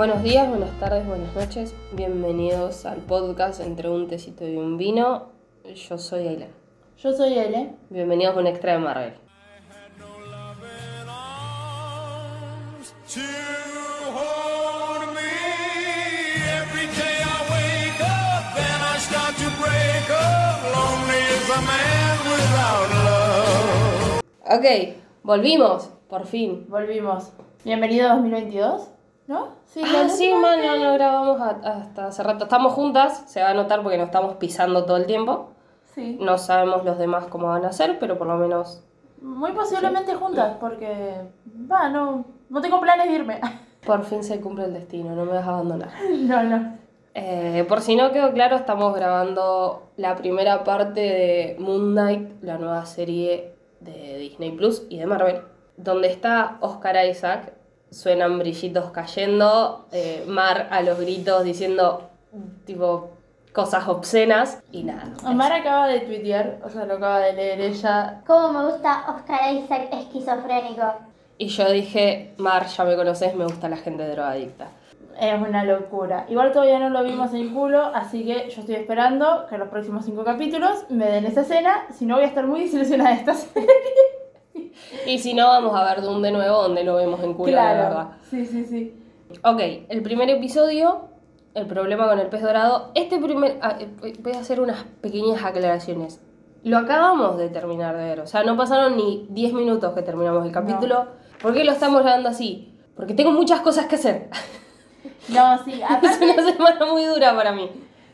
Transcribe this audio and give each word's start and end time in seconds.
Buenos 0.00 0.22
días, 0.22 0.48
buenas 0.48 0.70
tardes, 0.80 1.06
buenas 1.06 1.36
noches. 1.36 1.74
Bienvenidos 1.92 2.86
al 2.86 3.00
podcast 3.00 3.60
Entre 3.60 3.86
un 3.90 4.08
tecito 4.08 4.48
y 4.48 4.56
un 4.56 4.78
vino. 4.78 5.28
Yo 5.74 5.98
soy 5.98 6.26
Aileen. 6.26 6.48
Yo 6.96 7.12
soy 7.12 7.38
Ele. 7.38 7.74
Bienvenidos 7.90 8.34
a 8.34 8.40
un 8.40 8.46
extra 8.46 8.72
de 8.72 8.78
Marvel. 8.78 9.12
Ok, 24.46 24.96
volvimos, 25.22 25.90
por 26.08 26.24
fin. 26.24 26.64
Volvimos. 26.70 27.32
Bienvenido 27.66 28.08
a 28.08 28.14
2022, 28.14 28.88
¿no? 29.30 29.50
Sí, 29.64 29.80
Ah, 29.84 30.08
sí, 30.08 30.34
man, 30.34 30.58
no, 30.60 30.76
no 30.76 30.92
grabamos 30.94 31.40
hasta 31.40 32.08
hace 32.08 32.22
rato. 32.24 32.44
Estamos 32.44 32.72
juntas, 32.72 33.24
se 33.28 33.40
va 33.40 33.50
a 33.50 33.54
notar 33.54 33.80
porque 33.82 33.96
nos 33.96 34.06
estamos 34.06 34.34
pisando 34.34 34.84
todo 34.84 34.96
el 34.96 35.06
tiempo. 35.06 35.50
Sí. 35.94 36.18
No 36.20 36.36
sabemos 36.36 36.84
los 36.84 36.98
demás 36.98 37.26
cómo 37.26 37.46
van 37.46 37.64
a 37.64 37.72
ser, 37.72 38.00
pero 38.00 38.18
por 38.18 38.26
lo 38.26 38.36
menos 38.36 38.82
Muy 39.22 39.52
posiblemente 39.52 40.14
juntas, 40.16 40.56
porque. 40.58 41.14
Va, 41.70 41.88
no. 41.88 42.24
No 42.48 42.60
tengo 42.60 42.80
planes 42.80 43.06
de 43.08 43.14
irme. 43.14 43.40
por 43.86 44.02
fin 44.02 44.24
se 44.24 44.40
cumple 44.40 44.64
el 44.64 44.74
destino, 44.74 45.14
no 45.14 45.24
me 45.24 45.32
vas 45.34 45.46
a 45.46 45.50
abandonar. 45.50 45.90
no, 46.10 46.42
no. 46.42 46.80
Eh, 47.14 47.64
por 47.68 47.80
si 47.82 47.94
no 47.94 48.10
quedó 48.10 48.32
claro, 48.32 48.56
estamos 48.56 48.94
grabando 48.94 49.90
la 49.96 50.16
primera 50.16 50.64
parte 50.64 51.00
de 51.00 51.56
Moon 51.60 51.92
Knight, 51.92 52.42
la 52.42 52.58
nueva 52.58 52.84
serie 52.84 53.54
de 53.78 54.18
Disney 54.18 54.50
Plus 54.50 54.86
y 54.88 54.98
de 54.98 55.06
Marvel, 55.06 55.42
donde 55.76 56.08
está 56.08 56.58
Oscar 56.60 56.96
Isaac. 57.06 57.59
Suenan 57.90 58.38
brillitos 58.38 58.90
cayendo, 58.92 59.86
eh, 59.92 60.24
Mar 60.26 60.68
a 60.70 60.80
los 60.82 60.98
gritos 60.98 61.44
diciendo 61.44 62.10
tipo 62.64 63.10
cosas 63.52 63.88
obscenas 63.88 64.62
y 64.70 64.84
nada. 64.84 65.12
Amar 65.24 65.52
acaba 65.52 65.88
de 65.88 66.00
tuitear, 66.00 66.60
o 66.64 66.68
sea, 66.68 66.84
lo 66.84 66.94
acaba 66.94 67.20
de 67.20 67.32
leer 67.32 67.60
ella. 67.60 68.22
Cómo 68.26 68.52
me 68.52 68.70
gusta 68.70 69.04
Oscar 69.08 69.52
Isaac 69.54 69.88
esquizofrénico. 69.92 70.84
Y 71.38 71.48
yo 71.48 71.70
dije, 71.70 72.34
Mar, 72.36 72.66
ya 72.66 72.84
me 72.84 72.96
conoces, 72.96 73.34
me 73.34 73.44
gusta 73.44 73.68
la 73.68 73.76
gente 73.76 74.06
drogadicta. 74.06 74.68
Es 75.18 75.40
una 75.40 75.64
locura. 75.64 76.26
Igual 76.28 76.52
todavía 76.52 76.78
no 76.78 76.90
lo 76.90 77.02
vimos 77.02 77.34
en 77.34 77.52
culo, 77.52 77.84
así 77.94 78.24
que 78.24 78.48
yo 78.50 78.60
estoy 78.60 78.76
esperando 78.76 79.46
que 79.48 79.58
los 79.58 79.68
próximos 79.68 80.04
cinco 80.04 80.24
capítulos 80.24 80.84
me 80.88 81.06
den 81.06 81.26
esa 81.26 81.42
escena. 81.42 81.86
Si 81.92 82.06
no, 82.06 82.14
voy 82.16 82.24
a 82.24 82.28
estar 82.28 82.46
muy 82.46 82.60
desilusionada 82.60 83.10
de 83.10 83.16
esta 83.16 83.34
serie. 83.34 83.68
Y 85.06 85.18
si 85.18 85.34
no, 85.34 85.46
vamos 85.48 85.74
a 85.78 85.84
ver 85.84 86.02
Doom 86.02 86.22
de 86.22 86.32
nuevo, 86.32 86.62
donde 86.62 86.84
lo 86.84 86.96
vemos 86.96 87.22
en 87.22 87.34
culo, 87.34 87.52
de 87.52 87.56
verdad. 87.56 88.08
Sí, 88.28 88.44
sí, 88.46 88.64
sí. 88.64 88.96
Ok, 89.44 89.60
el 89.88 90.02
primer 90.02 90.28
episodio, 90.30 91.02
el 91.54 91.66
problema 91.66 92.08
con 92.08 92.18
el 92.18 92.26
pez 92.28 92.42
dorado. 92.42 92.90
Este 92.94 93.18
primer. 93.18 93.58
ah, 93.62 93.76
eh, 93.78 93.88
voy 94.20 94.32
a 94.32 94.40
hacer 94.40 94.60
unas 94.60 94.84
pequeñas 95.00 95.42
aclaraciones. 95.44 96.20
Lo 96.64 96.78
acabamos 96.78 97.38
de 97.38 97.48
terminar 97.48 97.96
de 97.96 98.04
ver, 98.04 98.20
o 98.20 98.26
sea, 98.26 98.42
no 98.42 98.56
pasaron 98.56 98.96
ni 98.96 99.26
10 99.30 99.52
minutos 99.54 99.94
que 99.94 100.02
terminamos 100.02 100.44
el 100.44 100.52
capítulo. 100.52 101.06
¿Por 101.40 101.54
qué 101.54 101.64
lo 101.64 101.72
estamos 101.72 102.02
grabando 102.02 102.28
así? 102.28 102.74
Porque 102.96 103.14
tengo 103.14 103.32
muchas 103.32 103.60
cosas 103.60 103.86
que 103.86 103.94
hacer. 103.96 104.28
No, 105.28 105.56
sí, 105.64 105.72
es 105.80 105.82
aparte. 105.90 106.24
una 106.24 106.42
semana 106.42 106.86
muy 106.86 107.04
dura 107.04 107.34
para 107.34 107.52
mí. 107.52 107.70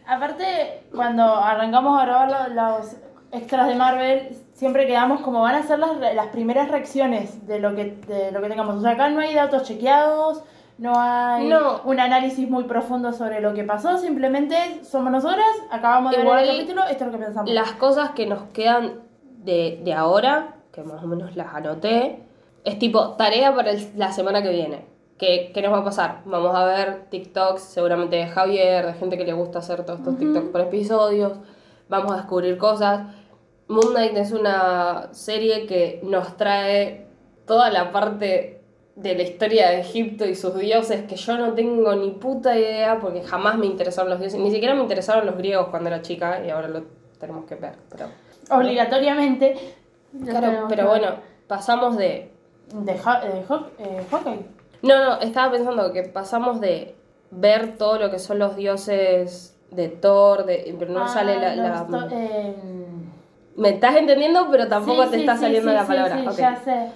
Aparte, 0.07 0.85
cuando 0.95 1.23
arrancamos 1.25 1.99
a 2.01 2.05
grabar 2.05 2.31
lo- 2.51 2.55
los 2.55 2.97
extras 3.33 3.69
de 3.69 3.75
Marvel, 3.75 4.29
siempre 4.55 4.87
quedamos 4.87 5.21
como 5.21 5.43
van 5.43 5.55
a 5.57 5.63
ser 5.63 5.79
las, 5.79 5.97
las 6.15 6.27
primeras 6.29 6.71
reacciones 6.71 7.47
de 7.47 7.59
lo, 7.59 7.75
que, 7.75 7.97
de 8.07 8.31
lo 8.33 8.41
que 8.41 8.49
tengamos. 8.49 8.77
O 8.77 8.81
sea, 8.81 8.93
acá 8.93 9.09
no 9.09 9.21
hay 9.21 9.35
datos 9.35 9.65
chequeados, 9.65 10.43
no 10.79 10.93
hay 10.97 11.49
No. 11.49 11.81
un 11.85 12.01
análisis 12.01 12.49
muy 12.49 12.65
profundo 12.65 13.13
sobre 13.13 13.41
lo 13.41 13.55
que 13.55 13.65
pasó, 13.65 13.99
simplemente 13.99 14.57
somos 14.85 15.11
nosotras, 15.13 15.47
acabamos 15.71 16.13
de 16.15 16.23
Igual, 16.23 16.41
ver 16.43 16.49
el 16.51 16.57
capítulo, 16.57 16.83
esto 16.85 17.05
es 17.05 17.13
lo 17.13 17.19
que 17.19 17.25
pensamos. 17.25 17.51
Las 17.51 17.73
cosas 17.73 18.11
que 18.11 18.27
nos 18.27 18.43
quedan 18.53 19.01
de, 19.23 19.81
de 19.85 19.93
ahora, 19.95 20.55
que 20.73 20.83
más 20.83 21.03
o 21.03 21.07
menos 21.07 21.35
las 21.37 21.55
anoté, 21.55 22.23
es 22.65 22.79
tipo 22.79 23.11
tarea 23.13 23.55
para 23.55 23.71
el- 23.71 23.91
la 23.97 24.13
semana 24.13 24.43
que 24.43 24.51
viene. 24.51 24.87
¿Qué, 25.19 25.51
¿Qué 25.55 25.63
nos 25.63 25.73
va 25.73 25.79
a 25.79 25.85
pasar? 25.85 26.21
Vamos 26.27 26.55
a 26.55 26.65
ver 26.67 27.07
TikToks 27.09 27.63
seguramente 27.63 28.17
de 28.17 28.27
Javier, 28.27 28.85
de 28.85 28.93
gente 28.95 29.17
que 29.17 29.25
le 29.25 29.33
gusta 29.33 29.61
hacer 29.61 29.85
todos 29.87 30.01
estos 30.01 30.19
TikToks 30.19 30.49
por 30.51 30.61
episodios. 30.61 31.33
Vamos 31.89 32.13
a 32.13 32.17
descubrir 32.17 32.59
cosas. 32.59 33.07
Moon 33.69 33.91
Knight 33.95 34.17
es 34.17 34.33
una 34.33 35.09
serie 35.13 35.67
que 35.67 36.01
nos 36.05 36.37
trae 36.37 37.07
toda 37.47 37.71
la 37.71 37.91
parte 37.91 38.61
de 38.95 39.15
la 39.15 39.23
historia 39.23 39.71
de 39.71 39.81
Egipto 39.81 40.25
y 40.25 40.35
sus 40.35 40.57
dioses 40.59 41.03
que 41.07 41.17
yo 41.17 41.37
no 41.37 41.53
tengo 41.53 41.95
ni 41.97 42.11
puta 42.13 42.57
idea 42.57 42.99
porque 43.01 43.23
jamás 43.23 43.59
me 43.59 43.67
interesaron 43.67 44.11
los 44.11 44.21
dioses. 44.21 44.41
Ni 44.41 44.51
siquiera 44.51 44.75
me 44.75 44.83
interesaron 44.83 45.27
los 45.27 45.37
griegos 45.37 45.69
cuando 45.69 45.89
era 45.89 46.01
chica 46.03 46.45
y 46.47 46.51
ahora 46.51 46.69
lo 46.69 46.85
tenemos 47.19 47.45
que 47.45 47.57
ver. 47.57 47.75
Pero, 47.91 48.07
Obligatoriamente. 48.51 49.57
claro, 50.25 50.67
pero 50.69 50.89
bueno, 50.89 51.17
pasamos 51.47 51.97
de... 51.97 52.31
De, 52.73 52.93
de 52.93 52.93
eh, 52.93 53.45
Hawkeye. 54.11 54.47
No, 54.83 55.05
no, 55.05 55.21
estaba 55.21 55.53
pensando 55.53 55.93
que 55.93 56.03
pasamos 56.05 56.61
de 56.61 56.95
ver 57.31 57.77
todo 57.77 57.99
lo 57.99 58.11
que 58.11 58.19
son 58.19 58.39
los 58.39 58.57
dioses 58.57 59.57
de 59.71 59.89
Thor, 59.89 60.47
de, 60.47 60.75
pero 60.79 60.93
no 60.93 61.05
Ah, 61.05 61.09
sale 61.09 61.39
la... 61.39 61.87
eh, 62.11 62.55
Me 63.57 63.71
estás 63.71 63.97
entendiendo, 63.97 64.49
pero 64.51 64.69
tampoco 64.69 65.05
sí, 65.05 65.11
te 65.11 65.15
sí, 65.17 65.21
está 65.23 65.35
sí, 65.37 65.41
saliendo 65.43 65.73
la 65.73 65.87
palabra. 65.87 66.19
sí, 66.21 66.27
Ok. 66.29 66.37
ya 66.37 66.57
sé. 66.57 66.91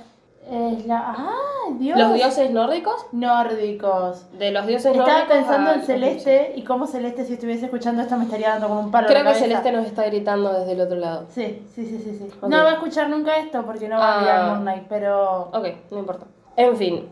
Es 0.50 0.86
la... 0.86 0.98
¡Ah, 1.16 1.34
Dios! 1.78 1.96
Los 1.98 2.14
dioses 2.14 2.50
nórdicos, 2.50 3.06
nórdicos. 3.12 4.26
de 4.38 4.50
los 4.50 4.66
dioses 4.66 4.92
Estaba 4.92 5.08
nórdicos... 5.20 5.36
pensando 5.36 5.70
a 5.70 5.74
en 5.74 5.82
Celeste 5.82 6.52
y 6.56 6.62
cómo 6.64 6.86
Celeste, 6.86 7.24
si 7.24 7.34
estuviese 7.34 7.66
escuchando 7.66 8.02
esto, 8.02 8.16
me 8.16 8.24
estaría 8.24 8.48
dando 8.50 8.68
como 8.68 8.80
un 8.80 8.90
palo. 8.90 9.06
Creo 9.06 9.22
que. 9.24 9.34
Celeste 9.34 9.70
nos 9.70 9.86
está 9.86 10.04
gritando 10.06 10.52
desde 10.52 10.72
el 10.72 10.80
otro 10.80 10.96
lado. 10.96 11.26
Sí, 11.30 11.62
sí, 11.74 11.84
sí, 11.86 11.98
sí. 12.02 12.16
sí. 12.18 12.30
No 12.42 12.56
va 12.64 12.70
a 12.70 12.72
escuchar 12.74 13.08
nunca 13.10 13.36
esto 13.38 13.64
porque 13.64 13.88
no 13.88 13.96
va 13.98 14.14
a 14.14 14.16
Ah. 14.16 14.20
mirar 14.20 14.46
Moon 14.50 14.60
Knight, 14.62 14.84
pero. 14.88 15.42
Ok, 15.52 15.66
no 15.92 15.98
importa. 15.98 16.26
En 16.56 16.76
fin, 16.76 17.08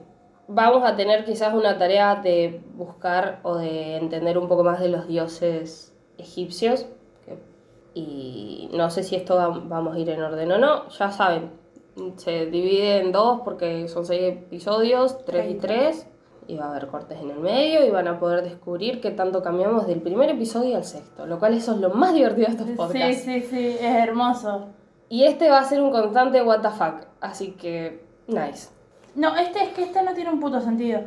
vamos 0.49 0.83
a 0.85 0.97
tener 0.97 1.25
quizás 1.25 1.55
una 1.55 1.79
tarea 1.79 2.17
de 2.17 2.61
buscar 2.75 3.39
o 3.45 3.57
de 3.57 3.97
entender 3.99 4.37
un 4.37 4.49
poco 4.49 4.65
más 4.65 4.81
de 4.81 4.89
los 4.89 5.07
dioses 5.07 5.95
egipcios. 6.19 6.87
Y 7.95 8.69
no 8.73 8.91
sé 8.91 9.03
si 9.03 9.17
esto 9.17 9.37
va- 9.37 9.49
vamos 9.49 9.97
a 9.97 9.99
ir 9.99 10.09
en 10.11 10.23
orden 10.23 10.53
o 10.53 10.59
no. 10.59 10.89
Ya 10.91 11.11
saben, 11.11 11.51
se 12.17 12.47
divide 12.47 12.99
en 12.99 13.13
dos 13.13 13.41
porque 13.45 13.89
son 13.89 14.05
seis 14.07 14.23
episodios, 14.35 15.25
tres 15.25 15.51
y 15.51 15.55
tres. 15.55 16.07
Y 16.47 16.57
va 16.57 16.67
a 16.67 16.71
haber 16.71 16.87
cortes 16.87 17.19
en 17.21 17.31
el 17.31 17.41
medio 17.41 17.85
y 17.85 17.91
van 17.91 18.09
a 18.09 18.19
poder 18.19 18.43
descubrir 18.43 19.03
qué 19.03 19.11
tanto 19.11 19.43
cambiamos 19.43 19.87
del 19.87 20.01
primer 20.01 20.31
episodio 20.31 20.77
al 20.77 20.85
sexto. 20.85 21.27
Lo 21.27 21.39
cual 21.39 21.53
eso 21.55 21.73
es 21.73 21.79
lo 21.79 21.91
más 21.91 22.15
divertido 22.15 22.47
de 22.47 22.53
estos 22.53 22.67
Sí, 22.69 22.73
podcasts. 22.75 23.23
sí, 23.23 23.41
sí, 23.43 23.69
es 23.79 23.83
hermoso. 23.83 24.69
Y 25.11 25.25
este 25.25 25.51
va 25.51 25.59
a 25.59 25.65
ser 25.65 25.83
un 25.83 25.91
constante 25.91 26.43
what 26.43 26.61
the 26.63 26.71
fuck. 26.71 27.07
Así 27.21 27.51
que, 27.53 28.03
nice. 28.29 28.71
No, 29.15 29.37
este 29.37 29.63
es 29.63 29.69
que 29.71 29.83
este 29.83 30.03
no 30.03 30.15
tiene 30.15 30.31
un 30.31 30.41
puto 30.41 30.59
sentido. 30.61 31.01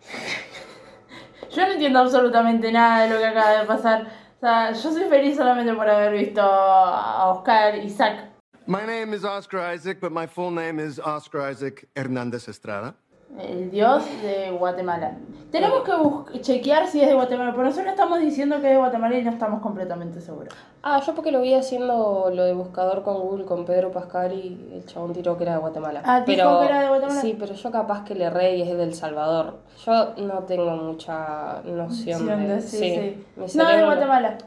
Yo 1.54 1.66
no 1.66 1.72
entiendo 1.72 1.98
absolutamente 2.00 2.70
nada 2.72 3.04
de 3.04 3.10
lo 3.10 3.18
que 3.18 3.26
acaba 3.26 3.60
de 3.60 3.66
pasar. 3.66 4.06
O 4.40 4.46
sea, 4.46 4.72
yo 4.72 4.90
soy 4.90 5.04
feliz 5.10 5.36
solamente 5.36 5.74
por 5.74 5.86
haber 5.86 6.12
visto 6.14 6.40
a 6.40 7.30
Oscar 7.30 7.76
Isaac. 7.76 8.30
My 8.66 8.86
name 8.86 9.12
is 9.12 9.22
Oscar 9.22 9.60
Isaac, 9.74 10.00
but 10.00 10.12
my 10.12 10.26
full 10.26 10.50
name 10.50 10.80
is 10.80 10.98
Oscar 10.98 11.42
Isaac 11.42 11.86
Hernandez 11.94 12.48
Estrada. 12.48 12.94
El 13.38 13.70
dios 13.70 14.04
de 14.22 14.50
Guatemala. 14.50 15.16
Tenemos 15.50 15.82
que 15.82 16.40
chequear 16.42 16.86
si 16.86 17.00
es 17.00 17.08
de 17.08 17.14
Guatemala, 17.14 17.50
pero 17.52 17.64
nosotros 17.64 17.90
estamos 17.90 18.20
diciendo 18.20 18.56
que 18.60 18.66
es 18.68 18.72
de 18.72 18.78
Guatemala 18.78 19.16
y 19.18 19.24
no 19.24 19.30
estamos 19.30 19.60
completamente 19.60 20.20
seguros. 20.20 20.54
Ah, 20.82 21.00
yo 21.04 21.14
porque 21.14 21.32
lo 21.32 21.40
vi 21.40 21.54
haciendo 21.54 22.30
lo 22.32 22.44
de 22.44 22.52
buscador 22.54 23.02
con 23.02 23.18
Google 23.20 23.44
con 23.46 23.64
Pedro 23.64 23.90
Pascal 23.90 24.32
y 24.32 24.70
el 24.74 24.86
chabón 24.86 25.12
tiró 25.12 25.36
que 25.36 25.44
era 25.44 25.54
de 25.54 25.58
Guatemala. 25.58 26.02
Ah, 26.04 26.20
dijo 26.20 26.26
pero, 26.26 26.60
que 26.60 26.66
era 26.66 26.80
de 26.82 26.88
Guatemala. 26.88 27.20
Sí, 27.20 27.36
pero 27.38 27.54
yo 27.54 27.70
capaz 27.72 28.04
que 28.04 28.14
le 28.14 28.24
erré 28.24 28.56
y 28.56 28.62
es 28.62 28.76
del 28.76 28.94
Salvador. 28.94 29.58
Yo 29.84 30.14
no 30.18 30.38
tengo 30.44 30.70
mucha 30.76 31.62
noción 31.64 32.26
de... 32.26 32.36
de- 32.36 32.60
sí, 32.62 32.78
sí. 32.78 33.24
mi 33.36 33.46
No, 33.54 33.68
de 33.68 33.84
Guatemala. 33.84 34.38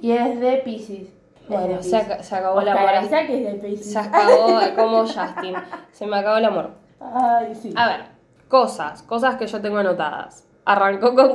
Y 0.00 0.12
es 0.12 0.38
de 0.40 0.56
Pisces. 0.58 1.08
Bueno, 1.48 1.82
se, 1.82 1.96
aca- 1.96 2.22
se 2.22 2.34
acabó 2.36 2.60
el 2.60 2.68
Oscar 2.68 2.88
amor. 2.96 3.04
Isaac 3.04 3.26
es 3.30 3.44
de 3.62 3.68
Pisces. 3.68 3.92
Se 3.92 3.98
acabó 3.98 4.58
como 4.76 4.98
Justin. 5.02 5.54
Se 5.92 6.06
me 6.06 6.16
acabó 6.18 6.36
el 6.38 6.44
amor. 6.44 6.85
Ay, 7.00 7.54
sí. 7.54 7.72
A 7.76 7.88
ver, 7.88 8.00
cosas, 8.48 9.02
cosas 9.02 9.36
que 9.36 9.46
yo 9.46 9.60
tengo 9.60 9.78
anotadas. 9.78 10.46
Arrancó 10.64 11.14
con 11.14 11.30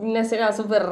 una 0.00 0.20
escena 0.20 0.52
súper 0.52 0.84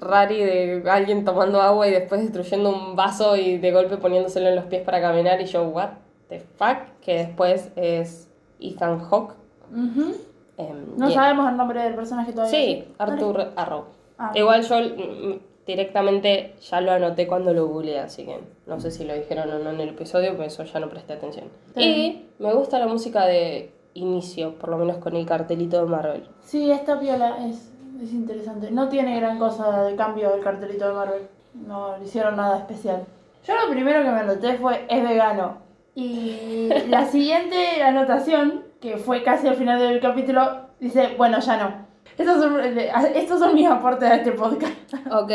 rari 0.00 0.38
de 0.42 0.82
alguien 0.90 1.24
tomando 1.24 1.60
agua 1.62 1.88
y 1.88 1.90
después 1.92 2.20
destruyendo 2.20 2.70
un 2.70 2.96
vaso 2.96 3.36
y 3.36 3.58
de 3.58 3.72
golpe 3.72 3.96
poniéndoselo 3.96 4.48
en 4.48 4.56
los 4.56 4.64
pies 4.66 4.82
para 4.82 5.00
caminar 5.00 5.40
y 5.40 5.46
yo, 5.46 5.64
what 5.68 5.90
the 6.28 6.40
fuck, 6.40 6.78
que 7.00 7.18
después 7.18 7.70
es 7.76 8.28
Ethan 8.60 8.98
Hawke. 9.00 9.34
Ujú. 9.72 10.14
em, 10.58 10.96
No 10.96 11.10
sabemos 11.10 11.48
el 11.48 11.56
nombre 11.56 11.82
del 11.82 11.94
personaje 11.94 12.32
todavía. 12.32 12.50
Sí, 12.50 12.94
Arthur 12.98 13.52
Arrow. 13.56 13.84
Ah. 14.18 14.32
Igual 14.34 14.62
yo 14.62 14.76
mm, 14.80 15.38
directamente 15.66 16.54
ya 16.60 16.80
lo 16.80 16.92
anoté 16.92 17.26
cuando 17.26 17.52
lo 17.52 17.66
googleé, 17.66 18.00
así 18.00 18.24
que 18.24 18.40
no 18.66 18.80
sé 18.80 18.90
si 18.90 19.04
lo 19.04 19.14
dijeron 19.14 19.50
o 19.50 19.58
no 19.58 19.70
en 19.70 19.80
el 19.80 19.90
episodio, 19.90 20.32
pero 20.32 20.44
eso 20.44 20.64
ya 20.64 20.80
no 20.80 20.88
presté 20.88 21.14
atención. 21.14 21.46
Y 21.76 22.26
me 22.38 22.52
gusta 22.52 22.78
la 22.78 22.86
música 22.86 23.26
de 23.26 23.72
inicio, 23.94 24.54
por 24.58 24.70
lo 24.70 24.78
menos 24.78 24.98
con 24.98 25.16
el 25.16 25.26
cartelito 25.26 25.80
de 25.80 25.86
Marvel. 25.86 26.28
Sí, 26.40 26.70
esta 26.70 26.98
piola 26.98 27.46
es, 27.48 27.72
es 28.02 28.12
interesante. 28.12 28.70
No 28.70 28.88
tiene 28.88 29.18
gran 29.18 29.38
cosa 29.38 29.84
de 29.84 29.96
cambio 29.96 30.34
el 30.34 30.42
cartelito 30.42 30.88
de 30.88 30.94
Marvel. 30.94 31.22
No 31.54 31.96
le 31.98 32.04
hicieron 32.04 32.36
nada 32.36 32.58
especial. 32.58 33.04
Yo 33.46 33.54
lo 33.54 33.70
primero 33.70 34.02
que 34.02 34.10
me 34.10 34.20
anoté 34.20 34.54
fue 34.58 34.84
es 34.88 35.02
vegano. 35.02 35.58
Y 35.94 36.68
la 36.88 37.06
siguiente 37.06 37.82
anotación, 37.82 38.64
que 38.80 38.96
fue 38.96 39.22
casi 39.22 39.46
al 39.46 39.54
final 39.54 39.78
del 39.78 40.00
capítulo, 40.00 40.66
dice, 40.80 41.14
bueno, 41.16 41.38
ya 41.38 41.56
no. 41.56 41.83
Estos 42.16 42.42
son, 42.42 42.60
estos 42.60 43.40
son 43.40 43.54
mis 43.54 43.66
aportes 43.66 44.08
a 44.10 44.16
este 44.16 44.32
podcast. 44.32 44.74
Ok. 45.10 45.30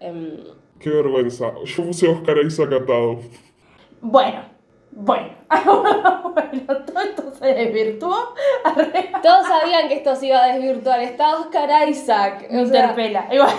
em, 0.00 0.36
Qué 0.78 0.90
vergüenza. 0.90 1.52
Yo 1.64 1.84
puse 1.84 2.06
a 2.06 2.10
Oscar 2.10 2.38
Isaac 2.38 2.72
atado. 2.72 3.18
Bueno, 4.02 4.42
bueno. 4.90 5.30
bueno, 6.34 6.84
todo 6.84 7.00
esto 7.00 7.34
se 7.34 7.46
desvirtuó. 7.46 8.34
Todos 9.22 9.46
sabían 9.46 9.88
que 9.88 9.94
esto 9.94 10.14
se 10.16 10.26
iba 10.26 10.44
a 10.44 10.52
desvirtuar. 10.52 11.00
Está 11.00 11.38
Oscar 11.38 11.88
Isaac. 11.88 12.46
Me 12.50 12.62
o 12.62 12.66
sea, 12.66 12.80
interpela. 12.82 13.26
Igual. 13.32 13.54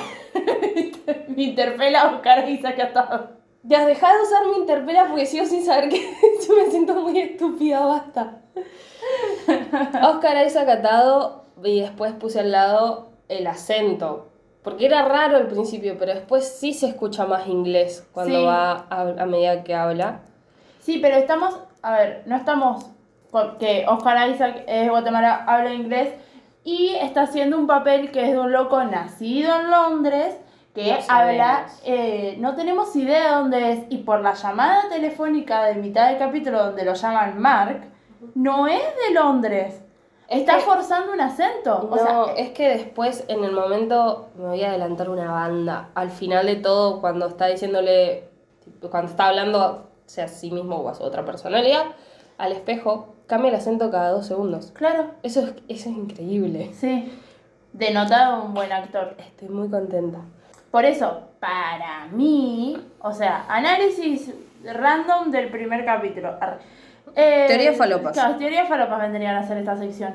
me 1.36 1.44
interpela 1.44 2.06
Oscar 2.07 2.48
Isaac 2.48 2.80
atado. 2.80 3.31
Ya, 3.63 3.86
dejá 3.86 4.13
de 4.16 4.22
usar 4.22 4.45
mi 4.45 4.57
interpela 4.60 5.07
porque 5.07 5.25
sigo 5.25 5.45
sin 5.45 5.66
saber 5.66 5.89
que 5.89 6.00
yo 6.48 6.56
me 6.56 6.69
siento 6.69 6.94
muy 7.01 7.19
estúpida, 7.19 7.84
basta. 7.86 8.42
Oscar 10.04 10.45
Isaac 10.45 10.69
atado 10.69 11.47
y 11.63 11.81
después 11.81 12.13
puse 12.13 12.39
al 12.39 12.51
lado 12.51 13.09
el 13.30 13.48
acento. 13.48 14.27
Porque 14.63 14.86
era 14.86 15.04
raro 15.06 15.38
al 15.38 15.48
principio, 15.48 15.95
pero 15.98 16.13
después 16.13 16.48
sí 16.48 16.74
se 16.74 16.88
escucha 16.88 17.25
más 17.25 17.48
inglés 17.48 18.06
cuando 18.12 18.39
Sí. 18.39 18.45
va 18.45 18.86
a, 18.89 19.01
a 19.01 19.25
medida 19.25 19.63
que 19.63 19.74
habla. 19.74 20.19
Sí, 20.80 21.00
pero 21.01 21.15
estamos, 21.15 21.57
a 21.81 21.94
ver, 21.94 22.24
no 22.25 22.36
estamos, 22.36 22.86
porque 23.31 23.86
Oscar 23.88 24.30
Isaac 24.30 24.63
es 24.68 24.83
de 24.83 24.89
Guatemala, 24.89 25.44
habla 25.48 25.74
inglés 25.74 26.13
y 26.63 26.95
está 26.95 27.21
haciendo 27.24 27.57
un 27.57 27.68
papel 27.68 28.12
que 28.12 28.24
es 28.25 28.31
de 28.31 28.39
un 28.39 28.51
loco 28.51 28.83
nacido 28.83 29.57
en 29.60 29.71
Londres 29.71 30.36
que 30.75 30.92
No 30.92 30.98
habla, 31.10 31.65
eh, 31.86 32.36
no 32.39 32.56
tenemos 32.56 32.95
idea 32.95 33.30
de 33.30 33.36
dónde 33.36 33.71
es 33.71 33.80
y 33.89 33.98
por 34.00 34.21
la 34.21 34.33
llamada 34.36 34.88
telefónica 34.89 35.63
de 35.65 35.74
mitad 35.75 36.10
del 36.10 36.19
capítulo 36.19 36.63
donde 36.63 36.86
lo 36.86 36.94
llaman 36.94 37.39
Mark, 37.39 37.81
no 38.36 38.68
es 38.68 38.81
de 38.81 39.13
Londres. 39.15 39.81
Es 40.29 40.39
Está 40.41 40.57
que- 40.57 40.63
forzando 40.63 41.13
un 41.13 41.21
acento. 41.21 41.77
o 41.89 41.95
no, 41.95 41.97
sea, 42.25 42.33
es 42.35 42.50
que 42.51 42.68
después, 42.69 43.24
en 43.29 43.44
el 43.44 43.51
momento, 43.53 44.27
me 44.38 44.45
voy 44.47 44.63
a 44.63 44.69
adelantar 44.69 45.09
una 45.09 45.31
banda. 45.31 45.89
Al 45.95 46.09
final 46.12 46.45
de 46.45 46.57
todo, 46.57 47.00
cuando 47.00 47.27
está 47.27 47.47
diciéndole, 47.47 48.25
cuando 48.91 49.09
está 49.09 49.27
hablando, 49.27 49.88
sea 50.06 50.25
a 50.25 50.27
sí 50.27 50.51
mismo 50.51 50.75
o 50.77 50.89
a 50.89 50.95
su 50.95 51.03
otra 51.03 51.24
personalidad, 51.24 51.83
al 52.38 52.51
espejo, 52.51 53.13
cambia 53.25 53.50
el 53.50 53.56
acento 53.56 53.89
cada 53.89 54.12
dos 54.12 54.25
segundos. 54.27 54.71
claro, 54.74 55.12
Eso 55.24 55.41
es, 55.41 55.53
eso 55.69 55.89
es 55.89 55.95
increíble. 55.97 56.71
sí. 56.74 57.12
Denota 57.74 58.39
un 58.39 58.53
buen 58.56 58.71
actor. 58.71 59.15
Estoy 59.19 59.50
muy 59.50 59.69
contenta. 59.69 60.19
Por 60.71 60.83
eso, 60.85 61.19
para 61.39 62.07
mí, 62.12 62.75
o 63.01 63.13
sea, 63.13 63.45
análisis 63.50 64.33
random 64.63 65.29
del 65.31 65.50
primer 65.51 65.85
capítulo. 65.85 66.35
Eh, 67.19 67.46
Teoría 67.48 67.74
falopas. 67.74 68.14
Claro, 68.14 68.36
teoría 68.36 68.66
falopas 68.68 69.02
vendrían 69.02 69.36
a 69.38 69.40
hacer 69.40 69.58
esta 69.58 69.75
sección. 69.75 70.14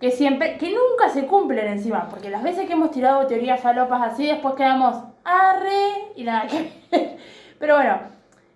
Que 0.00 0.12
siempre, 0.12 0.56
que 0.56 0.70
nunca 0.70 1.08
se 1.12 1.26
cumplen 1.26 1.66
encima, 1.66 2.08
porque 2.08 2.30
las 2.30 2.44
veces 2.44 2.66
que 2.66 2.74
hemos 2.74 2.92
tirado 2.92 3.26
teorías 3.26 3.60
falopas 3.60 4.12
así, 4.12 4.28
después 4.28 4.54
quedamos 4.54 5.02
arre 5.24 6.12
y 6.14 6.22
nada 6.22 6.46
que 6.46 6.72
ver. 6.90 7.16
Pero 7.58 7.74
bueno, 7.74 7.98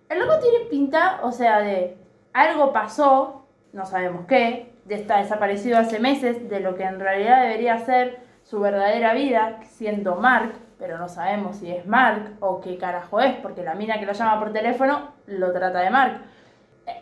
el 0.09 0.19
loco 0.21 0.39
tiene 0.39 0.67
pinta, 0.71 1.19
o 1.23 1.33
sea, 1.33 1.59
de 1.59 1.97
algo 2.33 2.73
pasó, 2.73 3.47
no 3.73 3.85
sabemos 3.85 4.27
qué, 4.27 4.73
de 4.85 4.95
está 4.95 5.19
desaparecido 5.19 5.79
hace 5.79 5.99
meses, 5.99 6.49
de 6.49 6.61
lo 6.61 6.77
que 6.77 6.85
en 6.85 7.01
realidad 7.01 7.43
debería 7.43 7.79
ser 7.79 8.21
su 8.45 8.61
verdadera 8.61 9.13
vida, 9.13 9.59
siendo 9.65 10.15
Mark, 10.15 10.53
pero 10.79 10.99
no 10.99 11.09
sabemos 11.09 11.57
si 11.57 11.73
es 11.73 11.85
Mark 11.85 12.37
o 12.39 12.61
qué 12.61 12.79
carajo 12.79 13.21
es, 13.21 13.35
porque 13.37 13.65
la 13.65 13.75
mina 13.75 13.99
que 13.99 14.07
lo 14.07 14.13
llama 14.13 14.39
por 14.39 14.53
teléfono 14.53 15.09
lo 15.27 15.53
trata 15.53 15.81
de 15.81 15.91
Mark. 15.91 16.21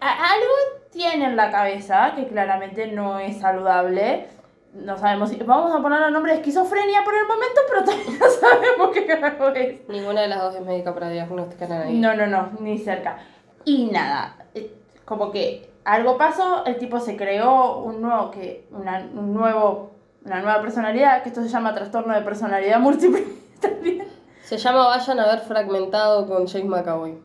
Algo 0.00 0.52
tiene 0.90 1.26
en 1.26 1.36
la 1.36 1.50
cabeza 1.50 2.12
que 2.14 2.26
claramente 2.26 2.86
no 2.88 3.18
es 3.18 3.38
saludable. 3.38 4.28
No 4.72 4.98
sabemos 4.98 5.30
si. 5.30 5.36
Vamos 5.36 5.74
a 5.74 5.80
ponerle 5.80 6.06
el 6.08 6.12
nombre 6.12 6.32
de 6.32 6.38
esquizofrenia 6.38 7.02
por 7.04 7.14
el 7.14 7.26
momento, 7.26 7.60
pero 7.68 7.84
todavía 7.84 8.18
no 8.18 8.28
sabemos 8.28 8.90
qué 8.92 9.06
carajo 9.06 9.48
es. 9.48 9.88
Ninguna 9.88 10.22
de 10.22 10.28
las 10.28 10.40
dos 10.40 10.54
es 10.54 10.62
médica 10.62 10.92
para 10.94 11.08
diagnosticar 11.08 11.72
a 11.72 11.78
nadie. 11.80 11.98
No, 11.98 12.14
no, 12.14 12.26
no, 12.26 12.50
ni 12.60 12.78
cerca. 12.78 13.18
Y 13.64 13.86
nada, 13.86 14.36
eh, 14.54 14.72
como 15.04 15.30
que 15.30 15.70
algo 15.84 16.18
pasó, 16.18 16.64
el 16.66 16.78
tipo 16.78 17.00
se 17.00 17.16
creó 17.16 17.78
un 17.78 18.02
nuevo, 18.02 18.30
que, 18.30 18.66
una, 18.72 19.08
un 19.14 19.32
nuevo, 19.32 19.92
una 20.24 20.40
nueva 20.40 20.60
personalidad, 20.60 21.22
que 21.22 21.28
esto 21.28 21.42
se 21.42 21.48
llama 21.48 21.74
trastorno 21.74 22.12
de 22.12 22.22
personalidad 22.22 22.80
múltiple 22.80 23.24
también. 23.60 24.06
Se 24.42 24.58
llama 24.58 24.86
Vayan 24.86 25.18
a 25.18 25.26
ver 25.26 25.40
fragmentado 25.40 26.28
con 26.28 26.46
James 26.46 26.68
McAvoy. 26.68 27.18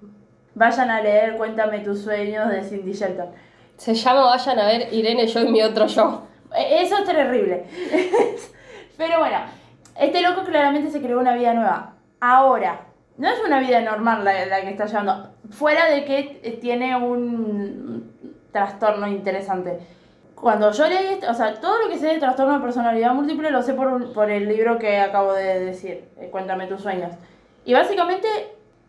Vayan 0.55 0.89
a 0.91 1.01
leer 1.01 1.35
Cuéntame 1.37 1.79
tus 1.79 2.01
sueños 2.01 2.49
de 2.49 2.63
Cindy 2.63 2.91
Shelton. 2.93 3.29
Se 3.77 3.93
llama 3.93 4.25
Vayan 4.25 4.59
a 4.59 4.65
ver 4.67 4.93
Irene, 4.93 5.25
yo 5.27 5.39
y 5.41 5.47
mi 5.51 5.61
otro 5.61 5.87
yo. 5.87 6.23
Eh, 6.55 6.81
Eso 6.81 6.97
es 6.97 7.05
terrible. 7.05 7.63
Pero 8.97 9.19
bueno, 9.19 9.37
este 9.99 10.21
loco 10.21 10.43
claramente 10.43 10.91
se 10.91 11.01
creó 11.01 11.19
una 11.19 11.33
vida 11.35 11.53
nueva. 11.53 11.93
Ahora, 12.19 12.81
no 13.17 13.27
es 13.29 13.39
una 13.45 13.59
vida 13.59 13.81
normal 13.81 14.23
la, 14.23 14.45
la 14.45 14.61
que 14.61 14.69
está 14.69 14.85
llevando. 14.85 15.29
Fuera 15.49 15.89
de 15.89 16.05
que 16.05 16.39
eh, 16.43 16.57
tiene 16.61 16.95
un 16.95 18.11
trastorno 18.51 19.07
interesante. 19.07 19.79
Cuando 20.35 20.71
yo 20.71 20.87
leí, 20.87 21.19
o 21.27 21.33
sea, 21.33 21.53
todo 21.59 21.83
lo 21.83 21.89
que 21.89 21.97
sé 21.99 22.07
de 22.07 22.19
trastorno 22.19 22.53
de 22.55 22.59
personalidad 22.61 23.13
múltiple 23.13 23.51
lo 23.51 23.61
sé 23.61 23.73
por, 23.73 23.87
un- 23.87 24.13
por 24.13 24.29
el 24.31 24.47
libro 24.47 24.77
que 24.79 24.99
acabo 24.99 25.33
de 25.33 25.59
decir, 25.59 26.05
eh, 26.19 26.29
Cuéntame 26.31 26.67
tus 26.67 26.81
sueños. 26.81 27.11
Y 27.65 27.73
básicamente 27.73 28.27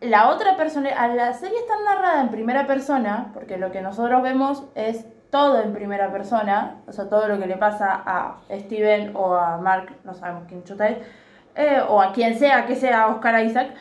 la 0.03 0.29
otra 0.29 0.57
persona, 0.57 0.89
a 0.89 1.07
la 1.07 1.33
serie 1.33 1.57
está 1.57 1.73
narrada 1.83 2.21
en 2.21 2.29
primera 2.29 2.67
persona, 2.67 3.31
porque 3.33 3.57
lo 3.57 3.71
que 3.71 3.81
nosotros 3.81 4.21
vemos 4.21 4.63
es 4.75 5.05
todo 5.29 5.61
en 5.61 5.73
primera 5.73 6.11
persona, 6.11 6.77
o 6.87 6.91
sea, 6.91 7.09
todo 7.09 7.27
lo 7.27 7.39
que 7.39 7.47
le 7.47 7.57
pasa 7.57 8.03
a 8.05 8.37
Steven 8.51 9.15
o 9.15 9.33
a 9.33 9.57
Mark, 9.57 9.95
no 10.03 10.13
sabemos 10.13 10.43
quién 10.47 10.63
chuta 10.63 10.89
es, 10.89 10.97
eh, 11.55 11.81
o 11.87 12.01
a 12.01 12.11
quien 12.11 12.37
sea, 12.37 12.65
que 12.65 12.75
sea 12.75 13.07
Oscar 13.07 13.43
Isaac. 13.43 13.73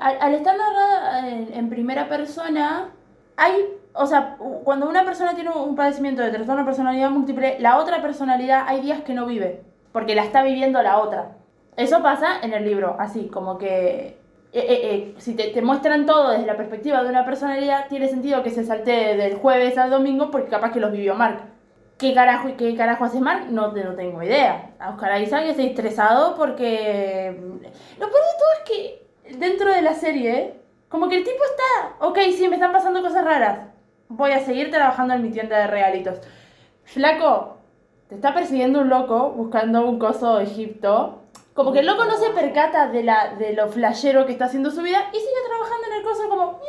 Al, 0.00 0.34
estar 0.34 0.56
narrada 0.56 1.28
en, 1.28 1.52
en 1.52 1.68
primera 1.68 2.08
persona, 2.08 2.90
hay, 3.36 3.64
o 3.94 4.06
sea, 4.06 4.36
cuando 4.64 4.88
una 4.88 5.04
persona 5.04 5.34
tiene 5.34 5.50
un 5.50 5.74
padecimiento 5.74 6.22
de 6.22 6.30
trastorno 6.30 6.62
de 6.62 6.66
personalidad 6.66 7.10
múltiple, 7.10 7.56
la 7.60 7.78
otra 7.78 8.02
personalidad 8.02 8.64
hay 8.66 8.82
días 8.82 9.00
que 9.00 9.14
no 9.14 9.26
vive, 9.26 9.62
porque 9.92 10.14
la 10.14 10.22
está 10.22 10.42
viviendo 10.42 10.82
la 10.82 10.98
otra. 10.98 11.32
Eso 11.76 12.02
pasa 12.02 12.40
en 12.42 12.52
el 12.52 12.64
libro, 12.64 12.96
así, 12.98 13.28
como 13.28 13.56
que 13.56 14.19
eh, 14.52 14.66
eh, 14.68 14.80
eh, 14.82 15.14
si 15.18 15.34
te, 15.34 15.48
te 15.48 15.62
muestran 15.62 16.06
todo 16.06 16.30
desde 16.30 16.46
la 16.46 16.56
perspectiva 16.56 17.02
de 17.02 17.10
una 17.10 17.24
personalidad, 17.24 17.86
tiene 17.88 18.08
sentido 18.08 18.42
que 18.42 18.50
se 18.50 18.64
salte 18.64 19.16
del 19.16 19.36
jueves 19.36 19.78
al 19.78 19.90
domingo 19.90 20.30
porque 20.30 20.48
capaz 20.48 20.72
que 20.72 20.80
los 20.80 20.90
vivió 20.90 21.14
Mark. 21.14 21.40
¿Qué 21.98 22.14
carajo, 22.14 22.48
qué 22.56 22.74
carajo 22.74 23.04
hace 23.04 23.20
Mark? 23.20 23.46
No, 23.50 23.72
no 23.72 23.94
tengo 23.94 24.22
idea. 24.22 24.70
A 24.78 24.90
Oscar 24.90 25.20
Isaac 25.20 25.44
está 25.44 25.62
estresado 25.62 26.34
porque... 26.34 27.36
Lo 27.98 28.08
peor 28.08 28.22
de 28.22 28.38
todo 28.38 28.52
es 28.56 28.70
que 28.70 29.36
dentro 29.38 29.70
de 29.70 29.82
la 29.82 29.92
serie, 29.92 30.54
como 30.88 31.08
que 31.08 31.18
el 31.18 31.24
tipo 31.24 31.44
está... 31.44 32.06
Ok, 32.06 32.18
sí, 32.34 32.48
me 32.48 32.54
están 32.54 32.72
pasando 32.72 33.02
cosas 33.02 33.22
raras. 33.22 33.66
Voy 34.08 34.32
a 34.32 34.40
seguir 34.40 34.70
trabajando 34.70 35.12
en 35.12 35.22
mi 35.22 35.30
tienda 35.30 35.58
de 35.58 35.66
regalitos. 35.66 36.20
Flaco, 36.84 37.58
te 38.08 38.14
está 38.14 38.32
persiguiendo 38.32 38.80
un 38.80 38.88
loco 38.88 39.30
buscando 39.36 39.86
un 39.86 39.98
coso 39.98 40.38
de 40.38 40.44
Egipto. 40.44 41.19
Como 41.54 41.72
que 41.72 41.80
el 41.80 41.86
loco 41.86 42.04
no 42.04 42.16
se 42.16 42.30
percata 42.30 42.88
de, 42.88 43.02
la, 43.02 43.34
de 43.34 43.52
lo 43.54 43.68
flashero 43.68 44.24
que 44.26 44.32
está 44.32 44.46
haciendo 44.46 44.70
su 44.70 44.82
vida 44.82 45.08
y 45.12 45.16
sigue 45.16 45.48
trabajando 45.48 45.86
en 45.88 45.92
el 45.94 46.02
coso 46.02 46.28
como... 46.28 46.60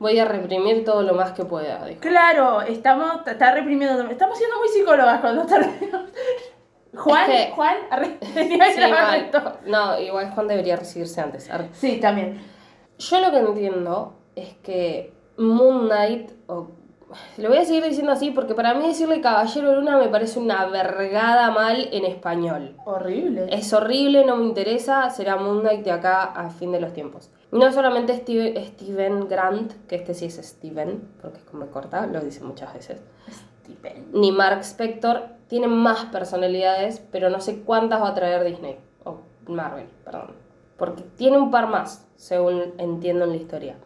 Voy 0.00 0.18
a 0.18 0.24
reprimir 0.24 0.84
todo 0.84 1.02
lo 1.02 1.14
más 1.14 1.32
que 1.32 1.44
pueda. 1.44 1.84
dijo. 1.86 2.00
Claro, 2.00 2.60
estamos, 2.62 3.26
está 3.26 3.52
reprimiendo. 3.52 4.02
Estamos 4.10 4.36
siendo 4.36 4.58
muy 4.58 4.68
psicólogas 4.68 5.20
cuando 5.20 5.42
está 5.42 5.60
Juan, 6.96 7.30
Es 7.30 7.46
que- 7.46 7.52
Juan, 7.52 7.76
arre- 7.90 8.18
tenía 8.34 8.66
que 8.66 8.72
Sí, 8.74 8.90
mal. 8.90 9.30
No, 9.66 9.98
igual 10.00 10.30
Juan 10.32 10.48
debería 10.48 10.76
recibirse 10.76 11.20
antes. 11.20 11.50
Arre. 11.50 11.68
Sí, 11.72 11.98
también. 12.00 12.40
Yo 12.98 13.20
lo 13.20 13.30
que 13.30 13.38
entiendo 13.38 14.14
es 14.36 14.54
que 14.62 15.12
Moon 15.38 15.86
Knight, 15.86 16.30
o 16.48 16.68
lo 17.38 17.48
voy 17.48 17.58
a 17.58 17.64
seguir 17.64 17.82
diciendo 17.84 18.12
así 18.12 18.30
porque 18.30 18.54
para 18.54 18.74
mí 18.74 18.86
decirle 18.86 19.20
Caballero 19.20 19.74
Luna 19.74 19.98
me 19.98 20.08
parece 20.08 20.38
una 20.38 20.66
vergada 20.66 21.50
mal 21.50 21.88
en 21.92 22.04
español. 22.04 22.76
Horrible. 22.84 23.46
Es 23.50 23.72
horrible, 23.72 24.24
no 24.24 24.36
me 24.36 24.44
interesa, 24.46 25.10
será 25.10 25.36
Moon 25.36 25.60
Knight 25.60 25.84
de 25.84 25.90
acá 25.92 26.24
a 26.24 26.50
fin 26.50 26.72
de 26.72 26.80
los 26.80 26.92
tiempos. 26.92 27.30
No 27.52 27.70
solamente 27.72 28.14
Steve- 28.16 28.64
Steven 28.66 29.28
Grant, 29.28 29.72
que 29.86 29.96
este 29.96 30.14
sí 30.14 30.26
es 30.26 30.36
Steven, 30.36 31.02
porque 31.22 31.38
es 31.38 31.44
como 31.44 31.66
corta, 31.66 32.06
lo 32.06 32.20
dice 32.20 32.42
muchas 32.42 32.74
veces, 32.74 33.00
Stephen. 33.62 34.08
ni 34.12 34.32
Mark 34.32 34.60
Spector, 34.62 35.22
tienen 35.46 35.70
más 35.70 36.06
personalidades, 36.06 37.00
pero 37.12 37.30
no 37.30 37.40
sé 37.40 37.60
cuántas 37.60 38.02
va 38.02 38.08
a 38.08 38.14
traer 38.14 38.42
Disney, 38.44 38.78
o 39.04 39.18
Marvel, 39.46 39.86
perdón. 40.04 40.32
Porque 40.76 41.04
tiene 41.16 41.38
un 41.38 41.50
par 41.52 41.68
más, 41.68 42.08
según 42.16 42.74
entiendo 42.78 43.24
en 43.24 43.30
la 43.30 43.36
historia. 43.36 43.76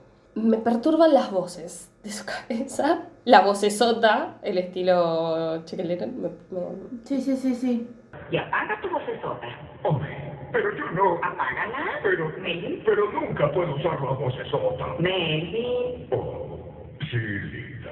Me 0.42 0.58
perturban 0.58 1.12
las 1.14 1.30
voces 1.30 1.92
de 2.02 2.10
su 2.10 2.24
cabeza. 2.48 3.04
La 3.24 3.40
vocesota, 3.42 4.38
el 4.42 4.58
estilo. 4.58 5.62
Me, 5.76 5.88
me- 5.88 6.30
Sí, 7.04 7.20
sí, 7.20 7.36
sí, 7.36 7.54
sí. 7.54 7.88
Y 8.30 8.36
apaga 8.36 8.80
tu 8.80 8.88
vocesota. 8.90 9.46
Hombre, 9.84 10.32
pero 10.52 10.74
yo 10.76 10.90
no. 10.92 11.14
Apágala. 11.16 12.00
Pero, 12.02 12.28
Melvin. 12.40 12.82
pero 12.84 13.10
nunca 13.12 13.50
puedo 13.52 13.74
usar 13.76 14.00
la 14.00 14.12
vocesota. 14.12 14.86
Melvin. 14.98 16.08
Oh, 16.12 16.58
sí, 17.10 17.16
linda. 17.16 17.90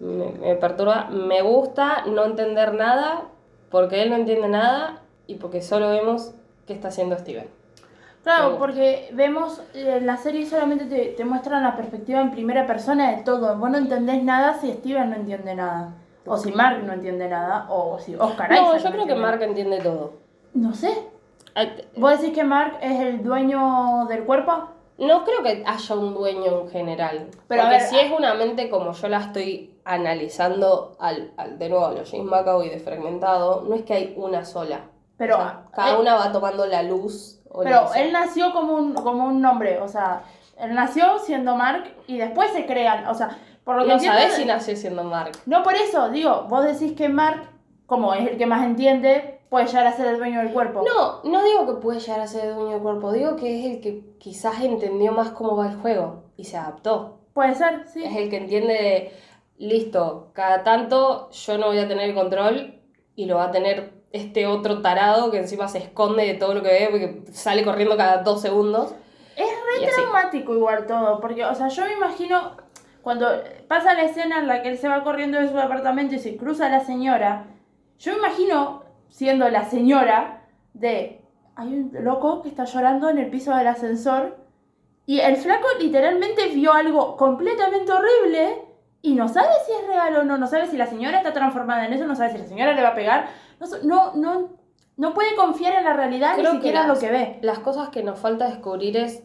me, 0.00 0.32
me 0.38 0.54
perturba. 0.56 1.08
Me 1.10 1.42
gusta 1.42 2.04
no 2.06 2.24
entender 2.24 2.74
nada, 2.74 3.28
porque 3.70 4.02
él 4.02 4.10
no 4.10 4.16
entiende 4.16 4.48
nada 4.48 5.02
y 5.26 5.36
porque 5.36 5.62
solo 5.62 5.90
vemos 5.90 6.34
qué 6.66 6.72
está 6.74 6.88
haciendo 6.88 7.16
Steven. 7.16 7.48
Claro, 8.24 8.58
porque 8.58 9.10
vemos 9.12 9.62
eh, 9.74 10.00
la 10.02 10.16
serie 10.16 10.46
solamente 10.46 10.86
te, 10.86 11.06
te 11.16 11.24
muestran 11.24 11.62
la 11.62 11.76
perspectiva 11.76 12.20
en 12.20 12.30
primera 12.32 12.66
persona 12.66 13.10
de 13.14 13.22
todo. 13.22 13.56
Vos 13.56 13.70
no 13.70 13.78
entendés 13.78 14.22
nada 14.22 14.54
si 14.60 14.72
Steven 14.72 15.10
no 15.10 15.16
entiende 15.16 15.54
nada. 15.54 15.92
O 16.26 16.36
si 16.38 16.50
Mark 16.52 16.82
no 16.84 16.94
entiende 16.94 17.28
nada. 17.28 17.66
O 17.68 17.98
si 17.98 18.14
Oscar 18.16 18.50
No, 18.50 18.74
Isaac 18.74 18.78
yo 18.82 18.88
no 18.90 18.94
creo 19.04 19.06
que 19.06 19.14
Mark 19.22 19.42
entiende 19.42 19.78
todo. 19.80 20.12
No 20.54 20.74
sé. 20.74 20.92
¿Vos 21.96 22.18
decís 22.20 22.34
que 22.34 22.44
Mark 22.44 22.78
es 22.80 22.98
el 23.00 23.22
dueño 23.22 24.06
del 24.08 24.24
cuerpo? 24.24 24.70
No 24.96 25.24
creo 25.24 25.42
que 25.42 25.62
haya 25.66 25.94
un 25.94 26.14
dueño 26.14 26.60
en 26.62 26.68
general. 26.70 27.28
Pero, 27.48 27.62
a 27.62 27.64
porque 27.66 27.78
ver, 27.78 27.86
si 27.88 27.98
es 27.98 28.10
una 28.10 28.34
mente 28.34 28.70
como 28.70 28.92
yo 28.92 29.08
la 29.08 29.18
estoy 29.18 29.74
analizando 29.84 30.96
al, 30.98 31.32
al- 31.36 31.58
de 31.58 31.68
nuevo 31.68 31.86
a 31.86 31.92
los 31.92 32.10
James 32.10 32.26
McAvoy 32.26 32.70
de 32.70 32.78
fragmentado, 32.78 33.62
no 33.68 33.74
es 33.74 33.82
que 33.82 33.92
hay 33.94 34.14
una 34.16 34.44
sola. 34.44 34.80
Pero, 35.18 35.34
O 35.36 35.38
sea, 35.38 35.64
cada 35.74 35.94
él- 35.94 36.00
una 36.00 36.14
va 36.14 36.32
tomando 36.32 36.66
la 36.66 36.82
luz. 36.82 37.40
Pero 37.62 37.94
él 37.94 38.12
nació 38.12 38.52
como 38.52 38.74
un, 38.74 38.94
como 38.94 39.24
un 39.26 39.40
nombre. 39.40 39.78
O 39.80 39.88
sea, 39.88 40.22
él 40.58 40.74
nació 40.74 41.18
siendo 41.18 41.54
Mark 41.56 41.84
y 42.06 42.18
después 42.18 42.50
se 42.52 42.66
crean. 42.66 43.06
O 43.06 43.14
sea, 43.14 43.38
por 43.64 43.76
lo 43.76 43.82
que 43.82 43.88
no 43.88 43.94
entiendo 43.94 44.18
sabes 44.18 44.32
de- 44.36 44.42
si 44.42 44.48
nació 44.48 44.76
siendo 44.76 45.04
Mark. 45.04 45.32
No 45.46 45.62
por 45.62 45.74
eso, 45.74 46.08
digo, 46.10 46.46
vos 46.48 46.64
decís 46.64 46.92
que 46.96 47.08
Mark, 47.08 47.42
como 47.86 48.14
es 48.14 48.28
el 48.30 48.36
que 48.38 48.46
más 48.46 48.64
entiende, 48.64 49.40
puede 49.48 49.66
llegar 49.66 49.86
a 49.86 49.92
ser 49.92 50.06
el 50.08 50.18
dueño 50.18 50.40
del 50.40 50.52
cuerpo. 50.52 50.82
No, 50.84 51.22
no 51.30 51.44
digo 51.44 51.66
que 51.66 51.80
puede 51.80 52.00
llegar 52.00 52.20
a 52.20 52.26
ser 52.26 52.46
el 52.46 52.54
dueño 52.56 52.70
del 52.72 52.82
cuerpo, 52.82 53.12
digo 53.12 53.36
que 53.36 53.60
es 53.60 53.66
el 53.76 53.80
que 53.80 54.16
quizás 54.18 54.60
entendió 54.62 55.12
más 55.12 55.30
cómo 55.30 55.56
va 55.56 55.68
el 55.70 55.76
juego 55.76 56.24
y 56.36 56.44
se 56.44 56.56
adaptó. 56.56 57.20
Puede 57.34 57.54
ser, 57.54 57.86
sí. 57.86 58.02
Es 58.04 58.16
el 58.16 58.30
que 58.30 58.36
entiende 58.38 58.72
de, 58.74 59.12
listo, 59.58 60.30
cada 60.34 60.62
tanto 60.64 61.30
yo 61.30 61.58
no 61.58 61.66
voy 61.68 61.78
a 61.78 61.88
tener 61.88 62.08
el 62.10 62.14
control 62.14 62.80
y 63.16 63.26
lo 63.26 63.36
va 63.36 63.44
a 63.44 63.50
tener 63.50 63.93
este 64.14 64.46
otro 64.46 64.80
tarado 64.80 65.32
que 65.32 65.38
encima 65.38 65.66
se 65.66 65.78
esconde 65.78 66.24
de 66.24 66.34
todo 66.34 66.54
lo 66.54 66.62
que 66.62 66.68
ve 66.68 66.88
porque 66.88 67.32
sale 67.32 67.64
corriendo 67.64 67.96
cada 67.96 68.18
dos 68.18 68.40
segundos. 68.40 68.94
Es 69.36 69.48
re 69.48 69.86
así. 69.86 69.96
traumático 69.96 70.54
igual 70.54 70.86
todo, 70.86 71.20
porque, 71.20 71.44
o 71.44 71.52
sea, 71.52 71.66
yo 71.66 71.84
me 71.84 71.94
imagino 71.94 72.52
cuando 73.02 73.26
pasa 73.66 73.92
la 73.94 74.04
escena 74.04 74.38
en 74.38 74.46
la 74.46 74.62
que 74.62 74.68
él 74.68 74.78
se 74.78 74.86
va 74.86 75.02
corriendo 75.02 75.40
de 75.40 75.48
su 75.48 75.56
departamento 75.56 76.14
y 76.14 76.20
se 76.20 76.36
cruza 76.36 76.68
la 76.68 76.84
señora, 76.84 77.46
yo 77.98 78.12
me 78.12 78.18
imagino 78.18 78.84
siendo 79.08 79.48
la 79.48 79.64
señora 79.64 80.44
de, 80.74 81.20
hay 81.56 81.74
un 81.74 81.90
loco 82.04 82.40
que 82.42 82.50
está 82.50 82.66
llorando 82.66 83.10
en 83.10 83.18
el 83.18 83.30
piso 83.30 83.52
del 83.56 83.66
ascensor 83.66 84.36
y 85.06 85.18
el 85.18 85.36
flaco 85.38 85.66
literalmente 85.80 86.46
vio 86.50 86.72
algo 86.72 87.16
completamente 87.16 87.90
horrible 87.90 88.62
y 89.02 89.14
no 89.14 89.28
sabe 89.28 89.48
si 89.66 89.72
es 89.72 89.88
real 89.88 90.16
o 90.16 90.24
no, 90.24 90.38
no 90.38 90.46
sabe 90.46 90.68
si 90.68 90.76
la 90.76 90.86
señora 90.86 91.18
está 91.18 91.32
transformada 91.32 91.84
en 91.84 91.92
eso, 91.92 92.06
no 92.06 92.14
sabe 92.14 92.30
si 92.30 92.38
la 92.38 92.46
señora 92.46 92.72
le 92.74 92.82
va 92.82 92.90
a 92.90 92.94
pegar, 92.94 93.28
no, 93.84 94.14
no, 94.14 94.48
no, 94.96 95.14
puede 95.14 95.34
confiar 95.36 95.74
en 95.74 95.84
la 95.84 95.92
realidad 95.94 96.34
Creo 96.36 96.52
ni 96.52 96.58
que 96.58 96.66
siquiera 96.68 96.82
en 96.82 96.88
lo 96.88 96.98
que 96.98 97.10
ve. 97.10 97.38
las 97.42 97.58
cosas 97.60 97.88
que 97.90 98.02
nos 98.02 98.18
falta 98.18 98.46
descubrir 98.48 98.96
es 98.96 99.22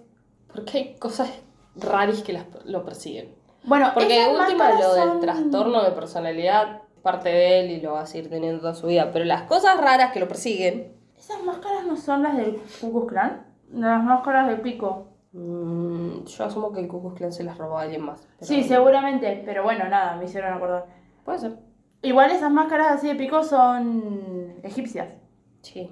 por 0.51 0.65
qué 0.65 0.77
hay 0.77 0.95
cosas 0.97 1.29
raras 1.75 2.21
que 2.23 2.33
las- 2.33 2.45
lo 2.65 2.83
persiguen. 2.83 3.35
Bueno, 3.63 3.91
Porque 3.93 4.19
de 4.25 4.27
última 4.35 4.71
lo 4.79 4.93
del 4.93 5.03
son- 5.09 5.19
trastorno 5.21 5.83
de 5.83 5.91
personalidad 5.91 6.81
parte 7.03 7.29
de 7.29 7.59
él 7.61 7.71
y 7.71 7.81
lo 7.81 7.93
va 7.93 8.01
a 8.01 8.05
seguir 8.05 8.29
teniendo 8.29 8.59
toda 8.59 8.73
su 8.73 8.87
vida. 8.87 9.09
Pero 9.13 9.25
las 9.25 9.43
cosas 9.43 9.79
raras 9.79 10.11
que 10.11 10.19
lo 10.19 10.27
persiguen, 10.27 10.97
¿Esas 11.17 11.43
máscaras 11.43 11.85
no 11.85 11.95
son 11.97 12.23
las 12.23 12.35
del 12.37 12.55
Ku 12.81 12.91
Klux 12.91 13.07
Klan? 13.09 13.45
Las 13.73 14.03
máscaras 14.03 14.47
de 14.47 14.55
pico. 14.55 15.07
mm, 15.33 16.23
yo 16.25 16.43
asumo 16.45 16.71
que 16.71 16.79
el 16.79 16.87
Ku 16.87 17.01
Klux 17.01 17.15
Klan 17.17 17.31
se 17.33 17.43
las 17.43 17.57
robó 17.57 17.77
a 17.77 17.83
alguien 17.83 18.01
más. 18.03 18.27
Sí, 18.41 18.63
seguramente, 18.63 19.41
pero 19.45 19.61
bueno, 19.63 19.87
nada, 19.89 20.15
me 20.15 20.25
hicieron 20.25 20.53
acordar. 20.53 20.85
Puede 21.23 21.39
ser. 21.39 21.57
Igual 22.01 22.31
esas 22.31 22.51
máscaras 22.51 22.93
así 22.93 23.07
de 23.07 23.15
pico 23.15 23.43
son 23.43 24.55
egipcias. 24.63 25.09
Sí. 25.61 25.91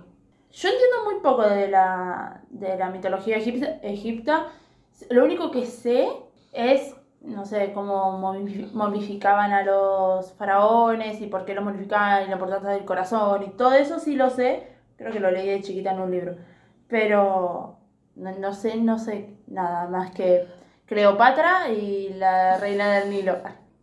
Yo 0.51 0.69
entiendo 0.69 1.03
muy 1.05 1.19
poco 1.21 1.43
de 1.43 1.67
la, 1.67 2.41
de 2.49 2.77
la 2.77 2.89
mitología 2.89 3.37
egipcia, 3.37 3.79
egipta. 3.83 4.47
Lo 5.09 5.23
único 5.25 5.51
que 5.51 5.65
sé 5.65 6.07
es, 6.53 6.95
no 7.21 7.45
sé, 7.45 7.73
cómo 7.73 8.19
momifi- 8.19 8.71
momificaban 8.71 9.51
a 9.51 9.63
los 9.63 10.33
faraones 10.33 11.19
y 11.21 11.27
por 11.27 11.45
qué 11.45 11.53
los 11.53 11.63
momificaban 11.65 12.23
y 12.23 12.27
la 12.27 12.33
importancia 12.33 12.69
del 12.69 12.85
corazón 12.85 13.43
y 13.43 13.49
todo 13.49 13.73
eso 13.73 13.99
sí 13.99 14.15
lo 14.15 14.29
sé. 14.29 14.67
Creo 14.95 15.11
que 15.11 15.19
lo 15.19 15.29
leí 15.29 15.47
de 15.47 15.61
chiquita 15.61 15.91
en 15.91 15.99
un 15.99 16.09
libro. 16.11 16.37
Pero 16.87 17.77
no, 18.15 18.31
no 18.39 18.53
sé, 18.53 18.77
no 18.77 18.97
sé 18.97 19.35
nada 19.47 19.87
más 19.89 20.11
que 20.11 20.47
Cleopatra 20.85 21.69
y 21.69 22.13
la 22.13 22.57
reina 22.57 22.93
del 22.93 23.09
Nilo. 23.09 23.35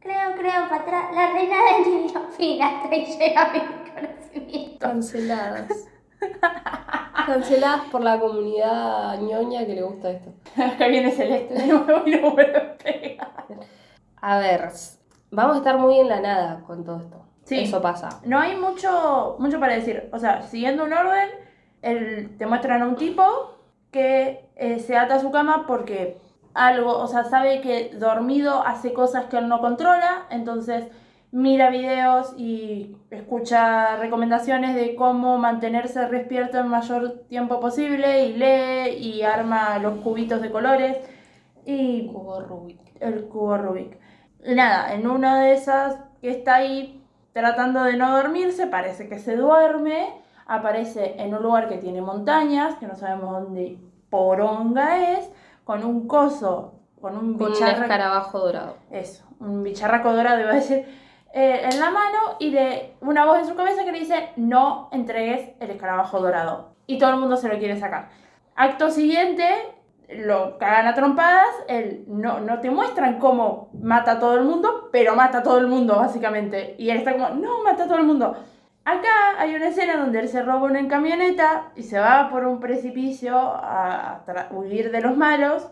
Creo, 0.05 0.35
creo, 0.37 0.69
Patra, 0.69 1.11
la 1.13 1.33
reina 1.33 1.57
del 1.83 1.93
niño 1.95 2.21
fina, 2.37 2.69
hasta 2.69 2.89
ahí 2.95 3.05
llega 3.07 3.53
mi 3.53 3.61
conocimiento. 3.91 4.79
Canceladas. 4.79 5.89
Canceladas 7.27 7.81
por 7.91 8.03
la 8.03 8.21
comunidad 8.21 9.19
ñoña 9.21 9.65
que 9.65 9.75
le 9.75 9.83
gusta 9.83 10.11
esto. 10.11 10.31
Acá 10.63 10.89
viene 10.89 11.11
Celeste 11.11 11.55
de 11.55 11.67
nuevo 11.69 12.03
y 12.07 12.11
no 12.11 12.29
a 12.29 12.35
pegar. 12.35 13.47
A 14.21 14.39
ver, 14.39 14.69
vamos 15.31 15.55
a 15.55 15.59
estar 15.59 15.79
muy 15.79 15.99
en 15.99 16.09
la 16.09 16.21
nada 16.21 16.61
con 16.67 16.85
todo 16.85 16.99
esto. 17.01 17.25
Sí. 17.45 17.61
Eso 17.61 17.81
pasa. 17.81 18.21
No 18.25 18.39
hay 18.39 18.57
mucho, 18.57 19.37
mucho 19.39 19.59
para 19.59 19.75
decir. 19.75 20.09
O 20.13 20.19
sea, 20.19 20.43
siguiendo 20.43 20.85
un 20.85 20.93
orden, 20.93 21.31
el- 21.83 22.37
te 22.37 22.47
muestran 22.47 22.83
a 22.83 22.87
un 22.89 22.97
tipo 22.97 23.25
que 23.91 24.51
eh, 24.57 24.79
se 24.81 24.97
ata 24.99 25.15
a 25.17 25.21
su 25.21 25.31
cama 25.31 25.65
porque 25.67 26.19
algo, 26.55 26.97
o 26.99 27.07
sea, 27.09 27.25
sabe 27.25 27.61
que 27.61 27.91
dormido 27.99 28.63
hace 28.65 28.93
cosas 28.93 29.27
que 29.27 29.39
él 29.39 29.49
no 29.49 29.61
controla, 29.61 30.27
entonces 30.31 30.87
mira 31.33 31.69
videos 31.69 32.33
y 32.37 32.97
escucha 33.11 33.97
recomendaciones 33.97 34.77
de 34.77 34.95
cómo 34.95 35.37
mantenerse 35.37 36.09
despierto 36.09 36.61
el 36.61 36.67
mayor 36.67 37.25
tiempo 37.29 37.59
posible 37.59 38.27
y 38.27 38.35
lee 38.35 38.97
y 38.99 39.23
arma 39.23 39.81
los 39.81 39.99
cubitos 39.99 40.41
de 40.41 40.53
colores 40.53 40.97
y 41.67 42.07
Cubo 42.07 42.41
Rubik. 42.41 42.79
el 43.01 43.25
cubo 43.25 43.57
Rubik. 43.57 43.99
Nada, 44.47 44.95
en 44.95 45.09
una 45.09 45.43
de 45.43 45.55
esas 45.55 45.99
que 46.21 46.31
está 46.31 46.57
ahí 46.57 47.03
tratando 47.33 47.83
de 47.83 47.97
no 47.97 48.17
dormirse, 48.17 48.69
parece 48.69 49.09
que 49.09 49.19
se 49.19 49.37
duerme, 49.37 50.15
aparece 50.47 51.17
en 51.19 51.35
un 51.35 51.43
lugar 51.43 51.69
que 51.69 51.79
tiene 51.79 52.01
montañas, 52.01 52.77
que 52.77 52.87
no 52.87 52.95
sabemos 52.95 53.43
dónde 53.43 53.79
poronga 54.09 55.19
es, 55.19 55.31
con 55.65 55.85
un 55.85 56.07
coso, 56.07 56.75
con 57.01 57.17
un 57.17 57.37
Con 57.37 57.49
un 57.49 57.53
bicharraco, 57.53 57.83
escarabajo 57.83 58.39
dorado. 58.39 58.77
eso, 58.91 59.25
un 59.41 59.63
bicharraco 59.63 60.13
dorado 60.13 60.41
iba 60.41 60.51
a 60.51 60.55
decir, 60.55 60.85
eh, 61.33 61.69
en 61.71 61.81
la 61.81 61.91
mano 61.91 62.37
y 62.39 62.51
de 62.51 62.95
una 63.01 63.25
voz 63.25 63.41
en 63.41 63.47
su 63.47 63.55
cabeza 63.55 63.85
que 63.85 63.93
le 63.93 64.01
dice, 64.01 64.31
no 64.37 64.89
entregues 64.93 65.51
el 65.61 65.71
escarabajo 65.71 66.21
dorado. 66.21 66.75
Y 66.87 66.99
todo 66.99 67.11
el 67.11 67.17
mundo 67.17 67.37
se 67.37 67.49
lo 67.49 67.59
quiere 67.59 67.79
sacar. 67.81 68.11
Acto 68.55 68.91
siguiente, 68.91 69.45
lo 70.09 70.59
cagan 70.59 70.87
a 70.87 70.95
trompadas, 70.95 71.49
él 71.67 72.05
no, 72.07 72.41
no 72.41 72.61
te 72.61 72.71
muestran 72.71 73.19
cómo 73.19 73.71
mata 73.83 74.13
a 74.13 74.19
todo 74.21 74.37
el 74.37 74.45
mundo, 74.45 74.91
pero 74.93 75.17
mata 75.17 75.39
a 75.39 75.43
todo 75.43 75.59
el 75.59 75.67
mundo, 75.67 75.97
básicamente. 75.97 76.77
Y 76.79 76.91
él 76.91 76.99
está 76.99 77.13
como, 77.15 77.31
no, 77.31 77.63
mata 77.65 77.85
a 77.85 77.89
todo 77.89 77.99
el 77.99 78.05
mundo. 78.05 78.37
Acá 78.85 79.39
hay 79.39 79.55
una 79.55 79.69
escena 79.69 79.97
donde 79.97 80.21
él 80.21 80.29
se 80.29 80.43
roba 80.43 80.65
una 80.65 80.87
camioneta 80.89 81.73
y 81.75 81.85
se 81.85 81.99
va 81.99 82.29
por 82.31 82.45
un 82.45 82.61
precipicio 82.61 83.35
a, 83.35 84.23
huir 84.51 84.91
de 84.91 85.01
los 85.01 85.17
malos. 85.17 85.69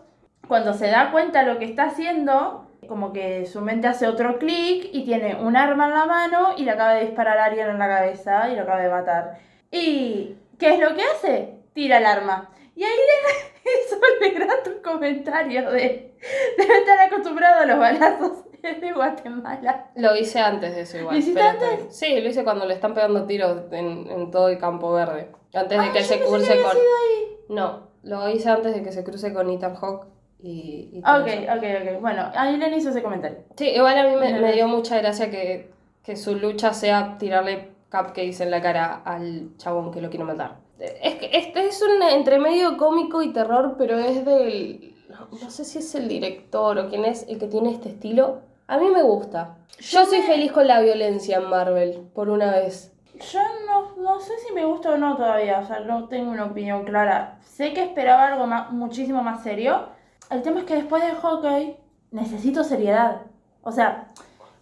Cuando 0.47 0.73
se 0.73 0.87
da 0.87 1.11
cuenta 1.11 1.43
lo 1.43 1.59
que 1.59 1.65
está 1.65 1.83
haciendo, 1.83 2.67
como 2.87 3.13
que 3.13 3.45
su 3.45 3.61
mente 3.61 3.87
hace 3.87 4.07
otro 4.07 4.39
clic 4.39 4.89
y 4.91 5.05
tiene 5.05 5.35
un 5.35 5.55
arma 5.55 5.85
en 5.85 5.93
la 5.93 6.05
mano 6.07 6.47
y 6.57 6.63
le 6.63 6.71
acaba 6.71 6.95
de 6.95 7.05
disparar 7.05 7.37
a 7.37 7.45
alguien 7.45 7.69
en 7.69 7.77
la 7.77 7.87
cabeza 7.87 8.49
y 8.49 8.55
lo 8.55 8.63
acaba 8.63 8.81
de 8.81 8.89
matar. 8.89 9.39
¿Y 9.69 10.35
qué 10.57 10.73
es 10.73 10.79
lo 10.79 10.95
que 10.95 11.03
hace? 11.03 11.59
Tira 11.73 11.99
el 11.99 12.05
arma. 12.07 12.49
Y 12.75 12.83
ahí 12.83 12.91
le 13.63 13.71
hizo 13.85 14.39
grato 14.39 14.81
comentario 14.83 15.69
de 15.69 16.15
debe 16.57 16.77
estar 16.79 16.99
acostumbrado 16.99 17.61
a 17.61 17.65
los 17.65 17.77
balazos 17.77 18.42
de 18.81 18.93
Guatemala. 18.93 19.91
Lo 19.95 20.15
hice 20.15 20.39
antes 20.39 20.75
de 20.75 20.81
eso 20.81 20.97
igual. 20.97 21.15
¿Lo 21.15 21.19
hiciste 21.19 21.41
antes? 21.41 21.85
Sí, 21.89 22.19
lo 22.21 22.29
hice 22.29 22.43
cuando 22.43 22.65
le 22.65 22.73
están 22.73 22.93
pegando 22.93 23.25
tiros 23.25 23.63
en, 23.71 24.09
en 24.09 24.31
todo 24.31 24.47
el 24.49 24.57
campo 24.57 24.93
verde. 24.93 25.29
Antes 25.53 25.79
de 25.81 25.91
que 25.91 25.99
yo 25.99 26.05
se 26.05 26.15
pensé 26.15 26.19
que 26.19 26.25
cruce 26.25 26.51
había 26.51 26.63
con. 26.63 26.71
sido 26.71 26.83
ahí. 26.83 27.37
No, 27.49 27.87
lo 28.03 28.29
hice 28.29 28.49
antes 28.49 28.73
de 28.73 28.83
que 28.83 28.91
se 28.91 29.03
cruce 29.03 29.33
con 29.33 29.49
Ethan 29.49 29.75
Hawke 29.75 30.07
y. 30.39 30.89
y 30.93 31.01
todo 31.01 31.21
Ok, 31.21 31.27
eso. 31.27 31.53
ok, 31.53 31.63
ok. 31.95 32.01
Bueno, 32.01 32.31
ahí 32.35 32.57
le 32.57 32.75
hizo 32.77 32.89
ese 32.89 33.03
comentario. 33.03 33.39
Sí, 33.55 33.67
igual 33.69 33.97
a 33.97 34.03
mí 34.03 34.15
me, 34.15 34.53
dio 34.53 34.67
mucha 34.67 34.97
gracia 34.97 35.29
que, 35.29 35.71
que 36.03 36.15
su 36.15 36.35
lucha 36.35 36.73
sea 36.73 37.17
tirarle 37.17 37.71
cupcakes 37.91 38.41
en 38.41 38.49
la 38.49 38.61
cara 38.61 39.01
al 39.05 39.55
chabón 39.57 39.91
que 39.91 40.01
lo 40.01 40.09
quiere 40.09 40.25
matar. 40.25 40.57
Es 40.79 41.15
que 41.15 41.29
este 41.33 41.67
es 41.67 41.81
un 41.81 42.01
entremedio 42.01 42.77
cómico 42.77 43.21
y 43.21 43.31
terror, 43.31 43.75
pero 43.77 43.99
es 43.99 44.25
del. 44.25 44.95
no, 45.09 45.27
no 45.39 45.49
sé 45.51 45.65
si 45.65 45.79
es 45.79 45.93
el 45.95 46.07
director 46.07 46.79
o 46.79 46.89
quién 46.89 47.05
es 47.05 47.25
el 47.27 47.37
que 47.39 47.47
tiene 47.47 47.71
este 47.71 47.89
estilo. 47.89 48.41
A 48.67 48.77
mí 48.77 48.89
me 48.89 49.03
gusta. 49.03 49.57
Yo 49.79 50.05
soy 50.05 50.21
feliz 50.21 50.51
con 50.51 50.67
la 50.67 50.81
violencia 50.81 51.37
en 51.37 51.49
Marvel, 51.49 52.09
por 52.13 52.29
una 52.29 52.51
vez. 52.51 52.93
Yo 53.31 53.39
no, 53.67 53.95
no 54.01 54.19
sé 54.19 54.33
si 54.39 54.53
me 54.53 54.65
gusta 54.65 54.91
o 54.91 54.97
no 54.97 55.15
todavía, 55.15 55.59
o 55.59 55.65
sea, 55.65 55.79
no 55.81 56.07
tengo 56.07 56.31
una 56.31 56.45
opinión 56.45 56.83
clara. 56.83 57.37
Sé 57.43 57.73
que 57.73 57.83
esperaba 57.83 58.27
algo 58.27 58.47
ma- 58.47 58.69
muchísimo 58.71 59.21
más 59.21 59.43
serio. 59.43 59.87
El 60.29 60.41
tema 60.41 60.59
es 60.61 60.65
que 60.65 60.75
después 60.75 61.03
de 61.03 61.11
Hockey 61.13 61.77
necesito 62.11 62.63
seriedad. 62.63 63.21
O 63.61 63.71
sea, 63.71 64.09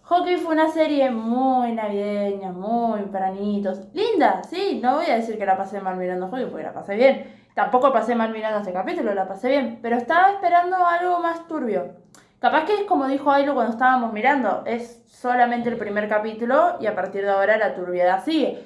Hockey 0.02 0.36
fue 0.36 0.52
una 0.54 0.68
serie 0.70 1.10
muy 1.10 1.72
navideña, 1.72 2.52
muy 2.52 3.02
para 3.02 3.30
niñitos. 3.30 3.80
Linda, 3.94 4.42
sí, 4.50 4.80
no 4.82 4.96
voy 4.96 5.06
a 5.06 5.14
decir 5.16 5.38
que 5.38 5.46
la 5.46 5.56
pasé 5.56 5.80
mal 5.80 5.96
mirando 5.96 6.28
Hockey 6.28 6.46
porque 6.46 6.64
la 6.64 6.74
pasé 6.74 6.96
bien. 6.96 7.40
Tampoco 7.54 7.92
pasé 7.92 8.14
mal 8.14 8.32
mirando 8.32 8.58
este 8.58 8.72
capítulo, 8.72 9.14
la 9.14 9.26
pasé 9.28 9.48
bien. 9.48 9.78
Pero 9.80 9.96
estaba 9.96 10.30
esperando 10.32 10.76
algo 10.84 11.20
más 11.20 11.46
turbio. 11.46 11.92
Capaz 12.42 12.64
que 12.64 12.74
es 12.74 12.80
como 12.82 13.06
dijo 13.06 13.30
Ailu 13.30 13.54
cuando 13.54 13.70
estábamos 13.72 14.12
mirando, 14.12 14.64
es 14.66 15.00
solamente 15.06 15.68
el 15.68 15.76
primer 15.76 16.08
capítulo 16.08 16.74
y 16.80 16.86
a 16.86 16.94
partir 16.96 17.22
de 17.22 17.30
ahora 17.30 17.56
la 17.56 17.72
turbiedad 17.76 18.24
sigue. 18.24 18.64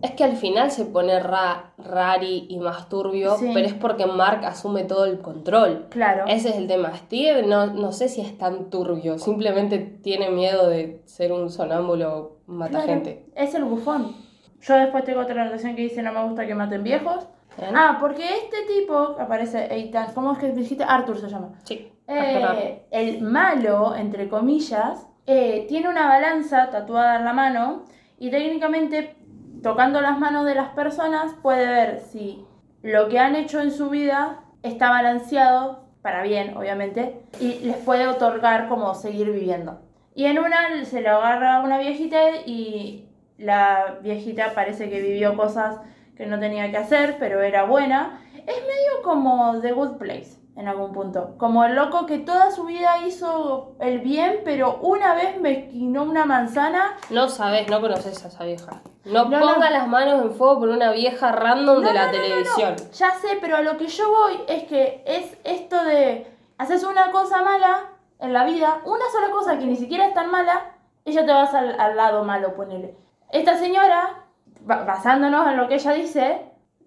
Es 0.00 0.12
que 0.12 0.24
al 0.24 0.36
final 0.36 0.70
se 0.70 0.86
pone 0.86 1.20
ra, 1.20 1.74
rari 1.76 2.46
y 2.48 2.58
más 2.58 2.88
turbio, 2.88 3.36
Sí. 3.36 3.50
pero 3.52 3.66
es 3.66 3.74
porque 3.74 4.06
Mark 4.06 4.42
asume 4.46 4.84
todo 4.84 5.04
el 5.04 5.18
control. 5.20 5.88
Claro. 5.90 6.24
Ese 6.26 6.48
es 6.48 6.56
el 6.56 6.66
tema. 6.66 6.96
Steve 6.96 7.42
no, 7.42 7.66
no 7.66 7.92
sé 7.92 8.08
si 8.08 8.22
es 8.22 8.38
tan 8.38 8.70
turbio, 8.70 9.18
simplemente 9.18 9.78
tiene 9.78 10.30
miedo 10.30 10.70
de 10.70 11.02
ser 11.04 11.30
un 11.32 11.50
sonámbulo 11.50 12.38
mata 12.46 12.70
Claro, 12.70 12.86
gente. 12.86 13.26
Es 13.36 13.54
el 13.54 13.64
bufón. 13.64 14.16
Yo 14.62 14.76
después 14.76 15.04
tengo 15.04 15.20
otra 15.20 15.42
anotación 15.42 15.76
que 15.76 15.82
dice 15.82 16.00
no 16.02 16.10
me 16.14 16.24
gusta 16.24 16.46
que 16.46 16.54
maten 16.54 16.82
viejos. 16.82 17.26
Bien. 17.58 17.76
Ah, 17.76 17.98
porque 18.00 18.24
este 18.36 18.62
tipo 18.66 19.16
aparece 19.18 19.72
Eitan, 19.72 20.12
¿cómo 20.14 20.32
es 20.32 20.38
que 20.38 20.52
dijiste? 20.52 20.84
Arthur 20.84 21.18
se 21.18 21.28
llama. 21.28 21.52
Sí. 21.64 21.90
Eh, 22.06 22.86
el 22.90 23.22
malo, 23.22 23.94
entre 23.94 24.28
comillas, 24.28 25.06
eh, 25.26 25.64
tiene 25.68 25.88
una 25.88 26.06
balanza 26.06 26.70
tatuada 26.70 27.16
en 27.16 27.24
la 27.24 27.32
mano 27.32 27.84
y 28.18 28.30
técnicamente 28.30 29.16
tocando 29.62 30.00
las 30.02 30.18
manos 30.18 30.44
de 30.44 30.54
las 30.54 30.68
personas 30.70 31.32
puede 31.42 31.66
ver 31.66 32.00
si 32.00 32.44
lo 32.82 33.08
que 33.08 33.18
han 33.18 33.34
hecho 33.34 33.60
en 33.60 33.70
su 33.70 33.88
vida 33.88 34.40
está 34.62 34.90
balanceado, 34.90 35.84
para 36.02 36.22
bien 36.22 36.54
obviamente, 36.56 37.22
y 37.40 37.60
les 37.60 37.76
puede 37.76 38.06
otorgar 38.06 38.68
como 38.68 38.94
seguir 38.94 39.30
viviendo. 39.30 39.80
Y 40.14 40.26
en 40.26 40.38
una 40.38 40.84
se 40.84 41.00
lo 41.00 41.12
agarra 41.12 41.56
a 41.56 41.62
una 41.62 41.78
viejita 41.78 42.18
y 42.44 43.08
la 43.38 43.98
viejita 44.02 44.52
parece 44.54 44.90
que 44.90 45.00
vivió 45.00 45.34
cosas 45.34 45.80
que 46.16 46.26
no 46.26 46.38
tenía 46.38 46.70
que 46.70 46.76
hacer, 46.76 47.16
pero 47.18 47.42
era 47.42 47.64
buena. 47.64 48.20
Es 48.34 48.56
medio 48.62 49.02
como 49.02 49.60
The 49.60 49.72
Good 49.72 49.96
Place 49.96 50.38
en 50.56 50.68
algún 50.68 50.92
punto. 50.92 51.34
Como 51.38 51.64
el 51.64 51.74
loco 51.74 52.06
que 52.06 52.18
toda 52.18 52.50
su 52.52 52.64
vida 52.64 52.98
hizo 53.06 53.74
el 53.80 53.98
bien, 54.00 54.40
pero 54.44 54.78
una 54.82 55.14
vez 55.14 55.40
me 55.40 55.50
esquinó 55.64 56.04
una 56.04 56.24
manzana. 56.26 56.96
No 57.10 57.28
sabes, 57.28 57.68
no 57.68 57.80
conoces 57.80 58.24
a 58.24 58.28
esa 58.28 58.44
vieja. 58.44 58.82
No, 59.04 59.24
No, 59.24 59.40
ponga 59.40 59.66
no. 59.68 59.70
las 59.70 59.88
manos 59.88 60.22
en 60.22 60.32
fuego 60.34 60.60
por 60.60 60.68
una 60.68 60.92
vieja 60.92 61.32
random 61.32 61.80
No, 61.82 61.88
de 61.88 61.92
la 61.94 62.10
televisión. 62.10 62.76
Ya 62.92 63.10
sé, 63.16 63.38
pero 63.40 63.56
a 63.56 63.62
lo 63.62 63.76
que 63.76 63.88
yo 63.88 64.08
voy 64.10 64.40
es 64.46 64.64
que 64.64 65.02
es 65.06 65.36
esto 65.44 65.82
de 65.84 66.26
haces 66.58 66.84
una 66.84 67.10
cosa 67.10 67.42
mala 67.42 67.88
en 68.20 68.32
la 68.32 68.44
vida, 68.44 68.78
una 68.84 69.04
sola 69.12 69.30
cosa 69.32 69.58
que 69.58 69.66
ni 69.66 69.76
siquiera 69.76 70.06
es 70.06 70.14
tan 70.14 70.30
mala, 70.30 70.70
y 71.04 71.12
ya 71.12 71.26
te 71.26 71.32
vas 71.32 71.52
al, 71.52 71.78
al 71.80 71.96
lado 71.96 72.22
malo, 72.24 72.54
ponele. 72.54 72.96
Esta 73.32 73.58
señora, 73.58 74.23
basándonos 74.66 75.46
en 75.48 75.56
lo 75.56 75.68
que 75.68 75.74
ella 75.74 75.92
dice, 75.92 76.40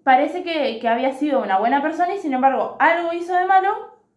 parece 0.04 0.42
que, 0.42 0.78
que 0.80 0.88
había 0.88 1.12
sido 1.12 1.42
una 1.42 1.58
buena 1.58 1.82
persona 1.82 2.14
y 2.14 2.18
sin 2.18 2.32
embargo 2.32 2.76
algo 2.78 3.12
hizo 3.12 3.34
de 3.34 3.46
malo 3.46 3.68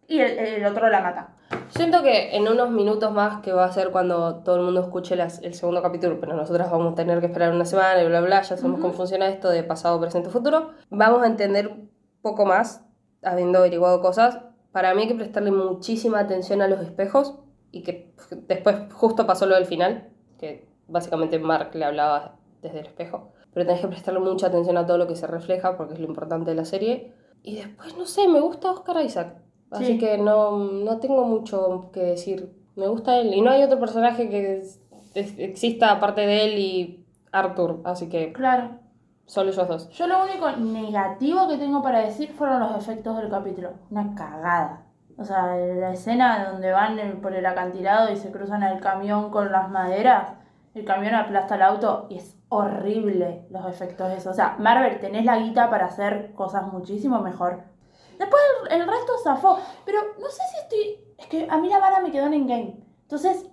y 0.08 0.20
el, 0.20 0.38
el 0.38 0.66
otro 0.66 0.88
la 0.88 1.00
mata. 1.00 1.28
Siento 1.68 2.02
que 2.02 2.34
en 2.36 2.48
unos 2.48 2.70
minutos 2.70 3.12
más, 3.12 3.40
que 3.42 3.52
va 3.52 3.64
a 3.64 3.72
ser 3.72 3.90
cuando 3.90 4.36
todo 4.42 4.56
el 4.56 4.62
mundo 4.62 4.80
escuche 4.80 5.16
las- 5.16 5.42
el 5.42 5.54
segundo 5.54 5.82
capítulo, 5.82 6.18
pero 6.20 6.34
nosotras 6.34 6.70
vamos 6.70 6.92
a 6.92 6.96
tener 6.96 7.20
que 7.20 7.26
esperar 7.26 7.52
una 7.52 7.64
semana 7.64 8.02
y 8.02 8.06
bla, 8.06 8.20
bla, 8.20 8.42
ya 8.42 8.56
sabemos 8.56 8.80
cómo 8.80 8.92
funciona 8.94 9.28
esto 9.28 9.48
de 9.50 9.62
pasado, 9.62 10.00
presente, 10.00 10.30
futuro, 10.30 10.70
vamos 10.90 11.22
a 11.22 11.26
entender 11.26 11.68
un 11.68 11.90
poco 12.22 12.46
más, 12.46 12.84
habiendo 13.22 13.58
averiguado 13.58 14.00
cosas. 14.00 14.38
Para 14.72 14.94
mí 14.94 15.02
hay 15.02 15.08
que 15.08 15.14
prestarle 15.14 15.50
muchísima 15.50 16.20
atención 16.20 16.62
a 16.62 16.68
los 16.68 16.80
espejos 16.80 17.38
y 17.70 17.82
que 17.82 18.14
después 18.48 18.76
justo 18.94 19.26
pasó 19.26 19.44
lo 19.46 19.54
del 19.54 19.66
final, 19.66 20.08
que 20.38 20.66
básicamente 20.88 21.38
Mark 21.38 21.70
le 21.74 21.84
hablaba 21.84 22.36
desde 22.62 22.80
el 22.80 22.86
espejo, 22.86 23.32
pero 23.52 23.66
tenés 23.66 23.80
que 23.80 23.88
prestarle 23.88 24.20
mucha 24.20 24.46
atención 24.48 24.76
a 24.76 24.86
todo 24.86 24.98
lo 24.98 25.06
que 25.06 25.16
se 25.16 25.26
refleja 25.26 25.76
porque 25.76 25.94
es 25.94 26.00
lo 26.00 26.06
importante 26.06 26.50
de 26.50 26.56
la 26.56 26.64
serie. 26.64 27.12
Y 27.42 27.56
después, 27.56 27.96
no 27.96 28.06
sé, 28.06 28.28
me 28.28 28.40
gusta 28.40 28.70
Oscar 28.70 29.04
Isaac. 29.04 29.36
Así 29.70 29.84
Sí. 29.86 29.98
que 29.98 30.18
no, 30.18 30.56
no 30.58 30.98
tengo 30.98 31.24
mucho 31.24 31.90
que 31.92 32.00
decir. 32.00 32.52
Me 32.76 32.86
gusta 32.88 33.16
él. 33.18 33.32
Y 33.34 33.40
no 33.40 33.50
hay 33.50 33.62
otro 33.62 33.78
personaje 33.80 34.28
que 34.28 34.58
es- 34.58 34.80
es- 35.14 35.38
exista 35.38 35.90
aparte 35.92 36.22
de 36.22 36.44
él 36.44 36.58
y 36.58 37.06
Arthur. 37.32 37.80
Así 37.84 38.08
que 38.08 38.32
Claro. 38.32 38.78
solo 39.26 39.50
ellos 39.50 39.68
dos. 39.68 39.88
Yo 39.90 40.06
lo 40.06 40.22
único 40.24 40.50
negativo 40.52 41.48
que 41.48 41.56
tengo 41.58 41.82
para 41.82 42.00
decir 42.00 42.30
fueron 42.32 42.60
los 42.60 42.76
efectos 42.76 43.16
del 43.18 43.28
capítulo. 43.30 43.70
Una 43.90 44.14
cagada. 44.14 44.86
O 45.18 45.24
sea, 45.24 45.54
la 45.56 45.92
escena 45.92 46.50
donde 46.52 46.70
van 46.70 46.98
por 47.22 47.34
el 47.34 47.44
acantilado 47.46 48.10
y 48.10 48.16
se 48.16 48.30
cruzan 48.32 48.62
el 48.62 48.80
camión 48.80 49.30
con 49.30 49.52
las 49.52 49.70
maderas, 49.70 50.34
el 50.74 50.84
camión 50.84 51.14
aplasta 51.14 51.54
el 51.56 51.62
auto 51.62 52.06
y 52.08 52.16
es 52.16 52.36
horrible 52.52 53.46
los 53.48 53.66
efectos 53.66 54.08
de 54.08 54.18
eso. 54.18 54.30
O 54.30 54.34
sea, 54.34 54.56
Marvel, 54.58 55.00
tenés 55.00 55.24
la 55.24 55.38
guita 55.38 55.70
para 55.70 55.86
hacer 55.86 56.34
cosas 56.34 56.70
muchísimo 56.70 57.20
mejor. 57.20 57.62
Después 58.18 58.42
el, 58.70 58.86
resto 58.86 59.12
zafó, 59.24 59.58
pero 59.86 59.98
no 60.20 60.28
sé 60.28 60.42
si 60.50 60.58
estoy... 60.58 61.14
Es 61.18 61.26
que 61.28 61.46
a 61.48 61.56
mí 61.56 61.70
la 61.70 61.78
vara 61.78 62.00
me 62.00 62.10
quedó 62.10 62.26
en 62.26 62.34
Endgame. 62.34 62.76
Entonces, 63.02 63.48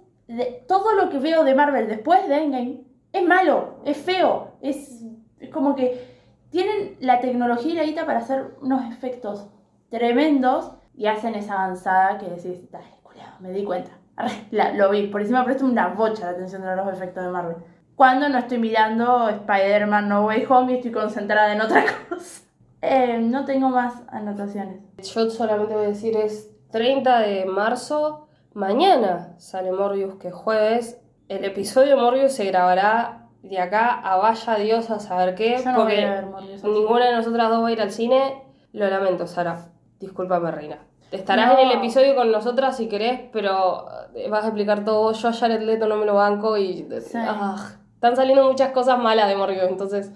todo 0.68 0.96
lo 0.96 1.10
que 1.10 1.18
veo 1.18 1.46
de 1.46 1.56
Marvel 1.56 1.88
después 1.88 2.28
de 2.28 2.44
Endgame 2.44 2.84
es 3.14 3.26
malo, 3.26 3.80
es 3.86 3.98
feo, 3.98 4.52
es, 4.62 5.02
es 5.40 5.50
como 5.50 5.76
que 5.76 6.20
tienen 6.50 6.98
la 7.00 7.22
tecnología 7.22 7.72
y 7.72 7.76
la 7.76 7.84
guita 7.84 8.06
para 8.06 8.20
hacer 8.20 8.58
unos 8.62 8.84
efectos 8.92 9.48
tremendos 9.90 10.72
y 10.94 11.08
hacen 11.08 11.36
esa 11.36 11.54
avanzada 11.54 12.18
que 12.18 12.28
decís, 12.28 12.70
dale, 12.70 12.86
culiao, 13.02 13.40
me 13.40 13.52
di 13.52 13.64
cuenta. 13.64 13.92
Lo 14.76 14.90
vi, 14.90 15.08
por 15.08 15.22
encima 15.22 15.46
presto 15.46 15.66
una 15.66 15.88
bocha 15.88 16.26
la 16.26 16.32
atención 16.32 16.62
de 16.64 16.76
los 16.76 16.92
efectos 16.92 17.24
de 17.24 17.30
Marvel. 17.30 17.56
Cuando 18.00 18.30
no 18.30 18.38
estoy 18.38 18.60
mirando 18.60 19.28
Spider-Man 19.28 20.08
No 20.08 20.26
Way 20.26 20.46
Home 20.48 20.72
y 20.72 20.76
estoy 20.78 20.92
concentrada 20.94 21.52
en 21.52 21.60
otra 21.60 21.84
cosa. 22.10 22.44
Eh, 22.82 23.20
no 23.22 23.44
tengo 23.44 23.68
más 23.68 23.94
anotaciones. 24.08 24.80
Yo 25.14 25.30
solamente 25.30 25.76
voy 25.76 25.84
a 25.84 25.90
decir 25.90 26.16
es 26.16 26.50
30 26.72 27.20
de 27.20 27.44
marzo. 27.46 28.30
Mañana 28.54 29.34
sale 29.38 29.74
Morbius, 29.74 30.16
que 30.16 30.30
es 30.30 30.34
jueves. 30.34 31.02
El 31.28 31.44
episodio 31.44 31.98
Morbius 31.98 32.32
se 32.32 32.46
grabará 32.46 33.28
de 33.44 33.60
acá 33.60 34.00
a 34.00 34.16
vaya 34.16 34.56
Dios 34.56 34.90
a 34.92 35.00
saber 35.02 35.36
qué. 35.36 35.58
Yo 35.62 35.66
no 35.70 35.80
voy 35.80 35.82
porque 35.84 36.06
a 36.06 36.10
ver 36.12 36.26
Morbius. 36.28 36.64
ninguna 36.64 37.06
de 37.08 37.16
nosotras 37.18 37.50
dos 37.50 37.62
va 37.66 37.68
a 37.68 37.72
ir 37.74 37.82
al 37.82 37.92
cine. 37.92 38.44
Lo 38.72 38.90
lamento, 38.90 39.28
Sara. 39.28 39.74
Discúlpame, 40.00 40.50
Reina. 40.52 40.78
Estarás 41.12 41.48
No. 41.52 41.60
en 41.60 41.68
el 41.68 41.78
episodio 41.80 42.16
con 42.16 42.32
nosotras 42.32 42.78
si 42.78 42.88
querés, 42.88 43.20
pero 43.34 43.88
vas 44.30 44.44
a 44.46 44.48
explicar 44.48 44.86
todo. 44.86 45.12
Yo 45.12 45.28
a 45.28 45.34
Jared 45.34 45.64
Leto 45.64 45.86
no 45.88 45.98
me 45.98 46.06
lo 46.06 46.14
banco 46.14 46.56
y... 46.58 46.88
Sí. 47.02 47.18
ah, 47.18 47.76
están 48.00 48.16
saliendo 48.16 48.48
muchas 48.48 48.72
cosas 48.72 48.98
malas 48.98 49.28
de 49.28 49.36
Morbius, 49.36 49.68
entonces 49.68 50.10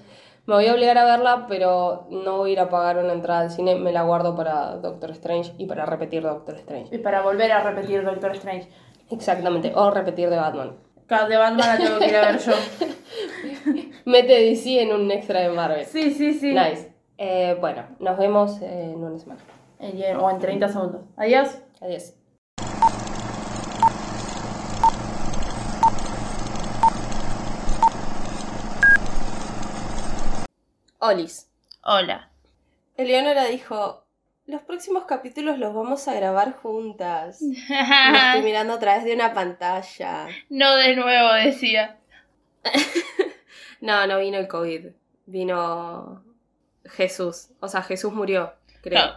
me 0.46 0.56
voy 0.56 0.68
a 0.68 0.74
obligar 0.74 0.98
a 0.98 1.04
verla, 1.04 1.48
pero 1.50 2.08
no 2.12 2.38
voy 2.38 2.52
a 2.52 2.54
ir 2.54 2.60
a 2.62 2.70
pagar 2.70 2.98
una 2.98 3.12
entrada 3.12 3.42
al 3.42 3.52
cine. 3.52 3.76
Me 3.76 3.92
la 3.92 4.04
guardo 4.04 4.38
para 4.38 4.78
Doctor 4.78 5.12
Strange 5.12 5.54
y 5.58 5.66
para 5.66 5.86
repetir 5.86 6.24
Doctor 6.24 6.56
Strange. 6.56 6.96
Y 6.96 7.00
para 7.00 7.22
volver 7.24 7.52
a 7.52 7.60
repetir 7.60 8.06
Doctor 8.06 8.32
Strange. 8.38 8.70
Exactamente, 9.12 9.74
o 9.76 9.92
repetir 9.92 10.30
de 10.30 10.38
Batman. 10.38 10.78
Cada 11.08 11.28
de 11.28 11.36
Batman 11.36 11.68
la 11.68 11.78
tengo 11.78 12.00
que 12.00 12.08
ir 12.08 12.16
a 12.16 12.32
ver 12.32 12.40
yo. 12.40 12.54
Mete 14.06 14.34
DC 14.34 14.82
en 14.82 14.94
un 14.94 15.12
extra 15.12 15.42
de 15.42 15.50
Marvel. 15.50 15.86
Sí, 15.86 16.12
sí, 16.12 16.34
sí. 16.34 16.54
Nice. 16.54 16.94
Eh, 17.18 17.58
bueno, 17.60 17.84
nos 18.00 18.18
vemos 18.18 18.62
en 18.62 18.96
una 18.96 19.20
semana. 19.20 19.42
O 20.22 20.32
en 20.32 20.40
30 20.40 20.70
segundos. 20.70 21.02
Adiós. 21.18 21.58
Adiós. 21.82 22.14
Olis. 31.08 31.50
Hola. 31.84 32.30
Eleonora 32.96 33.46
dijo, 33.46 34.06
los 34.46 34.62
próximos 34.62 35.04
capítulos 35.06 35.58
los 35.58 35.74
vamos 35.74 36.08
a 36.08 36.14
grabar 36.14 36.54
juntas. 36.54 37.42
Me 37.42 37.58
estoy 38.28 38.42
mirando 38.44 38.74
a 38.74 38.80
través 38.80 39.04
de 39.04 39.14
una 39.14 39.34
pantalla. 39.34 40.28
no 40.50 40.76
de 40.76 40.96
nuevo, 40.96 41.34
decía. 41.34 41.98
No, 43.82 44.08
no 44.08 44.20
vino 44.20 44.38
el 44.38 44.48
COVID. 44.48 44.92
Vino 45.26 46.24
Jesús. 46.86 47.50
O 47.60 47.68
sea, 47.68 47.82
Jesús 47.82 48.14
murió, 48.14 48.54
creo. 48.82 49.06
No. 49.08 49.14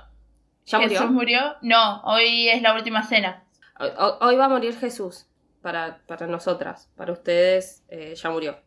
¿Ya 0.66 0.78
murió? 0.80 0.98
¿Jesús 0.98 1.12
murió? 1.12 1.40
No, 1.62 2.02
hoy 2.02 2.48
es 2.48 2.60
la 2.62 2.74
última 2.74 3.04
cena. 3.04 3.44
Hoy, 3.78 3.90
hoy- 3.96 4.14
hoy 4.22 4.34
va 4.36 4.46
a 4.46 4.48
morir 4.48 4.76
Jesús. 4.76 5.26
Para, 5.62 6.00
para 6.08 6.26
nosotras. 6.26 6.90
Para 6.96 7.12
ustedes, 7.12 7.84
eh, 7.88 8.16
ya 8.16 8.28
murió. 8.30 8.58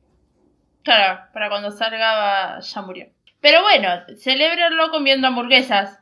Claro, 0.83 1.21
para 1.33 1.49
cuando 1.49 1.71
salga 1.71 2.59
ya 2.59 2.81
murió. 2.81 3.07
Pero 3.41 3.61
bueno, 3.61 3.89
celebrenlo 4.17 4.89
comiendo 4.91 5.27
hamburguesas. 5.27 5.99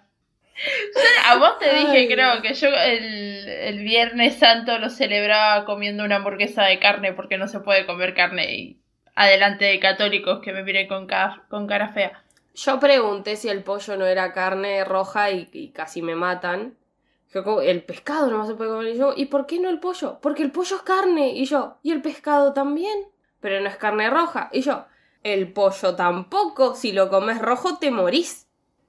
A 1.27 1.35
vos 1.37 1.59
te 1.59 1.69
dije, 1.75 1.97
Ay. 1.97 2.07
creo, 2.07 2.41
que 2.41 2.53
yo 2.55 2.69
el, 2.69 3.47
el 3.47 3.79
Viernes 3.83 4.37
Santo 4.39 4.79
lo 4.79 4.89
celebraba 4.89 5.65
comiendo 5.65 6.03
una 6.03 6.15
hamburguesa 6.15 6.63
de 6.63 6.79
carne 6.79 7.13
porque 7.13 7.37
no 7.37 7.47
se 7.47 7.59
puede 7.59 7.85
comer 7.85 8.15
carne 8.15 8.55
y 8.55 8.79
adelante 9.13 9.65
de 9.65 9.79
católicos 9.79 10.39
que 10.43 10.53
me 10.53 10.63
miren 10.63 10.87
con, 10.87 11.05
ca- 11.05 11.43
con 11.49 11.67
cara 11.67 11.89
fea. 11.89 12.23
Yo 12.55 12.79
pregunté 12.79 13.35
si 13.35 13.49
el 13.49 13.63
pollo 13.63 13.97
no 13.97 14.05
era 14.07 14.33
carne 14.33 14.83
roja 14.83 15.29
y, 15.29 15.47
y 15.53 15.69
casi 15.69 16.01
me 16.01 16.15
matan. 16.15 16.75
Yo 17.33 17.61
el 17.61 17.83
pescado 17.83 18.31
no 18.31 18.47
se 18.47 18.55
puede 18.55 18.71
comer. 18.71 18.95
Y 18.95 18.97
yo, 18.97 19.13
¿y 19.15 19.25
por 19.25 19.45
qué 19.45 19.59
no 19.59 19.69
el 19.69 19.79
pollo? 19.79 20.17
Porque 20.21 20.41
el 20.41 20.51
pollo 20.51 20.77
es 20.77 20.81
carne. 20.81 21.33
Y 21.33 21.45
yo, 21.45 21.77
¿y 21.83 21.91
el 21.91 22.01
pescado 22.01 22.53
también? 22.53 22.97
Pero 23.47 23.61
no 23.61 23.69
es 23.69 23.77
carne 23.77 24.09
roja. 24.09 24.49
Y 24.51 24.59
yo, 24.59 24.87
el 25.23 25.53
pollo 25.53 25.95
tampoco. 25.95 26.75
Si 26.75 26.91
lo 26.91 27.09
comes 27.09 27.39
rojo 27.39 27.77
te 27.77 27.91
morís. 27.91 28.45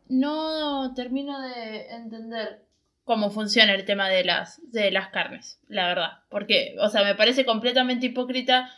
No 0.09 0.93
termino 0.97 1.41
de 1.41 1.87
entender 1.91 2.65
cómo 3.05 3.31
funciona 3.31 3.73
el 3.73 3.85
tema 3.85 4.09
de 4.09 4.25
las, 4.25 4.61
de 4.73 4.91
las 4.91 5.11
carnes, 5.11 5.61
la 5.69 5.87
verdad. 5.87 6.11
Porque, 6.29 6.75
o 6.81 6.89
sea, 6.89 7.05
me 7.05 7.15
parece 7.15 7.45
completamente 7.45 8.07
hipócrita 8.07 8.69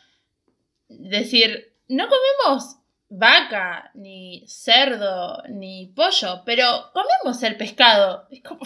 decir, 0.91 1.73
no 1.89 2.05
comemos 2.07 2.77
vaca, 3.09 3.91
ni 3.95 4.45
cerdo, 4.47 5.43
ni 5.49 5.87
pollo, 5.97 6.43
pero 6.45 6.91
comemos 6.93 7.43
el 7.43 7.57
pescado. 7.57 8.29
Es 8.31 8.43
como, 8.43 8.61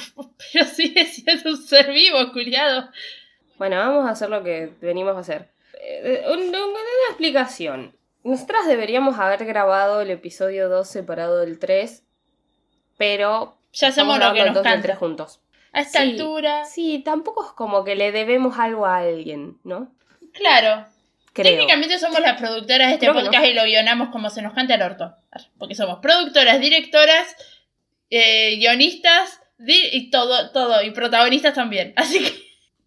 pero 0.53 0.64
sigue 0.64 1.05
siendo 1.05 1.50
un 1.50 1.59
ser 1.59 1.92
vivo, 1.92 2.33
culiado. 2.33 2.90
Bueno, 3.57 3.77
vamos 3.77 4.05
a 4.05 4.11
hacer 4.11 4.31
lo 4.31 4.42
que 4.42 4.72
venimos 4.81 5.14
a 5.14 5.20
hacer. 5.20 5.54
Eh, 5.87 6.25
un- 6.29 6.38
un- 6.40 6.55
una 6.55 7.09
explicación. 7.11 7.97
Nosotras 8.23 8.66
deberíamos 8.66 9.18
haber 9.18 9.44
grabado 9.44 10.01
el 10.01 10.11
episodio 10.11 10.68
2 10.68 10.88
separado 10.88 11.40
del 11.40 11.59
3. 11.59 12.03
Pero 12.97 13.59
Ya 13.73 13.88
hacemos 13.88 14.18
lo 14.18 14.33
que 14.33 14.40
nos 14.40 14.49
el 14.49 14.55
2 14.55 14.64
y 14.64 14.68
el 14.68 14.73
3 14.75 14.83
canta. 14.83 14.97
juntos. 14.97 15.40
A 15.73 15.81
esta 15.81 16.03
Sí, 16.03 16.11
altura, 16.12 16.64
Sí, 16.64 17.03
tampoco 17.05 17.44
es 17.44 17.51
como 17.53 17.85
que 17.85 17.97
le 17.97 18.12
debemos 18.12 18.59
algo 18.59 18.87
a 18.87 18.99
alguien, 18.99 19.59
¿no? 19.64 19.92
claro. 20.33 20.87
Creo. 21.33 21.51
Técnicamente 21.51 21.99
somos 21.99 22.20
las 22.20 22.38
productoras 22.40 22.87
de 22.87 22.94
este 22.94 23.07
Creo 23.09 23.20
podcast 23.20 23.42
no. 23.44 23.51
y 23.51 23.55
lo 23.55 23.64
guionamos 23.64 24.11
como 24.11 24.31
se 24.31 24.40
nos 24.40 24.53
canta 24.55 24.77
el 24.77 24.83
orto. 24.83 25.16
Porque 25.59 25.75
somos 25.75 25.99
productoras, 25.99 26.61
directoras, 26.61 27.35
eh, 28.09 28.55
guionistas 28.59 29.40
di- 29.59 29.88
y 29.92 30.11
todo, 30.11 30.53
todo, 30.53 30.81
y 30.83 30.92
protagonistas 30.92 31.55
también. 31.55 31.92
Así 31.97 32.23
que 32.23 32.44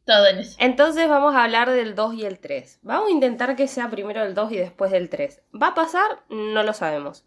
todo 0.07 0.25
en 0.25 0.39
eso. 0.39 0.55
Entonces 0.59 1.07
vamos 1.07 1.35
a 1.35 1.43
hablar 1.43 1.69
del 1.69 1.93
2 1.93 2.15
y 2.15 2.25
el 2.25 2.39
3. 2.39 2.79
Vamos 2.81 3.09
a 3.09 3.11
intentar 3.11 3.55
que 3.55 3.67
sea 3.67 3.89
primero 3.89 4.23
el 4.23 4.33
2 4.33 4.53
y 4.53 4.57
después 4.57 4.89
del 4.89 5.09
3. 5.09 5.41
¿Va 5.61 5.67
a 5.67 5.75
pasar? 5.75 6.23
No 6.29 6.63
lo 6.63 6.73
sabemos. 6.73 7.25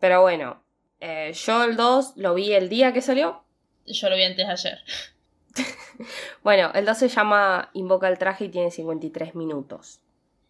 Pero 0.00 0.20
bueno, 0.20 0.62
eh, 1.00 1.32
yo 1.32 1.64
el 1.64 1.76
2 1.76 2.14
lo 2.16 2.34
vi 2.34 2.52
el 2.52 2.68
día 2.68 2.92
que 2.92 3.00
salió. 3.00 3.44
Yo 3.86 4.10
lo 4.10 4.16
vi 4.16 4.24
antes 4.24 4.46
de 4.46 4.52
ayer. 4.52 4.78
Bueno, 6.42 6.70
el 6.74 6.86
2 6.86 6.96
se 6.96 7.08
llama 7.08 7.68
Invoca 7.74 8.08
el 8.08 8.16
traje 8.16 8.46
y 8.46 8.48
tiene 8.48 8.70
53 8.70 9.34
minutos. 9.34 10.00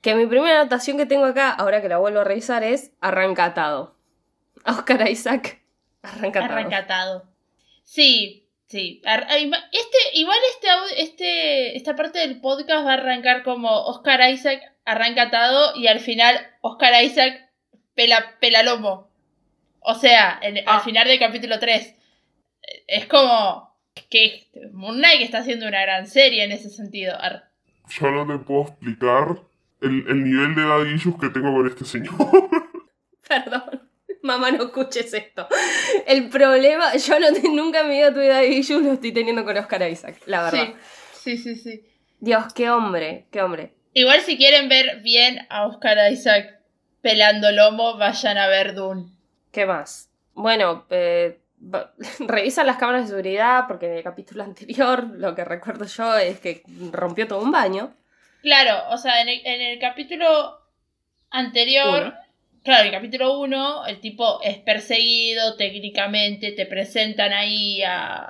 Que 0.01 0.15
mi 0.15 0.27
primera 0.27 0.61
anotación 0.61 0.97
que 0.97 1.07
tengo 1.07 1.25
acá, 1.25 1.51
ahora 1.51 1.83
que 1.83 1.89
la 1.89 1.99
vuelvo 1.99 2.21
a 2.21 2.25
revisar, 2.25 2.63
es 2.63 2.93
arrancatado. 3.01 3.97
Oscar 4.65 5.09
Isaac, 5.09 5.61
arrancatado. 6.03 6.53
Arrancatado. 6.53 7.25
Sí, 7.83 8.40
sí. 8.71 9.03
Este, 9.05 9.99
igual 10.15 10.39
este, 10.55 11.03
este, 11.03 11.77
esta 11.77 11.95
parte 11.97 12.21
del 12.21 12.41
podcast 12.41 12.87
va 12.87 12.93
a 12.93 12.95
arrancar 12.95 13.43
como 13.43 13.69
Oscar 13.85 14.31
Isaac 14.31 14.61
arrancatado 14.87 15.77
y 15.77 15.87
al 15.89 16.01
final 16.01 16.39
Oscar 16.63 17.03
Isaac 17.05 17.51
pela, 17.95 18.39
pelalomo. 18.41 19.11
O 19.81 19.95
sea, 19.95 20.39
en- 20.43 20.59
Ah. 20.67 20.77
al 20.77 20.81
final 20.83 21.07
del 21.09 21.19
capítulo 21.19 21.59
3. 21.59 21.95
Es 22.87 23.07
como 23.07 23.75
que 24.09 24.49
Moon 24.73 24.97
Knight 24.99 25.23
está 25.23 25.39
haciendo 25.39 25.67
una 25.67 25.83
gran 25.83 26.07
serie 26.07 26.45
en 26.45 26.53
ese 26.53 26.71
sentido. 26.71 27.17
Ar- 27.21 27.51
Yo 27.89 28.11
no 28.11 28.27
te 28.27 28.43
puedo 28.45 28.63
explicar 28.69 29.37
el, 29.83 30.05
el 30.09 30.25
nivel 30.25 30.55
de 30.55 30.95
issues 30.95 31.17
que 31.21 31.29
tengo 31.31 31.53
con 31.53 31.67
este 31.67 31.85
señor. 31.85 32.15
Perdón. 33.29 33.90
Mamá, 34.23 34.51
no 34.51 34.65
escuches 34.65 35.13
esto. 35.15 35.49
El 36.07 36.29
problema, 36.29 36.95
yo 36.97 37.19
no 37.21 37.33
te- 37.33 37.49
nunca 37.49 37.81
en 37.81 37.89
mi 37.89 37.97
vida 37.97 38.13
tuve 38.13 38.29
Daddy 38.29 38.47
Issues, 38.57 38.83
lo 38.85 38.93
estoy 38.93 39.13
teniendo 39.13 39.45
con 39.45 39.57
Oscar 39.57 39.89
Isaac, 39.91 40.17
la 40.27 40.43
verdad. 40.43 40.75
Sí, 41.13 41.37
sí, 41.37 41.55
sí, 41.55 41.57
sí. 41.57 41.85
Dios, 42.19 42.53
qué 42.55 42.71
hombre, 42.71 43.27
qué 43.31 43.43
hombre. 43.43 43.75
Igual 43.95 44.21
si 44.21 44.37
quieren 44.37 44.69
ver 44.69 45.01
bien 45.03 45.47
a 45.49 45.67
Oscar 45.67 46.13
Isaac 46.13 46.61
pelando 47.01 47.51
lomo, 47.51 47.97
vayan 47.97 48.37
a 48.39 48.47
ver 48.47 48.75
Dune. 48.75 49.11
¿Qué 49.53 49.65
más? 49.67 50.11
Bueno, 50.35 50.87
eh, 50.91 51.41
revisan 52.21 52.67
las 52.67 52.77
cámaras 52.77 53.03
de 53.03 53.09
seguridad 53.09 53.65
porque 53.69 53.87
en 53.87 53.93
el 53.95 54.03
capítulo 54.03 54.45
anterior 54.45 55.05
lo 55.15 55.35
que 55.35 55.45
recuerdo 55.45 55.87
yo 55.87 56.17
es 56.17 56.41
que 56.41 56.63
rompió 56.93 57.27
todo 57.27 57.41
un 57.41 57.51
baño. 57.51 57.95
Claro, 58.43 58.89
o 58.91 58.97
sea, 58.99 59.21
en 59.23 59.29
el, 59.29 59.41
en 59.45 59.61
el 59.61 59.79
capítulo 59.79 60.59
anterior, 61.31 62.03
Uno. 62.03 62.15
Claro, 62.63 62.85
el 62.87 62.91
capítulo 62.93 63.39
1, 63.41 63.87
el 63.87 64.01
tipo 64.01 64.41
es 64.43 64.59
perseguido 64.59 65.57
técnicamente, 65.57 66.53
te 66.53 66.67
presentan 66.67 67.33
ahí 67.33 67.83
a 67.83 68.29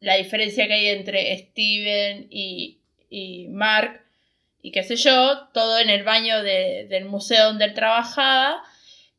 la 0.00 0.16
diferencia 0.16 0.66
que 0.66 0.72
hay 0.74 0.86
entre 0.88 1.36
Steven 1.38 2.26
y, 2.30 2.78
y 3.10 3.46
Mark, 3.48 4.00
y 4.62 4.70
qué 4.72 4.82
sé 4.82 4.96
yo, 4.96 5.48
todo 5.54 5.78
en 5.78 5.90
el 5.90 6.04
baño 6.04 6.42
de- 6.42 6.86
del 6.88 7.04
museo 7.06 7.46
donde 7.46 7.64
él 7.66 7.74
trabajaba. 7.74 8.62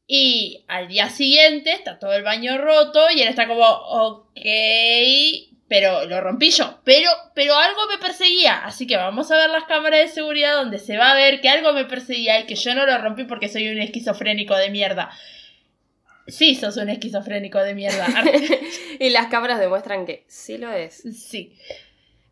Y 0.07 0.63
al 0.67 0.87
día 0.89 1.09
siguiente 1.09 1.71
está 1.71 1.97
todo 1.99 2.13
el 2.13 2.23
baño 2.23 2.57
roto 2.57 3.09
y 3.15 3.21
él 3.21 3.27
está 3.29 3.47
como, 3.47 3.63
ok, 3.65 4.39
pero 5.73 6.05
lo 6.05 6.21
rompí 6.21 6.51
yo. 6.51 6.79
Pero, 6.83 7.09
pero 7.33 7.55
algo 7.55 7.87
me 7.89 7.97
perseguía. 7.97 8.63
Así 8.63 8.85
que 8.85 8.95
vamos 8.95 9.31
a 9.31 9.37
ver 9.37 9.49
las 9.49 9.63
cámaras 9.63 10.01
de 10.01 10.07
seguridad 10.07 10.53
donde 10.53 10.77
se 10.77 10.97
va 10.97 11.09
a 11.09 11.15
ver 11.15 11.41
que 11.41 11.49
algo 11.49 11.73
me 11.73 11.85
perseguía 11.85 12.39
y 12.39 12.45
que 12.45 12.53
yo 12.53 12.75
no 12.75 12.85
lo 12.85 12.95
rompí 12.99 13.23
porque 13.23 13.49
soy 13.49 13.69
un 13.69 13.79
esquizofrénico 13.81 14.55
de 14.55 14.69
mierda. 14.69 15.09
Sí, 16.27 16.53
sos 16.53 16.77
un 16.77 16.89
esquizofrénico 16.89 17.57
de 17.57 17.73
mierda. 17.73 18.05
y 18.99 19.09
las 19.09 19.27
cámaras 19.27 19.59
demuestran 19.59 20.05
que 20.05 20.25
sí 20.27 20.59
lo 20.59 20.71
es. 20.71 21.01
sí. 21.19 21.57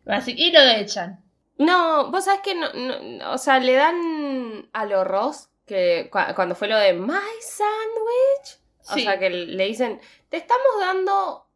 Así, 0.06 0.34
y 0.36 0.52
lo 0.52 0.60
echan. 0.60 1.20
No, 1.58 2.10
vos 2.12 2.24
sabés 2.24 2.42
que 2.42 2.54
no, 2.54 3.32
o 3.32 3.38
sea, 3.38 3.58
le 3.58 3.72
dan 3.72 4.68
a 4.72 4.84
lo 4.86 5.02
Ross 5.04 5.48
que 5.66 6.08
cua- 6.12 6.34
cuando 6.36 6.54
fue 6.54 6.68
lo 6.68 6.76
de 6.78 6.92
My 6.92 7.12
Sandwich, 7.40 8.60
o 8.88 8.94
Sí. 8.94 9.02
sea, 9.02 9.18
que 9.18 9.30
le 9.30 9.64
dicen, 9.66 10.00
te 10.28 10.36
estamos 10.38 10.66
dando, 10.80 11.46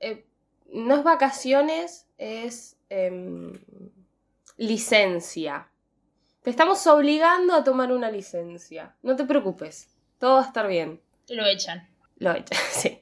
eh, 0.00 0.24
no 0.72 0.96
es 0.96 1.02
vacaciones, 1.02 2.06
es 2.18 2.76
em, 2.88 3.52
licencia. 4.56 5.68
Te 6.42 6.50
estamos 6.50 6.86
obligando 6.86 7.54
a 7.54 7.64
tomar 7.64 7.92
una 7.92 8.10
licencia. 8.10 8.94
No 9.02 9.16
te 9.16 9.24
preocupes, 9.24 9.88
todo 10.18 10.34
va 10.34 10.42
a 10.42 10.46
estar 10.46 10.66
bien. 10.68 11.00
Lo 11.28 11.46
echan. 11.46 11.88
Lo 12.20 12.34
hecho, 12.34 12.54
sí. 12.70 13.00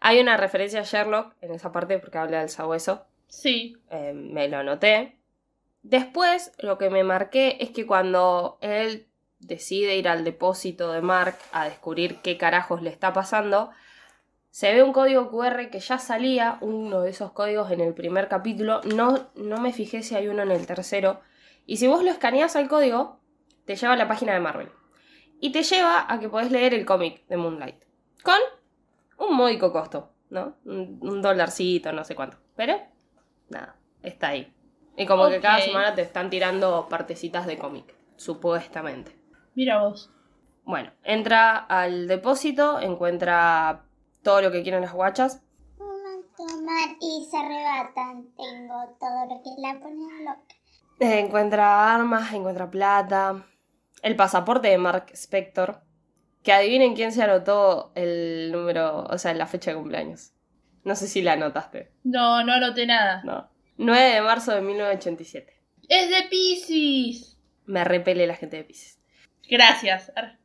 Hay 0.00 0.20
una 0.20 0.36
referencia 0.36 0.80
a 0.80 0.84
Sherlock 0.84 1.34
en 1.40 1.52
esa 1.52 1.72
parte 1.72 1.98
porque 1.98 2.18
habla 2.18 2.40
del 2.40 2.50
sabueso. 2.50 3.06
Sí. 3.28 3.76
Eh, 3.90 4.12
me 4.12 4.48
lo 4.48 4.58
anoté. 4.58 5.16
Después, 5.82 6.52
lo 6.58 6.78
que 6.78 6.90
me 6.90 7.04
marqué 7.04 7.58
es 7.60 7.70
que 7.70 7.86
cuando 7.86 8.58
él 8.60 9.06
decide 9.38 9.96
ir 9.96 10.08
al 10.08 10.24
depósito 10.24 10.92
de 10.92 11.00
Mark 11.00 11.38
a 11.52 11.68
descubrir 11.68 12.16
qué 12.22 12.36
carajos 12.36 12.82
le 12.82 12.90
está 12.90 13.12
pasando, 13.12 13.70
se 14.56 14.72
ve 14.72 14.82
un 14.82 14.94
código 14.94 15.30
QR 15.30 15.68
que 15.68 15.80
ya 15.80 15.98
salía, 15.98 16.56
uno 16.62 17.02
de 17.02 17.10
esos 17.10 17.32
códigos 17.32 17.70
en 17.70 17.82
el 17.82 17.92
primer 17.92 18.26
capítulo. 18.26 18.80
No, 18.94 19.28
no 19.34 19.58
me 19.58 19.74
fijé 19.74 20.02
si 20.02 20.14
hay 20.14 20.28
uno 20.28 20.44
en 20.44 20.50
el 20.50 20.66
tercero. 20.66 21.20
Y 21.66 21.76
si 21.76 21.88
vos 21.88 22.02
lo 22.02 22.10
escaneas 22.10 22.56
al 22.56 22.66
código, 22.66 23.20
te 23.66 23.76
lleva 23.76 23.92
a 23.92 23.96
la 23.98 24.08
página 24.08 24.32
de 24.32 24.40
Marvel. 24.40 24.70
Y 25.40 25.52
te 25.52 25.62
lleva 25.62 26.10
a 26.10 26.18
que 26.20 26.30
podés 26.30 26.50
leer 26.50 26.72
el 26.72 26.86
cómic 26.86 27.26
de 27.26 27.36
Moonlight. 27.36 27.84
Con 28.22 28.38
un 29.18 29.36
módico 29.36 29.72
costo, 29.72 30.14
¿no? 30.30 30.56
Un, 30.64 31.00
un 31.02 31.20
dolarcito, 31.20 31.92
no 31.92 32.02
sé 32.02 32.14
cuánto. 32.14 32.38
Pero, 32.56 32.80
nada, 33.50 33.76
está 34.02 34.28
ahí. 34.28 34.54
Y 34.96 35.04
como 35.04 35.28
que 35.28 35.38
cada 35.38 35.60
semana 35.60 35.94
te 35.94 36.00
están 36.00 36.30
tirando 36.30 36.88
partecitas 36.88 37.46
de 37.46 37.58
cómic, 37.58 37.94
supuestamente. 38.16 39.14
Mira 39.54 39.82
vos. 39.82 40.10
Bueno, 40.64 40.92
entra 41.04 41.58
al 41.58 42.08
depósito, 42.08 42.80
encuentra 42.80 43.85
todo 44.26 44.42
lo 44.42 44.50
que 44.50 44.62
quieren 44.64 44.80
las 44.82 44.92
guachas. 44.92 45.40
Toman 45.78 46.96
y 47.00 47.26
se 47.30 47.36
arrebatan. 47.36 48.26
Tengo 48.36 48.96
todo 48.98 49.26
lo 49.28 49.40
que 49.42 49.50
la 49.58 49.78
ponen 49.80 50.24
loca. 50.24 50.54
Encuentra 50.98 51.94
armas, 51.94 52.32
encuentra 52.32 52.68
plata. 52.68 53.46
El 54.02 54.16
pasaporte 54.16 54.66
de 54.68 54.78
Mark 54.78 55.06
Spector. 55.14 55.82
Que 56.42 56.52
adivinen 56.52 56.94
quién 56.96 57.12
se 57.12 57.22
anotó 57.22 57.92
el 57.94 58.50
número, 58.52 59.04
o 59.04 59.16
sea, 59.18 59.32
la 59.34 59.46
fecha 59.46 59.70
de 59.70 59.76
cumpleaños. 59.76 60.32
No 60.84 60.96
sé 60.96 61.06
si 61.06 61.22
la 61.22 61.32
anotaste. 61.34 61.92
No, 62.02 62.42
no 62.44 62.52
anoté 62.52 62.84
nada. 62.86 63.22
No. 63.24 63.48
9 63.78 64.14
de 64.14 64.20
marzo 64.22 64.52
de 64.52 64.60
1987. 64.60 65.52
Es 65.88 66.10
de 66.10 66.28
Pisces. 66.28 67.38
Me 67.64 67.84
repele 67.84 68.26
la 68.26 68.34
gente 68.34 68.56
de 68.56 68.64
Pisces. 68.64 68.98
Gracias. 69.48 70.10
Ar- 70.16 70.38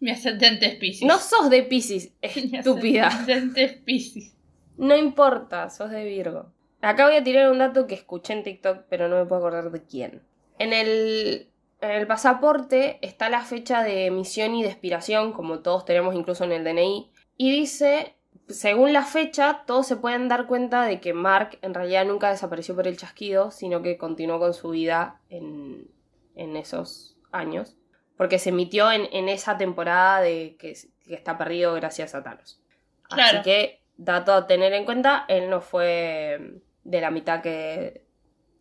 Mi 0.00 0.10
ascendente 0.10 0.66
es 0.66 0.74
Pisces. 0.76 1.06
No 1.08 1.18
sos 1.18 1.50
de 1.50 1.62
Pisces, 1.62 2.12
Mi 2.50 2.58
estúpida. 2.58 3.08
ascendente 3.08 3.64
es 3.64 3.72
Pisces. 3.74 4.34
No 4.76 4.96
importa, 4.96 5.70
sos 5.70 5.90
de 5.90 6.04
Virgo. 6.04 6.52
Acá 6.80 7.06
voy 7.06 7.16
a 7.16 7.24
tirar 7.24 7.50
un 7.50 7.58
dato 7.58 7.86
que 7.86 7.94
escuché 7.96 8.32
en 8.32 8.44
TikTok, 8.44 8.84
pero 8.88 9.08
no 9.08 9.16
me 9.16 9.24
puedo 9.26 9.40
acordar 9.40 9.72
de 9.72 9.82
quién. 9.82 10.22
En 10.60 10.72
el, 10.72 11.48
en 11.80 11.90
el 11.90 12.06
pasaporte 12.06 12.98
está 13.02 13.28
la 13.28 13.42
fecha 13.42 13.82
de 13.82 14.06
emisión 14.06 14.54
y 14.54 14.62
de 14.62 14.68
expiración, 14.68 15.32
como 15.32 15.60
todos 15.60 15.84
tenemos 15.84 16.14
incluso 16.14 16.44
en 16.44 16.52
el 16.52 16.62
DNI, 16.62 17.10
y 17.36 17.50
dice, 17.50 18.14
según 18.46 18.92
la 18.92 19.02
fecha, 19.04 19.64
todos 19.66 19.88
se 19.88 19.96
pueden 19.96 20.28
dar 20.28 20.46
cuenta 20.46 20.84
de 20.84 21.00
que 21.00 21.12
Mark 21.12 21.58
en 21.62 21.74
realidad 21.74 22.06
nunca 22.06 22.30
desapareció 22.30 22.76
por 22.76 22.86
el 22.86 22.96
chasquido, 22.96 23.50
sino 23.50 23.82
que 23.82 23.98
continuó 23.98 24.38
con 24.38 24.54
su 24.54 24.70
vida 24.70 25.20
en, 25.28 25.88
en 26.36 26.56
esos 26.56 27.16
años, 27.32 27.76
porque 28.18 28.38
se 28.38 28.50
emitió 28.50 28.92
en, 28.92 29.08
en 29.12 29.30
esa 29.30 29.56
temporada 29.56 30.20
de 30.20 30.56
que, 30.58 30.76
que 31.06 31.14
está 31.14 31.38
perdido 31.38 31.72
gracias 31.72 32.14
a 32.14 32.22
Thanos. 32.22 32.60
Claro. 33.04 33.38
Así 33.38 33.44
que, 33.44 33.80
dato 33.96 34.34
a 34.34 34.46
tener 34.46 34.74
en 34.74 34.84
cuenta, 34.84 35.24
él 35.28 35.48
no 35.48 35.62
fue 35.62 36.60
de 36.84 37.00
la 37.00 37.10
mitad 37.10 37.40
que, 37.40 38.04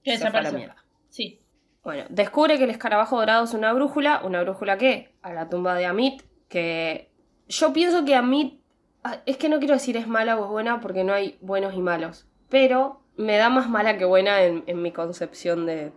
Que 0.03 0.17
se 0.17 0.29
fue 0.31 0.39
a 0.39 0.43
la 0.43 0.51
mierda. 0.51 0.75
Sí. 1.09 1.41
Bueno, 1.83 2.05
descubre 2.09 2.57
que 2.57 2.63
el 2.65 2.69
escarabajo 2.69 3.17
dorado 3.17 3.43
es 3.43 3.53
una 3.53 3.73
brújula. 3.73 4.21
¿Una 4.23 4.41
brújula 4.41 4.77
qué? 4.77 5.15
A 5.21 5.33
la 5.33 5.49
tumba 5.49 5.75
de 5.75 5.85
Amit. 5.85 6.21
Que 6.49 7.11
yo 7.47 7.73
pienso 7.73 8.05
que 8.05 8.15
Amit. 8.15 8.61
ah, 9.03 9.21
Es 9.25 9.37
que 9.37 9.49
no 9.49 9.59
quiero 9.59 9.73
decir 9.73 9.97
es 9.97 10.07
mala 10.07 10.37
o 10.37 10.45
es 10.45 10.49
buena 10.51 10.79
porque 10.81 11.03
no 11.03 11.13
hay 11.13 11.37
buenos 11.41 11.73
y 11.75 11.79
malos. 11.79 12.27
Pero 12.49 13.01
me 13.15 13.37
da 13.37 13.49
más 13.49 13.69
mala 13.69 13.97
que 13.97 14.05
buena 14.05 14.43
en, 14.43 14.63
en 14.67 14.81
mi 14.81 14.91
concepción 14.91 15.65
de, 15.65 15.91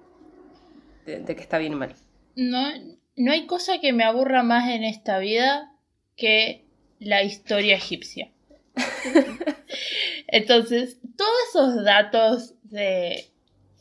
de, 1.07 1.20
de 1.20 1.37
que 1.37 1.42
está 1.42 1.59
bien 1.59 1.73
y 1.73 1.77
mal. 1.77 1.94
No, 2.37 2.68
no 3.16 3.33
hay 3.33 3.46
cosa 3.46 3.81
que 3.81 3.92
me 3.92 4.05
aburra 4.05 4.42
más 4.42 4.70
en 4.70 4.85
esta 4.85 5.18
vida 5.18 5.73
que 6.16 6.64
la 6.99 7.23
historia 7.23 7.77
egipcia. 7.77 8.31
Entonces, 10.29 10.99
todos 11.16 11.33
esos 11.49 11.85
datos 11.85 12.55
de 12.64 13.27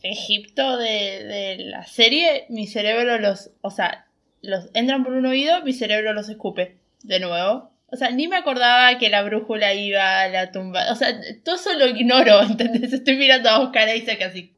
Egipto 0.02 0.78
de, 0.78 1.24
de 1.24 1.58
la 1.65 1.86
serie, 1.86 2.46
mi 2.50 2.68
cerebro 2.68 3.20
los, 3.20 3.52
o 3.62 3.70
sea, 3.70 4.08
los 4.42 4.70
entran 4.74 5.04
por 5.04 5.13
un 5.13 5.26
oído, 5.26 5.62
mi 5.63 5.74
cerebro 5.74 6.13
los 6.13 6.30
escupe 6.30 6.78
de 7.04 7.20
nuevo. 7.20 7.72
O 7.91 7.95
sea, 7.95 8.12
ni 8.12 8.28
me 8.28 8.38
acordaba 8.38 8.97
que 8.97 9.10
la 9.10 9.23
brújula 9.23 9.73
iba 9.73 10.21
a 10.21 10.30
la 10.30 10.52
tumba. 10.52 10.91
O 10.91 10.95
sea, 10.95 11.19
todo 11.43 11.56
eso 11.56 11.73
lo 11.73 11.88
ignoro, 11.88 12.41
¿entendés? 12.49 12.93
Estoy 12.93 13.15
mirando 13.15 13.49
a 13.49 13.60
Oscar 13.60 13.95
Isaac 13.95 14.21
así. 14.21 14.54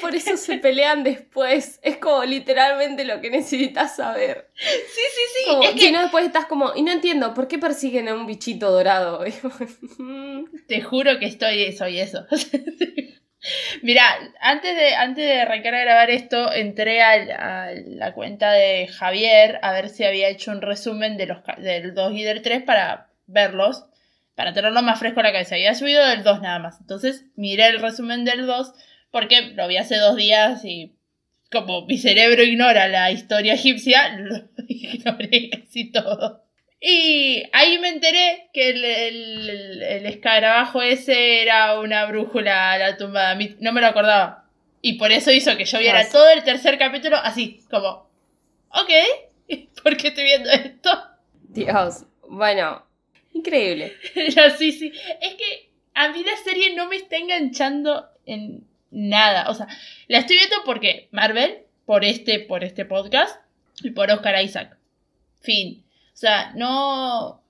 Por 0.00 0.14
eso 0.14 0.36
se 0.36 0.58
pelean 0.58 1.04
después. 1.04 1.80
Es 1.82 1.96
como 1.96 2.24
literalmente 2.24 3.04
lo 3.04 3.20
que 3.20 3.30
necesitas 3.30 3.96
saber. 3.96 4.48
Sí, 4.54 4.66
sí, 4.94 5.22
sí. 5.36 5.50
Como, 5.50 5.62
es 5.64 5.70
que 5.72 5.80
Si 5.80 5.92
no, 5.92 6.02
después 6.02 6.24
estás 6.24 6.46
como. 6.46 6.72
Y 6.74 6.82
no 6.82 6.92
entiendo, 6.92 7.34
¿por 7.34 7.48
qué 7.48 7.58
persiguen 7.58 8.08
a 8.08 8.14
un 8.14 8.26
bichito 8.26 8.70
dorado? 8.70 9.24
Te 10.66 10.80
juro 10.82 11.18
que 11.18 11.26
estoy, 11.26 11.72
soy 11.72 12.00
eso. 12.00 12.26
Mira, 13.82 14.02
antes 14.40 14.76
de, 14.76 14.94
antes 14.94 15.24
de 15.24 15.40
arrancar 15.40 15.74
a 15.74 15.80
grabar 15.80 16.10
esto, 16.10 16.52
entré 16.52 17.02
al- 17.02 17.30
a, 17.30 17.70
la 17.86 18.12
cuenta 18.14 18.52
de 18.52 18.88
Javier 18.88 19.58
a 19.62 19.72
ver 19.72 19.88
si 19.88 20.04
había 20.04 20.28
hecho 20.28 20.50
un 20.50 20.60
resumen 20.62 21.16
de 21.16 21.26
los, 21.26 21.38
del 21.58 21.94
2 21.94 22.12
y 22.14 22.22
del 22.24 22.42
3 22.42 22.62
para 22.62 23.08
verlos, 23.26 23.84
para 24.34 24.52
tenerlo 24.52 24.82
más 24.82 24.98
fresco 24.98 25.20
en 25.20 25.26
la 25.26 25.32
cabeza. 25.32 25.54
Había 25.54 25.74
subido 25.74 26.04
del 26.06 26.22
2 26.22 26.40
nada 26.42 26.58
más. 26.58 26.80
Entonces 26.80 27.24
miré 27.36 27.66
el 27.68 27.80
resumen 27.80 28.24
del 28.24 28.46
2 28.46 28.72
porque 29.10 29.40
lo 29.54 29.66
vi 29.68 29.76
hace 29.78 29.96
dos 29.96 30.16
días 30.16 30.64
y 30.64 30.94
como 31.50 31.86
mi 31.86 31.98
cerebro 31.98 32.42
ignora 32.42 32.88
la 32.88 33.10
historia 33.10 33.54
egipcia, 33.54 34.10
lo 34.18 34.42
ignoré 34.68 35.50
casi 35.50 35.90
todo. 35.90 36.44
Y 36.80 37.42
ahí 37.52 37.78
me 37.78 37.88
enteré 37.88 38.48
que 38.52 38.70
el, 38.70 38.84
el, 38.84 39.50
el- 39.50 39.82
el 39.82 40.06
escarabajo 40.06 40.80
ese 40.82 41.42
era 41.42 41.78
una 41.80 42.06
brújula 42.06 42.72
a 42.72 42.78
la 42.78 42.96
tumba 42.96 43.34
de. 43.34 43.56
No 43.60 43.72
me 43.72 43.80
lo 43.80 43.88
acordaba. 43.88 44.44
Y 44.80 44.92
por 44.94 45.10
eso 45.10 45.32
hizo 45.32 45.56
que 45.56 45.64
yo 45.64 45.78
viera 45.80 46.08
todo 46.08 46.28
el 46.30 46.44
tercer 46.44 46.78
capítulo 46.78 47.16
así, 47.16 47.60
como, 47.68 48.08
ok, 48.70 48.90
¿por 49.82 49.96
qué 49.96 50.08
estoy 50.08 50.22
viendo 50.24 50.50
esto? 50.50 50.90
Dios. 51.48 52.04
Bueno, 52.28 52.86
increíble. 53.32 53.94
Sí, 54.56 54.70
sí. 54.72 54.92
Es 55.20 55.34
que 55.34 55.70
a 55.94 56.10
mí 56.10 56.22
la 56.22 56.36
serie 56.44 56.74
no 56.76 56.86
me 56.86 56.94
está 56.96 57.16
enganchando 57.16 58.06
en 58.24 58.64
nada. 58.92 59.50
O 59.50 59.54
sea, 59.54 59.66
la 60.06 60.18
estoy 60.18 60.36
viendo 60.36 60.56
porque 60.64 61.08
Marvel, 61.10 61.58
por 61.86 62.04
este, 62.04 62.38
por 62.38 62.62
este 62.62 62.84
podcast, 62.84 63.36
y 63.82 63.90
por 63.90 64.10
Oscar 64.12 64.40
Isaac. 64.42 64.76
Fin. 65.40 65.82
O 66.18 66.20
sea, 66.20 66.52
no. 66.56 67.42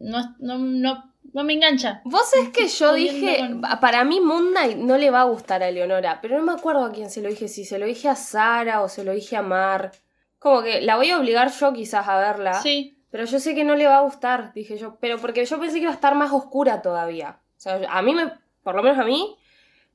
No, 0.00 0.34
no, 0.38 0.56
no, 0.58 1.12
no 1.34 1.44
me 1.44 1.52
engancha. 1.52 2.00
Vos 2.06 2.32
es 2.34 2.48
que 2.48 2.68
yo 2.68 2.94
dije, 2.94 3.36
con- 3.38 3.60
para 3.80 4.02
mí 4.04 4.18
Moon 4.22 4.52
Knight 4.52 4.78
no 4.78 4.96
le 4.96 5.10
va 5.10 5.20
a 5.20 5.24
gustar 5.24 5.62
a 5.62 5.70
Leonora, 5.70 6.20
pero 6.22 6.38
no 6.38 6.44
me 6.44 6.52
acuerdo 6.52 6.84
a 6.86 6.92
quién 6.92 7.10
se 7.10 7.20
lo 7.20 7.28
dije, 7.28 7.48
si 7.48 7.66
se 7.66 7.78
lo 7.78 7.84
dije 7.84 8.08
a 8.08 8.14
Sara 8.16 8.80
o 8.82 8.88
se 8.88 9.04
lo 9.04 9.12
dije 9.12 9.36
a 9.36 9.42
Mar. 9.42 9.92
Como 10.38 10.62
que 10.62 10.80
la 10.80 10.96
voy 10.96 11.10
a 11.10 11.18
obligar 11.18 11.50
yo 11.52 11.72
quizás 11.74 12.08
a 12.08 12.16
verla, 12.16 12.54
Sí. 12.62 12.96
pero 13.10 13.24
yo 13.26 13.38
sé 13.40 13.54
que 13.54 13.64
no 13.64 13.74
le 13.76 13.86
va 13.86 13.98
a 13.98 14.02
gustar, 14.02 14.54
dije 14.54 14.78
yo, 14.78 14.96
pero 15.00 15.18
porque 15.18 15.44
yo 15.44 15.58
pensé 15.60 15.74
que 15.76 15.82
iba 15.82 15.90
a 15.90 15.94
estar 15.94 16.14
más 16.14 16.32
oscura 16.32 16.80
todavía. 16.80 17.40
O 17.58 17.60
sea, 17.60 17.78
a 17.90 18.00
mí 18.00 18.14
me, 18.14 18.32
por 18.62 18.74
lo 18.74 18.82
menos 18.82 18.98
a 18.98 19.04
mí, 19.04 19.36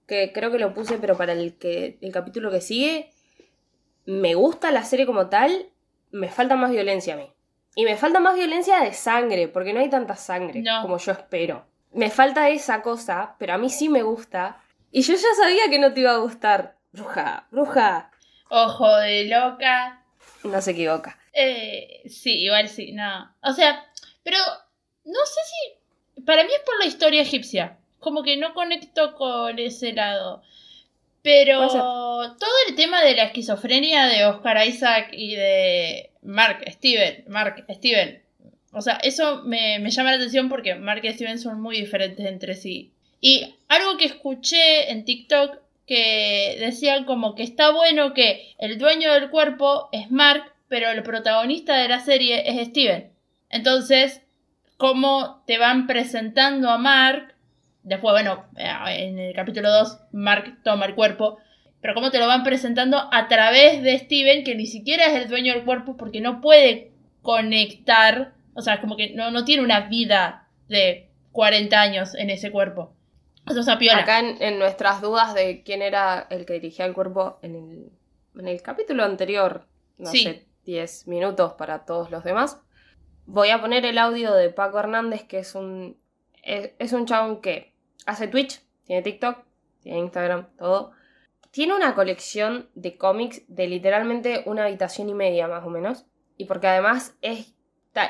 que 0.08 0.32
creo 0.34 0.52
que 0.52 0.60
lo 0.60 0.74
puse, 0.76 0.98
pero 1.00 1.18
para 1.18 1.34
el 1.34 1.58
que 1.58 1.98
el 2.02 2.12
capítulo 2.12 2.52
que 2.52 2.62
sigue, 2.62 3.12
me 4.06 4.36
gusta 4.36 4.72
la 4.72 4.84
serie 4.84 5.06
como 5.08 5.30
tal, 5.30 5.68
me 6.12 6.30
falta 6.30 6.56
más 6.56 6.70
violencia 6.72 7.14
a 7.16 7.18
mí. 7.18 7.32
Y 7.80 7.86
me 7.86 7.96
falta 7.96 8.20
más 8.20 8.36
violencia 8.36 8.82
de 8.82 8.92
sangre, 8.92 9.48
porque 9.48 9.72
no 9.72 9.80
hay 9.80 9.90
tanta 9.90 10.18
sangre 10.18 10.60
No. 10.62 10.82
como 10.82 10.98
yo 10.98 11.14
espero. 11.14 11.66
Me 11.94 12.10
falta 12.10 12.50
esa 12.50 12.82
cosa, 12.82 13.38
pero 13.40 13.54
a 13.54 13.58
mí 13.58 13.70
sí 13.70 13.88
me 13.88 14.04
gusta. 14.04 14.62
Y 14.92 15.02
yo 15.02 15.14
ya 15.14 15.34
sabía 15.42 15.70
que 15.70 15.80
no 15.80 15.94
te 15.94 16.02
iba 16.02 16.12
a 16.12 16.18
gustar. 16.18 16.76
Bruja, 16.92 17.48
bruja. 17.52 18.12
Ojo 18.50 18.94
de 18.98 19.24
loca. 19.26 20.04
No 20.44 20.62
se 20.62 20.72
equivoca. 20.72 21.18
Eh, 21.32 22.02
sí, 22.10 22.42
igual 22.44 22.68
sí, 22.68 22.92
no. 22.92 23.34
O 23.44 23.54
sea, 23.54 23.86
pero 24.24 24.38
no 25.06 25.20
sé 25.26 25.40
si. 25.46 26.22
Para 26.24 26.44
mí 26.44 26.50
es 26.54 26.62
por 26.66 26.78
la 26.80 26.86
historia 26.86 27.22
egipcia. 27.22 27.78
Como 28.00 28.24
que 28.24 28.36
no 28.36 28.54
conecto 28.54 29.16
con 29.16 29.58
ese 29.58 29.94
lado. 29.94 30.42
Pero 31.22 31.68
todo 31.70 32.52
el 32.68 32.76
tema 32.76 33.02
de 33.04 33.16
la 33.16 33.24
esquizofrenia 33.24 34.06
de 34.08 34.26
Oscar 34.26 34.66
Isaac 34.68 35.10
y 35.14 35.36
de 35.36 36.09
Mark 36.22 36.64
Steven. 36.68 37.24
Mark 37.28 37.66
Steven. 37.70 38.22
O 38.72 38.82
sea, 38.82 38.96
eso 38.98 39.44
me, 39.44 39.80
me 39.80 39.90
llama 39.90 40.12
la 40.12 40.18
atención 40.18 40.50
porque 40.50 40.76
Mark 40.76 41.02
y 41.04 41.14
Steven 41.14 41.40
son 41.40 41.60
muy 41.62 41.80
diferentes 41.80 42.26
entre 42.26 42.54
sí. 42.56 42.94
Y 43.20 43.56
algo 43.68 43.98
que 43.98 44.06
escuché 44.06 44.92
en 44.92 45.06
TikTok 45.06 45.58
que 45.86 46.58
decían 46.60 47.06
como 47.06 47.34
que 47.34 47.44
está 47.44 47.72
bueno 47.72 48.14
que 48.14 48.54
el 48.60 48.78
dueño 48.78 49.12
del 49.12 49.32
cuerpo 49.32 49.90
es 49.92 50.12
Mark, 50.12 50.44
pero 50.68 50.92
el 50.92 51.02
protagonista 51.02 51.76
de 51.78 51.88
la 51.88 52.00
serie 52.00 52.44
es 52.46 52.68
Steven. 52.68 53.12
Entonces, 53.50 54.22
cómo 54.78 55.44
te 55.48 55.58
van 55.58 55.88
presentando 55.88 56.70
a 56.70 56.78
Mark, 56.78 57.34
después, 57.82 58.14
bueno, 58.14 58.46
en 58.56 59.18
el 59.18 59.34
capítulo 59.34 59.72
2, 59.72 60.00
Mark 60.12 60.60
toma 60.64 60.86
el 60.86 60.94
cuerpo, 60.94 61.40
pero 61.82 61.94
cómo 61.94 62.12
te 62.12 62.20
lo 62.20 62.28
van 62.28 62.44
presentando 62.44 63.10
a 63.12 63.28
través 63.28 63.82
de 63.84 63.98
Steven, 64.00 64.44
que 64.44 64.56
ni 64.56 64.66
siquiera 64.66 65.06
es 65.06 65.16
el 65.16 65.30
dueño 65.30 65.54
del 65.54 65.66
cuerpo 65.66 65.96
porque 65.98 66.22
no 66.22 66.42
puede 66.42 66.92
conectar, 67.22 68.34
o 68.54 68.62
sea, 68.62 68.82
como 68.82 68.96
que 68.98 69.12
no, 69.12 69.32
no 69.32 69.46
tiene 69.46 69.64
una 69.64 69.82
vida 69.88 70.48
de 70.68 71.10
40 71.32 71.80
años 71.80 72.16
en 72.16 72.30
ese 72.30 72.52
cuerpo. 72.52 72.94
Eso 73.50 73.62
es 73.62 73.68
a 73.68 73.78
piola. 73.80 74.00
Acá 74.00 74.20
en, 74.20 74.42
en 74.42 74.60
nuestras 74.60 75.02
dudas 75.02 75.34
de 75.34 75.64
quién 75.64 75.82
era 75.82 76.28
el 76.30 76.46
que 76.46 76.54
dirigía 76.54 76.86
el 76.86 76.94
cuerpo 76.94 77.40
en 77.42 77.56
el, 77.56 77.92
en 78.40 78.48
el 78.48 78.62
capítulo 78.62 79.04
anterior, 79.04 79.66
no 79.98 80.10
Sí. 80.12 80.24
sé, 80.24 80.46
10 80.66 81.08
minutos 81.08 81.54
para 81.54 81.86
todos 81.86 82.12
los 82.12 82.24
demás, 82.24 82.62
voy 83.26 83.50
a 83.50 83.62
poner 83.62 83.86
el 83.86 83.98
audio 83.98 84.34
de 84.34 84.50
Paco 84.50 84.80
Hernández, 84.80 85.24
que 85.24 85.40
es 85.40 85.56
un, 85.56 85.98
es, 86.44 86.72
es 86.78 86.94
un 86.94 87.06
chabón 87.06 87.42
que 87.42 87.74
hace 88.06 88.28
Twitch, 88.28 88.62
tiene 88.86 89.02
TikTok, 89.02 89.40
tiene 89.82 90.00
Instagram, 90.00 90.48
todo. 90.58 90.92
Tiene 91.52 91.76
una 91.76 91.96
colección 91.96 92.70
de 92.76 92.98
cómics 92.98 93.42
de 93.48 93.68
literalmente 93.68 94.44
una 94.46 94.66
habitación 94.66 95.10
y 95.10 95.14
media 95.14 95.48
más 95.48 95.66
o 95.66 95.70
menos. 95.70 96.06
Y 96.38 96.46
porque 96.46 96.68
además 96.68 97.16
es- 97.22 97.54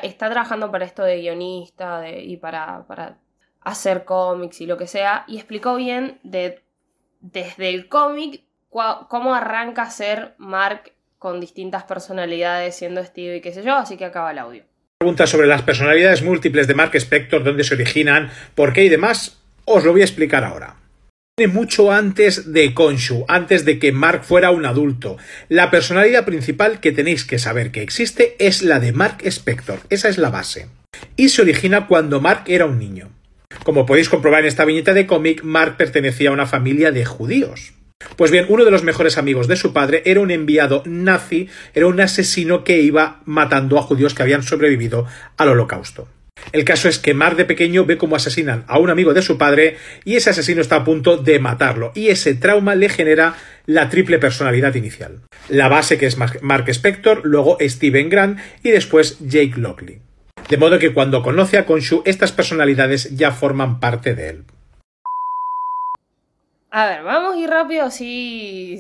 está, 0.04 0.30
trabajando 0.30 0.72
para 0.72 0.86
esto 0.86 1.04
de 1.04 1.20
guionista 1.22 2.10
y 2.10 2.38
para, 2.38 2.86
para 2.88 3.18
hacer 3.62 4.04
cómics 4.06 4.62
y 4.62 4.66
lo 4.66 4.78
que 4.78 4.88
sea. 4.88 5.24
Y 5.28 5.38
explicó 5.38 5.76
bien 5.76 6.20
de, 6.24 6.62
desde 7.22 7.70
el 7.70 7.88
cómic 7.88 8.44
cómo 8.70 9.34
arranca 9.34 9.84
a 9.84 9.90
ser 9.90 10.36
Mark 10.38 10.92
con 11.18 11.40
distintas 11.42 11.84
personalidades 11.86 12.76
siendo 12.76 13.04
Steve 13.04 13.38
y 13.38 13.42
qué 13.42 13.52
sé 13.54 13.64
yo. 13.64 13.76
Así 13.76 13.98
que 13.98 14.06
acaba 14.06 14.32
el 14.32 14.38
audio. 14.40 14.64
Preguntas 15.00 15.30
sobre 15.30 15.48
las 15.48 15.62
personalidades 15.62 16.22
múltiples 16.22 16.68
de 16.68 16.74
Mark 16.76 16.94
Spector, 16.96 17.44
dónde 17.44 17.64
se 17.64 17.74
originan, 17.74 18.30
por 18.54 18.74
qué 18.74 18.84
y 18.84 18.90
demás, 18.90 19.42
os 19.66 19.86
lo 19.86 19.94
voy 19.94 20.02
a 20.02 20.04
explicar 20.04 20.44
ahora. 20.44 20.76
Mucho 21.48 21.92
antes 21.92 22.52
de 22.52 22.74
Konshu, 22.74 23.26
antes 23.28 23.66
de 23.66 23.80
que 23.80 23.92
Mark 23.92 24.24
fuera 24.24 24.52
un 24.52 24.66
adulto. 24.66 25.18
La 25.48 25.72
personalidad 25.72 26.26
principal 26.26 26.80
que 26.80 26.92
tenéis 26.92 27.24
que 27.24 27.40
saber 27.40 27.72
que 27.72 27.82
existe 27.82 28.36
es 28.40 28.62
la 28.62 28.80
de 28.80 28.92
Mark 28.92 29.18
Spector, 29.24 29.80
esa 29.90 30.10
es 30.10 30.18
la 30.18 30.30
base. 30.30 30.68
Y 31.16 31.30
se 31.30 31.42
origina 31.42 31.88
cuando 31.88 32.20
Mark 32.20 32.44
era 32.48 32.66
un 32.66 32.80
niño. 32.80 33.10
Como 33.64 33.86
podéis 33.86 34.10
comprobar 34.10 34.42
en 34.42 34.48
esta 34.48 34.66
viñeta 34.66 34.94
de 34.94 35.08
cómic, 35.08 35.44
Mark 35.44 35.78
pertenecía 35.78 36.30
a 36.30 36.34
una 36.34 36.46
familia 36.46 36.92
de 36.92 37.06
judíos. 37.06 37.74
Pues 38.16 38.32
bien, 38.32 38.46
uno 38.48 38.64
de 38.64 38.72
los 38.72 38.84
mejores 38.84 39.18
amigos 39.18 39.48
de 39.48 39.56
su 39.56 39.74
padre 39.74 40.04
era 40.06 40.22
un 40.22 40.32
enviado 40.32 40.84
nazi, 40.86 41.50
era 41.74 41.88
un 41.88 42.00
asesino 42.00 42.64
que 42.64 42.82
iba 42.82 43.22
matando 43.26 43.78
a 43.78 43.82
judíos 43.82 44.14
que 44.14 44.24
habían 44.24 44.44
sobrevivido 44.44 45.06
al 45.38 45.50
holocausto. 45.50 46.08
El 46.52 46.64
caso 46.66 46.90
es 46.90 47.00
que 47.00 47.14
Mark 47.14 47.36
de 47.36 47.46
pequeño 47.46 47.86
ve 47.86 47.98
cómo 47.98 48.16
asesinan 48.16 48.64
a 48.68 48.80
un 48.80 48.90
amigo 48.90 49.14
de 49.14 49.22
su 49.22 49.38
padre 49.38 49.78
y 50.04 50.16
ese 50.16 50.32
asesino 50.32 50.62
está 50.62 50.78
a 50.78 50.84
punto 50.84 51.18
de 51.18 51.40
matarlo 51.40 51.92
y 51.96 52.10
ese 52.10 52.34
trauma 52.36 52.76
le 52.76 52.90
genera 52.90 53.36
la 53.66 53.90
triple 53.90 54.18
personalidad 54.20 54.74
inicial. 54.76 55.22
La 55.48 55.68
base 55.70 55.98
que 55.98 56.06
es 56.08 56.18
Mark 56.18 56.70
Spector, 56.70 57.22
luego 57.24 57.58
Steven 57.62 58.10
Grant 58.10 58.40
y 58.64 58.72
después 58.72 59.18
Jake 59.20 59.54
Lockley. 59.58 60.02
De 60.50 60.58
modo 60.58 60.80
que 60.80 60.94
cuando 60.94 61.22
conoce 61.22 61.58
a 61.60 61.66
Konshu 61.66 62.02
estas 62.06 62.32
personalidades 62.32 63.16
ya 63.16 63.32
forman 63.32 63.80
parte 63.80 64.16
de 64.16 64.30
él. 64.30 64.44
A 66.72 66.86
ver, 66.88 67.04
vamos 67.04 67.36
a 67.36 67.40
ir 67.40 67.50
rápido 67.50 67.86
así. 67.86 68.80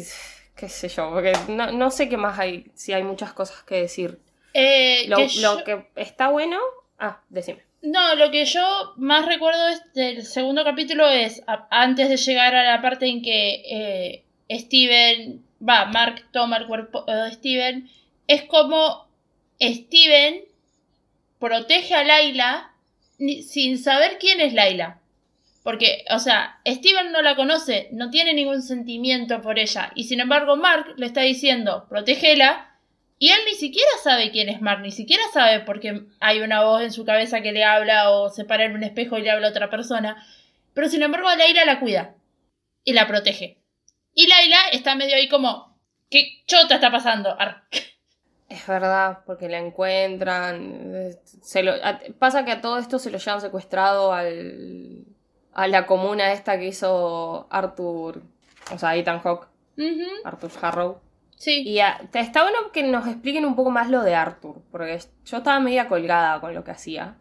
qué 0.55 0.69
sé 0.69 0.89
yo, 0.89 1.09
porque 1.11 1.33
no, 1.47 1.71
no 1.71 1.89
sé 1.91 2.09
qué 2.09 2.17
más 2.17 2.37
hay, 2.37 2.65
si 2.75 2.93
hay 2.93 3.03
muchas 3.03 3.33
cosas 3.33 3.63
que 3.63 3.75
decir. 3.81 4.17
Eh, 4.53 5.05
Lo, 5.07 5.17
que 5.17 5.23
lo 5.41 5.57
yo- 5.59 5.63
que 5.63 5.85
está 5.95 6.29
bueno. 6.29 6.57
Ah, 6.99 7.21
decime. 7.29 7.63
No, 7.81 8.15
lo 8.15 8.29
que 8.29 8.43
yo 8.45 8.93
más 8.97 9.25
recuerdo 9.25 9.61
del 9.93 10.25
segundo 10.25 10.65
capítulo 10.65 11.07
es 11.07 11.41
antes 11.69 12.09
de 12.09 12.17
llegar 12.17 12.55
a 12.55 12.63
la 12.63 12.81
parte 12.81 13.07
en 13.07 13.21
que 13.21 13.63
eh, 13.65 14.23
Steven, 14.51 15.41
va, 15.67 15.85
Mark 15.85 16.25
toma 16.31 16.57
el 16.57 16.67
cuerpo 16.67 17.05
eh, 17.07 17.13
de 17.13 17.31
Steven, 17.31 17.89
es 18.27 18.43
como 18.43 19.07
Steven 19.61 20.43
protege 21.39 21.95
a 21.95 22.03
Laila 22.03 22.73
sin 23.17 23.77
saber 23.77 24.17
quién 24.19 24.41
es 24.41 24.53
Laila. 24.53 24.99
Porque, 25.63 26.05
o 26.09 26.19
sea, 26.19 26.59
Steven 26.65 27.11
no 27.11 27.21
la 27.21 27.35
conoce, 27.35 27.89
no 27.91 28.09
tiene 28.09 28.33
ningún 28.33 28.61
sentimiento 28.61 29.41
por 29.41 29.59
ella. 29.59 29.91
Y 29.93 30.05
sin 30.05 30.19
embargo, 30.19 30.55
Mark 30.55 30.93
le 30.97 31.05
está 31.05 31.21
diciendo, 31.21 31.85
protégela. 31.89 32.77
Y 33.21 33.29
él 33.31 33.39
ni 33.45 33.53
siquiera 33.53 33.89
sabe 34.01 34.31
quién 34.31 34.47
es 34.49 34.61
Mark, 34.61 34.81
ni 34.81 34.91
siquiera 34.91 35.21
sabe 35.33 35.59
porque 35.59 36.03
hay 36.21 36.39
una 36.39 36.63
voz 36.63 36.81
en 36.81 36.91
su 36.93 37.03
cabeza 37.05 37.41
que 37.41 37.51
le 37.51 37.65
habla 37.65 38.11
o 38.11 38.29
se 38.29 38.45
para 38.45 38.63
en 38.63 38.73
un 38.73 38.83
espejo 38.83 39.17
y 39.17 39.21
le 39.21 39.29
habla 39.31 39.47
a 39.47 39.51
otra 39.51 39.69
persona. 39.69 40.25
Pero 40.73 40.87
sin 40.87 41.03
embargo, 41.03 41.27
a 41.27 41.35
Laila 41.35 41.65
la 41.65 41.79
cuida 41.81 42.15
y 42.85 42.93
la 42.93 43.07
protege. 43.07 43.57
Y 44.13 44.27
Laila 44.27 44.57
está 44.71 44.95
medio 44.95 45.15
ahí 45.15 45.27
como, 45.27 45.77
¿qué 46.09 46.41
chota 46.47 46.75
está 46.75 46.91
pasando? 46.91 47.35
Ar. 47.39 47.63
Es 48.47 48.65
verdad, 48.65 49.19
porque 49.25 49.49
la 49.49 49.59
encuentran. 49.59 51.11
Se 51.41 51.61
lo, 51.61 51.73
a- 51.73 51.99
pasa 52.17 52.45
que 52.45 52.51
a 52.51 52.61
todo 52.61 52.77
esto 52.79 52.99
se 52.99 53.11
lo 53.11 53.17
llevan 53.17 53.41
secuestrado 53.41 54.13
al, 54.13 55.03
a 55.53 55.67
la 55.67 55.85
comuna 55.85 56.31
esta 56.31 56.57
que 56.57 56.67
hizo 56.67 57.47
Arthur. 57.51 58.23
O 58.73 58.77
sea, 58.79 58.95
Ethan 58.95 59.19
Hawke, 59.19 59.47
Ujú, 59.77 60.07
Arthur 60.23 60.51
Harrow. 60.61 61.01
Sí. 61.39 61.63
Y 61.67 61.79
a- 61.79 62.01
está 62.13 62.43
bueno 62.43 62.57
que 62.73 62.83
nos 62.83 63.07
expliquen 63.07 63.45
un 63.45 63.55
poco 63.55 63.71
más 63.71 63.89
lo 63.89 64.03
de 64.03 64.13
Arthur, 64.13 64.61
porque 64.71 64.99
yo 65.25 65.37
estaba 65.37 65.59
media 65.59 65.87
colgada 65.87 66.39
con 66.41 66.53
lo 66.53 66.63
que 66.63 66.71
hacía. 66.71 67.15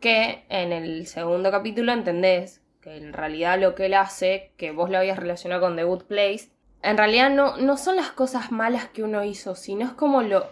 Que 0.00 0.44
en 0.48 0.72
el 0.72 1.06
segundo 1.06 1.50
capítulo 1.50 1.92
entendés 1.92 2.62
que 2.80 2.96
en 2.96 3.12
realidad 3.12 3.60
lo 3.60 3.74
que 3.74 3.86
él 3.86 3.94
hace, 3.94 4.52
que 4.56 4.70
vos 4.70 4.88
lo 4.88 4.96
habías 4.98 5.18
relacionado 5.18 5.60
con 5.60 5.76
The 5.76 5.84
Good 5.84 6.04
Place, 6.04 6.48
en 6.82 6.96
realidad 6.96 7.28
no, 7.30 7.58
no 7.58 7.76
son 7.76 7.96
las 7.96 8.10
cosas 8.12 8.50
malas 8.50 8.86
que 8.88 9.02
uno 9.02 9.22
hizo, 9.24 9.54
sino 9.54 9.84
es 9.84 9.92
como 9.92 10.22
lo 10.22 10.46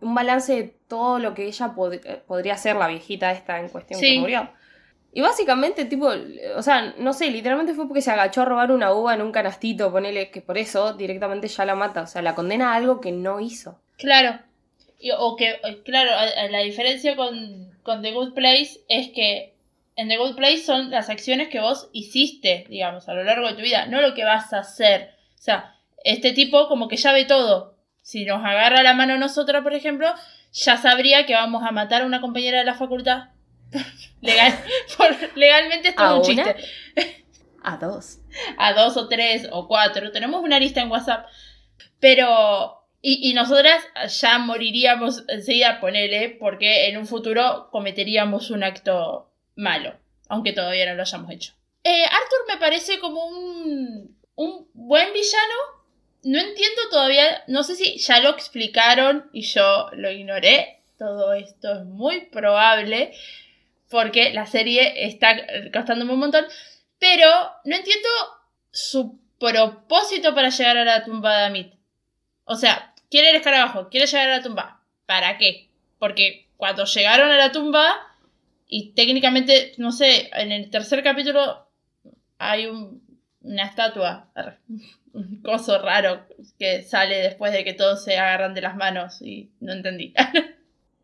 un 0.00 0.14
balance 0.14 0.54
de 0.54 0.62
todo 0.88 1.18
lo 1.18 1.34
que 1.34 1.44
ella 1.46 1.74
pod- 1.74 2.00
eh, 2.04 2.22
podría 2.26 2.56
ser 2.56 2.76
la 2.76 2.86
viejita 2.86 3.32
esta 3.32 3.58
en 3.60 3.68
cuestión 3.68 3.98
Sí. 4.00 4.14
que 4.14 4.20
murió. 4.20 4.48
Y 5.18 5.20
básicamente, 5.20 5.84
tipo, 5.84 6.12
o 6.54 6.62
sea, 6.62 6.94
no 6.96 7.12
sé, 7.12 7.28
literalmente 7.32 7.74
fue 7.74 7.88
porque 7.88 8.02
se 8.02 8.12
agachó 8.12 8.42
a 8.42 8.44
robar 8.44 8.70
una 8.70 8.92
uva 8.92 9.14
en 9.14 9.20
un 9.22 9.32
canastito, 9.32 9.90
ponele 9.90 10.30
que 10.30 10.40
por 10.42 10.56
eso 10.56 10.92
directamente 10.92 11.48
ya 11.48 11.64
la 11.64 11.74
mata. 11.74 12.02
O 12.02 12.06
sea, 12.06 12.22
la 12.22 12.36
condena 12.36 12.70
a 12.72 12.76
algo 12.76 13.00
que 13.00 13.10
no 13.10 13.40
hizo. 13.40 13.80
Claro. 13.96 14.38
Y- 15.00 15.10
o 15.10 15.34
que, 15.34 15.54
o- 15.54 15.82
claro, 15.82 16.12
la 16.52 16.60
diferencia 16.60 17.16
con, 17.16 17.68
con 17.82 18.00
The 18.00 18.12
Good 18.12 18.32
Place 18.34 18.78
es 18.88 19.08
que 19.08 19.54
en 19.96 20.08
The 20.08 20.18
Good 20.18 20.36
Place 20.36 20.58
son 20.58 20.90
las 20.92 21.10
acciones 21.10 21.48
que 21.48 21.58
vos 21.58 21.88
hiciste, 21.92 22.64
digamos, 22.68 23.08
a 23.08 23.14
lo 23.14 23.24
largo 23.24 23.48
de 23.48 23.54
tu 23.54 23.62
vida, 23.62 23.86
no 23.86 24.00
lo 24.00 24.14
que 24.14 24.22
vas 24.22 24.52
a 24.52 24.60
hacer. 24.60 25.16
O 25.36 25.42
sea, 25.42 25.74
este 26.04 26.30
tipo 26.32 26.68
como 26.68 26.86
que 26.86 26.96
ya 26.96 27.12
ve 27.12 27.24
todo. 27.24 27.74
Si 28.02 28.24
nos 28.24 28.44
agarra 28.44 28.84
la 28.84 28.94
mano 28.94 29.14
a 29.14 29.18
nosotros, 29.18 29.64
por 29.64 29.74
ejemplo, 29.74 30.14
ya 30.52 30.76
sabría 30.76 31.26
que 31.26 31.34
vamos 31.34 31.64
a 31.66 31.72
matar 31.72 32.02
a 32.02 32.06
una 32.06 32.20
compañera 32.20 32.60
de 32.60 32.64
la 32.66 32.74
facultad. 32.74 33.30
Legal, 34.20 34.52
por- 34.96 35.36
legalmente 35.36 35.88
esto 35.88 36.02
es 36.02 36.08
¿A 36.08 36.14
un 36.14 36.30
una? 36.30 36.54
chiste. 36.54 37.24
A 37.62 37.76
dos. 37.76 38.18
a 38.56 38.72
dos 38.72 38.96
o 38.96 39.08
tres 39.08 39.48
o 39.50 39.68
cuatro. 39.68 40.10
Tenemos 40.12 40.42
una 40.42 40.58
lista 40.58 40.80
en 40.80 40.90
WhatsApp. 40.90 41.26
Pero. 42.00 42.74
Y, 43.00 43.30
y 43.30 43.34
nosotras 43.34 43.84
ya 44.20 44.38
moriríamos 44.38 45.22
enseguida, 45.28 45.78
ponele, 45.80 46.30
porque 46.30 46.88
en 46.88 46.96
un 46.96 47.06
futuro 47.06 47.68
cometeríamos 47.70 48.50
un 48.50 48.64
acto 48.64 49.30
malo. 49.54 49.94
Aunque 50.28 50.52
todavía 50.52 50.86
no 50.86 50.94
lo 50.96 51.02
hayamos 51.02 51.30
hecho. 51.30 51.52
Eh, 51.84 52.04
Arthur 52.04 52.38
me 52.48 52.56
parece 52.58 52.98
como 52.98 53.24
un. 53.26 54.16
un 54.34 54.68
buen 54.74 55.12
villano. 55.12 55.54
No 56.24 56.38
entiendo 56.40 56.82
todavía. 56.90 57.44
No 57.46 57.62
sé 57.62 57.76
si 57.76 57.98
ya 57.98 58.20
lo 58.20 58.30
explicaron 58.30 59.30
y 59.32 59.42
yo 59.42 59.88
lo 59.92 60.10
ignoré. 60.10 60.80
Todo 60.98 61.32
esto 61.34 61.72
es 61.78 61.84
muy 61.84 62.22
probable. 62.26 63.12
Porque 63.90 64.30
la 64.32 64.46
serie 64.46 65.06
está 65.06 65.36
costándome 65.72 66.12
un 66.12 66.20
montón. 66.20 66.44
Pero 66.98 67.28
no 67.64 67.76
entiendo 67.76 68.08
su 68.70 69.18
propósito 69.38 70.34
para 70.34 70.50
llegar 70.50 70.76
a 70.76 70.84
la 70.84 71.04
tumba 71.04 71.38
de 71.38 71.44
Amit. 71.46 71.72
O 72.44 72.56
sea, 72.56 72.94
quiere 73.10 73.30
el 73.30 73.36
escarabajo, 73.36 73.88
quiere 73.88 74.06
llegar 74.06 74.28
a 74.28 74.36
la 74.38 74.42
tumba. 74.42 74.82
¿Para 75.06 75.38
qué? 75.38 75.68
Porque 75.98 76.48
cuando 76.56 76.84
llegaron 76.84 77.30
a 77.30 77.36
la 77.36 77.52
tumba, 77.52 77.94
y 78.66 78.92
técnicamente, 78.92 79.72
no 79.78 79.92
sé, 79.92 80.28
en 80.34 80.52
el 80.52 80.70
tercer 80.70 81.02
capítulo 81.02 81.66
hay 82.38 82.66
un- 82.66 83.02
una 83.40 83.64
estatua, 83.64 84.30
un 85.14 85.40
coso 85.42 85.80
raro 85.80 86.26
que 86.58 86.82
sale 86.82 87.16
después 87.16 87.52
de 87.52 87.64
que 87.64 87.72
todos 87.72 88.04
se 88.04 88.18
agarran 88.18 88.54
de 88.54 88.60
las 88.60 88.76
manos 88.76 89.22
y 89.22 89.50
no 89.60 89.72
entendí. 89.72 90.12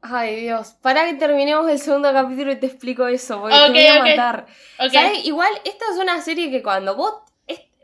Ay, 0.07 0.37
Dios. 0.43 0.77
Para 0.83 1.07
que 1.07 1.15
terminemos 1.15 1.69
el 1.71 1.79
segundo 1.79 2.13
capítulo 2.13 2.53
y 2.53 2.57
te 2.57 2.67
explico 2.67 3.07
eso, 3.07 3.41
porque 3.41 3.57
te 3.57 3.71
voy 3.71 3.87
a 3.87 4.05
matar. 4.05 4.47
¿Sabes? 4.93 5.25
Igual, 5.25 5.49
esta 5.65 5.85
es 5.93 5.99
una 5.99 6.21
serie 6.21 6.51
que 6.51 6.63
cuando 6.63 6.95
vos 6.97 7.15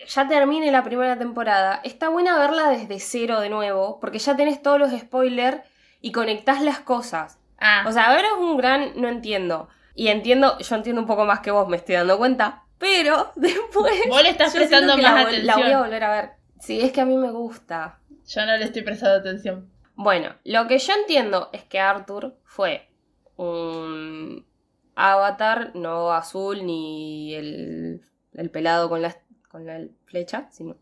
ya 0.06 0.26
termine 0.28 0.70
la 0.72 0.82
primera 0.82 1.18
temporada, 1.18 1.80
está 1.84 2.08
buena 2.08 2.38
verla 2.38 2.68
desde 2.70 2.98
cero 3.00 3.40
de 3.40 3.48
nuevo, 3.50 3.98
porque 4.00 4.18
ya 4.18 4.34
tenés 4.36 4.62
todos 4.62 4.78
los 4.78 4.90
spoilers 4.92 5.60
y 6.00 6.12
conectás 6.12 6.62
las 6.62 6.80
cosas. 6.80 7.38
Ah, 7.58 7.84
O 7.86 7.92
sea, 7.92 8.06
ahora 8.10 8.28
es 8.28 8.34
un 8.38 8.56
gran 8.56 8.92
no 8.96 9.08
entiendo. 9.08 9.68
Y 9.94 10.08
entiendo, 10.08 10.56
yo 10.58 10.74
entiendo 10.76 11.00
un 11.02 11.06
poco 11.06 11.24
más 11.26 11.40
que 11.40 11.50
vos, 11.50 11.68
me 11.68 11.76
estoy 11.76 11.96
dando 11.96 12.16
cuenta. 12.18 12.62
Pero 12.78 13.32
después. 13.36 13.92
Vos 14.08 14.22
le 14.22 14.30
estás 14.30 14.54
prestando 14.54 14.96
más 14.96 15.02
la, 15.02 15.24
vol- 15.30 15.42
La 15.42 15.54
voy 15.54 15.62
a 15.62 15.66
atención. 15.66 15.80
volver 15.82 16.04
a 16.04 16.10
ver. 16.12 16.30
Sí, 16.60 16.80
es 16.80 16.92
que 16.92 17.00
a 17.02 17.04
mí 17.04 17.16
me 17.16 17.30
gusta. 17.30 17.98
yo 18.26 18.46
no 18.46 18.56
le 18.56 18.64
estoy 18.64 18.82
prestando 18.82 19.16
atención. 19.18 19.68
Bueno, 20.02 20.34
lo 20.44 20.66
que 20.66 20.78
yo 20.78 20.92
entiendo 20.94 21.50
es 21.52 21.64
que 21.64 21.78
Arthur 21.78 22.34
fue 22.44 22.88
un 23.36 24.46
avatar, 24.94 25.72
no 25.74 26.12
azul 26.12 26.64
ni 26.64 27.34
el, 27.34 28.00
el 28.32 28.50
pelado 28.50 28.88
con 28.88 29.02
la, 29.02 29.14
con 29.50 29.66
la 29.66 29.86
flecha, 30.06 30.48
sino 30.52 30.76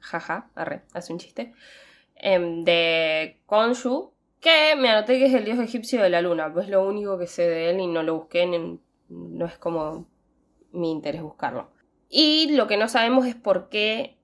jaja, 0.00 0.50
arre, 0.54 0.82
hace 0.92 1.12
un 1.12 1.18
chiste, 1.18 1.52
em, 2.16 2.64
de 2.64 3.40
Khonshu, 3.46 4.12
que 4.40 4.76
me 4.76 4.90
anoté 4.90 5.18
que 5.18 5.26
es 5.26 5.34
el 5.34 5.44
dios 5.46 5.58
egipcio 5.60 6.02
de 6.02 6.10
la 6.10 6.22
luna, 6.22 6.52
pues 6.52 6.66
es 6.66 6.72
lo 6.72 6.86
único 6.86 7.18
que 7.18 7.28
sé 7.28 7.44
de 7.48 7.70
él 7.70 7.80
y 7.80 7.88
no 7.88 8.02
lo 8.04 8.16
busqué, 8.16 8.46
ni- 8.46 8.80
no 9.10 9.46
es 9.46 9.58
como 9.58 10.08
mi 10.72 10.92
interés 10.92 11.22
buscarlo. 11.22 11.70
Y 12.10 12.56
lo 12.56 12.68
que 12.68 12.78
no 12.78 12.88
sabemos 12.88 13.26
es 13.26 13.36
por 13.36 13.70
qué 13.70 14.18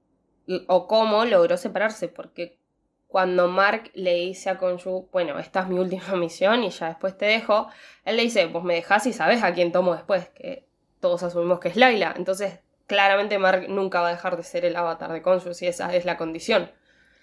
o 0.69 0.89
cómo 0.89 1.25
logró 1.27 1.57
separarse, 1.59 2.09
porque 2.09 2.60
cuando 3.11 3.49
Mark 3.49 3.91
le 3.95 4.15
dice 4.15 4.51
a 4.51 4.57
Khonshu, 4.57 5.09
bueno, 5.11 5.39
esta 5.41 5.61
es 5.61 5.67
mi 5.67 5.81
última 5.81 6.13
misión 6.17 6.63
y 6.63 6.71
ya 6.71 6.87
después 6.87 7.19
te 7.19 7.27
dejo, 7.27 7.69
él 8.05 8.17
le 8.17 8.23
dice, 8.23 8.47
vos 8.47 8.63
me 8.63 8.75
dejás 8.75 9.05
y 9.07 9.13
sabes 9.13 9.43
a 9.43 9.53
quién 9.53 9.73
tomo 9.73 9.95
después, 9.95 10.29
que 10.29 10.65
todos 11.01 11.25
asumimos 11.25 11.59
que 11.59 11.69
es 11.69 11.77
Laila. 11.77 12.15
Entonces, 12.17 12.61
claramente 12.87 13.39
Mark 13.39 13.67
nunca 13.69 14.01
va 14.01 14.09
a 14.09 14.13
dejar 14.13 14.37
de 14.37 14.45
ser 14.45 14.65
el 14.65 14.77
avatar 14.77 15.13
de 15.13 15.23
Khonshu 15.23 15.55
si 15.55 15.67
esa 15.67 15.93
es 15.95 16.05
la 16.05 16.17
condición. 16.17 16.71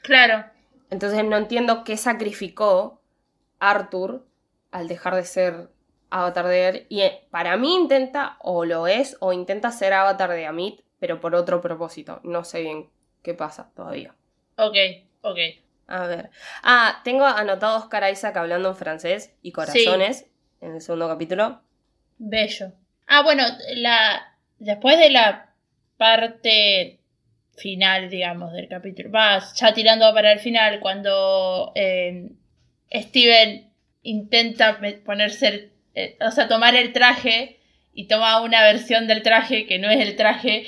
Claro. 0.02 0.46
Entonces 0.90 1.24
no 1.24 1.38
entiendo 1.38 1.86
qué 1.86 1.96
sacrificó 1.96 3.02
Arthur 3.60 4.26
al 4.72 4.90
dejar 4.90 5.16
de 5.16 5.24
ser 5.24 5.70
avatar 6.10 6.48
de 6.48 6.68
él. 6.68 6.86
Y 6.90 7.02
eh, 7.02 7.28
para 7.32 7.56
mí 7.56 7.76
intenta, 7.76 8.38
o 8.42 8.66
lo 8.66 8.88
es, 8.88 9.16
o 9.22 9.32
intenta 9.32 9.72
ser 9.72 9.94
avatar 9.94 10.32
de 10.32 10.46
Amit, 10.46 10.82
pero 11.00 11.22
por 11.22 11.34
otro 11.34 11.62
propósito. 11.62 12.20
No 12.24 12.44
sé 12.44 12.62
bien 12.62 12.90
qué 13.22 13.34
pasa 13.34 13.72
todavía. 13.74 14.16
Ok, 14.58 14.76
ok. 15.22 15.38
A 15.88 16.06
ver. 16.08 16.30
Ah, 16.64 17.02
tengo 17.04 17.26
anotado 17.26 17.76
a 17.76 17.80
Oscar 17.80 18.12
Isaac 18.12 18.36
hablando 18.38 18.70
en 18.70 18.76
francés 18.76 19.34
y 19.42 19.52
corazones 19.52 20.26
en 20.62 20.76
el 20.76 20.82
segundo 20.82 21.08
capítulo. 21.08 21.62
Bello. 22.18 22.74
Ah, 23.08 23.24
bueno, 23.24 23.44
la 23.76 24.36
después 24.60 24.98
de 25.00 25.10
la 25.10 25.54
parte 25.98 27.00
final, 27.56 28.10
digamos, 28.10 28.54
del 28.54 28.68
capítulo, 28.68 29.12
va 29.12 29.42
ya 29.56 29.74
tirando 29.74 30.14
para 30.14 30.32
el 30.34 30.40
final, 30.40 30.80
cuando 30.80 31.72
eh, 31.76 32.30
Steven 32.94 33.72
intenta 34.04 34.80
ponerse, 35.06 35.48
el- 35.48 35.72
eh, 35.96 36.18
o 36.22 36.32
sea, 36.32 36.48
tomar 36.48 36.76
el 36.76 36.94
traje 36.94 37.60
y 37.94 38.08
toma 38.08 38.42
una 38.42 38.62
versión 38.62 39.08
del 39.08 39.24
traje 39.24 39.66
que 39.66 39.80
no 39.80 39.90
es 39.90 40.00
el 40.00 40.16
traje, 40.16 40.68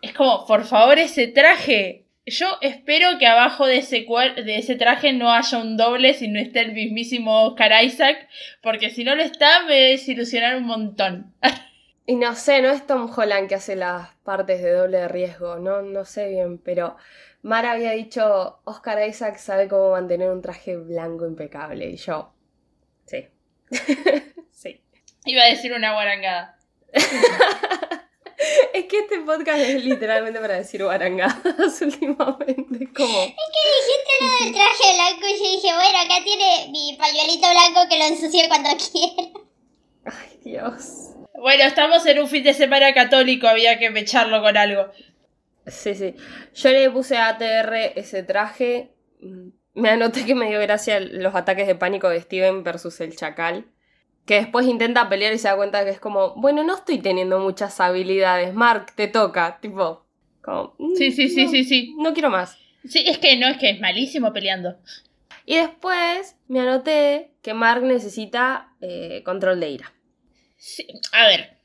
es 0.00 0.12
como, 0.12 0.46
por 0.46 0.64
favor, 0.64 0.98
ese 0.98 1.26
traje. 1.28 2.01
Yo 2.24 2.46
espero 2.60 3.18
que 3.18 3.26
abajo 3.26 3.66
de 3.66 3.78
ese, 3.78 4.06
de 4.06 4.56
ese 4.56 4.76
traje 4.76 5.12
no 5.12 5.32
haya 5.32 5.58
un 5.58 5.76
doble 5.76 6.14
si 6.14 6.28
no 6.28 6.38
está 6.38 6.60
el 6.60 6.72
mismísimo 6.72 7.46
Oscar 7.46 7.84
Isaac, 7.84 8.28
porque 8.62 8.90
si 8.90 9.02
no 9.02 9.16
lo 9.16 9.22
está 9.22 9.64
me 9.64 9.74
desilusionar 9.74 10.56
un 10.56 10.64
montón. 10.64 11.34
Y 12.04 12.16
no 12.16 12.34
sé, 12.34 12.62
no 12.62 12.70
es 12.70 12.84
Tom 12.84 13.08
Holland 13.16 13.48
que 13.48 13.54
hace 13.54 13.76
las 13.76 14.08
partes 14.24 14.60
de 14.60 14.72
doble 14.72 14.98
de 14.98 15.08
riesgo, 15.08 15.60
no, 15.60 15.82
no 15.82 16.04
sé 16.04 16.30
bien, 16.30 16.58
pero 16.58 16.96
Mara 17.42 17.72
había 17.72 17.92
dicho, 17.92 18.60
Oscar 18.64 19.08
Isaac 19.08 19.36
sabe 19.36 19.68
cómo 19.68 19.92
mantener 19.92 20.30
un 20.30 20.42
traje 20.42 20.76
blanco 20.76 21.26
impecable, 21.26 21.88
y 21.88 21.96
yo, 21.96 22.34
sí. 23.06 23.28
sí. 24.50 24.82
Iba 25.24 25.42
a 25.42 25.46
decir 25.46 25.72
una 25.72 25.92
guarangada. 25.92 26.58
Es 28.74 28.84
que 28.86 28.98
este 29.00 29.20
podcast 29.20 29.58
es 29.58 29.84
literalmente 29.84 30.40
para 30.40 30.56
decir 30.56 30.82
guarangadas 30.82 31.80
últimamente, 31.82 32.88
como... 32.94 33.18
Dijiste 33.20 34.12
lo 34.20 34.44
del 34.44 34.52
traje 34.54 34.94
blanco 34.94 35.26
y 35.26 35.38
yo 35.38 35.50
dije, 35.56 35.74
bueno, 35.74 35.98
acá 35.98 36.24
tiene 36.24 36.68
mi 36.70 36.96
pañuelito 36.98 37.46
blanco 37.50 37.88
que 37.88 37.98
lo 37.98 38.04
ensucie 38.06 38.48
cuando 38.48 38.70
quiera. 38.92 39.30
Ay, 40.04 40.38
Dios. 40.44 41.10
Bueno, 41.34 41.64
estamos 41.64 42.04
en 42.06 42.18
un 42.20 42.28
fin 42.28 42.42
de 42.44 42.54
semana 42.54 42.92
católico, 42.94 43.46
había 43.46 43.78
que 43.78 43.90
mecharlo 43.90 44.40
con 44.42 44.56
algo. 44.56 44.90
Sí, 45.66 45.94
sí. 45.94 46.14
Yo 46.54 46.70
le 46.70 46.90
puse 46.90 47.16
a 47.16 47.28
ATR 47.28 47.92
ese 47.96 48.22
traje. 48.22 48.90
mm, 49.20 49.48
Me 49.74 49.90
anoté 49.90 50.24
que 50.24 50.34
me 50.34 50.48
dio 50.48 50.60
gracia 50.60 50.98
los 51.00 51.34
ataques 51.34 51.66
de 51.66 51.74
pánico 51.74 52.08
de 52.08 52.20
Steven 52.20 52.62
versus 52.64 53.00
el 53.00 53.16
chacal. 53.16 53.66
Que 54.26 54.36
después 54.36 54.66
intenta 54.66 55.08
pelear 55.08 55.32
y 55.32 55.38
se 55.38 55.48
da 55.48 55.56
cuenta 55.56 55.84
que 55.84 55.90
es 55.90 55.98
como, 56.00 56.34
bueno, 56.36 56.62
no 56.62 56.76
estoy 56.76 56.98
teniendo 56.98 57.38
muchas 57.40 57.80
habilidades. 57.80 58.54
Mark, 58.54 58.92
te 58.94 59.08
toca. 59.08 59.58
Tipo, 59.60 60.06
como, 60.42 60.74
mm, 60.78 60.94
Sí, 60.96 61.10
sí, 61.10 61.28
sí, 61.28 61.44
no, 61.44 61.50
sí, 61.50 61.64
sí. 61.64 61.94
No 61.98 62.12
quiero 62.12 62.30
más. 62.30 62.56
Sí, 62.88 63.02
es 63.06 63.18
que 63.18 63.36
no, 63.36 63.48
es 63.48 63.58
que 63.58 63.70
es 63.70 63.80
malísimo 63.80 64.32
peleando. 64.32 64.76
Y 65.44 65.56
después 65.56 66.36
me 66.46 66.60
anoté 66.60 67.32
que 67.42 67.52
Mark 67.54 67.82
necesita 67.82 68.68
eh, 68.80 69.22
control 69.24 69.58
de 69.58 69.70
ira. 69.70 69.92
Sí, 70.56 70.86
a 71.12 71.26
ver, 71.26 71.58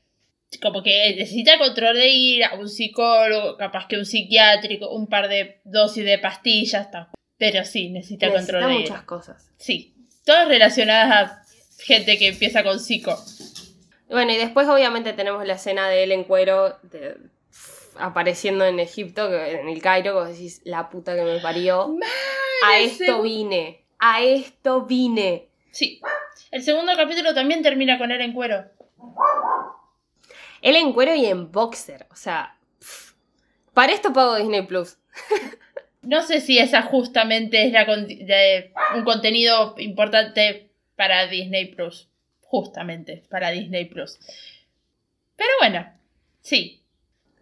como 0.60 0.82
que 0.82 1.14
necesita 1.16 1.58
control 1.58 1.94
de 1.96 2.08
ira, 2.08 2.54
un 2.58 2.68
psicólogo, 2.68 3.56
capaz 3.56 3.86
que 3.86 3.96
un 3.96 4.04
psiquiátrico, 4.04 4.90
un 4.90 5.06
par 5.06 5.28
de 5.28 5.60
dosis 5.64 6.04
de 6.04 6.18
pastillas, 6.18 6.86
está. 6.86 7.10
Pero 7.36 7.64
sí, 7.64 7.88
necesita, 7.90 8.26
Necesita 8.26 8.52
control 8.58 8.72
de 8.72 8.78
muchas 8.80 8.96
ira. 8.96 9.06
cosas. 9.06 9.50
Sí, 9.56 9.94
todas 10.24 10.48
relacionadas 10.48 11.30
a 11.30 11.42
gente 11.78 12.18
que 12.18 12.28
empieza 12.28 12.62
con 12.62 12.80
psico. 12.80 13.16
Bueno, 14.08 14.32
y 14.32 14.36
después 14.36 14.66
obviamente 14.68 15.12
tenemos 15.12 15.46
la 15.46 15.54
escena 15.54 15.88
de 15.88 16.02
él 16.04 16.12
en 16.12 16.24
cuero 16.24 16.78
de- 16.82 17.16
apareciendo 17.96 18.64
en 18.64 18.78
Egipto, 18.80 19.32
en 19.34 19.68
el 19.68 19.82
Cairo, 19.82 20.14
vos 20.14 20.28
decís, 20.28 20.60
la 20.64 20.88
puta 20.88 21.14
que 21.16 21.22
me 21.22 21.40
parió. 21.40 21.96
a 22.64 22.78
esto 22.78 23.22
vine, 23.22 23.84
a 23.98 24.22
esto 24.22 24.82
vine. 24.86 25.48
Sí. 25.72 26.00
El 26.50 26.62
segundo 26.62 26.92
capítulo 26.96 27.34
también 27.34 27.62
termina 27.62 27.98
con 27.98 28.10
él 28.10 28.20
en 28.20 28.32
cuero. 28.32 28.64
Él 30.62 30.76
en 30.76 30.92
cuero 30.92 31.14
y 31.14 31.26
en 31.26 31.52
boxer, 31.52 32.06
o 32.10 32.16
sea, 32.16 32.56
pff, 32.80 33.12
para 33.74 33.92
esto 33.92 34.12
pago 34.12 34.36
Disney 34.36 34.62
Plus. 34.62 34.96
No 36.00 36.22
sé 36.22 36.40
si 36.40 36.58
esa 36.58 36.80
justamente 36.82 37.66
es 37.66 37.72
la 37.72 37.84
con- 37.84 38.06
de- 38.06 38.72
un 38.94 39.04
contenido 39.04 39.74
importante 39.78 40.67
para 40.98 41.26
Disney 41.28 41.66
Plus. 41.66 42.08
Justamente 42.40 43.22
para 43.30 43.50
Disney 43.50 43.86
Plus. 43.86 44.18
Pero 45.36 45.50
bueno, 45.60 45.86
sí. 46.40 46.82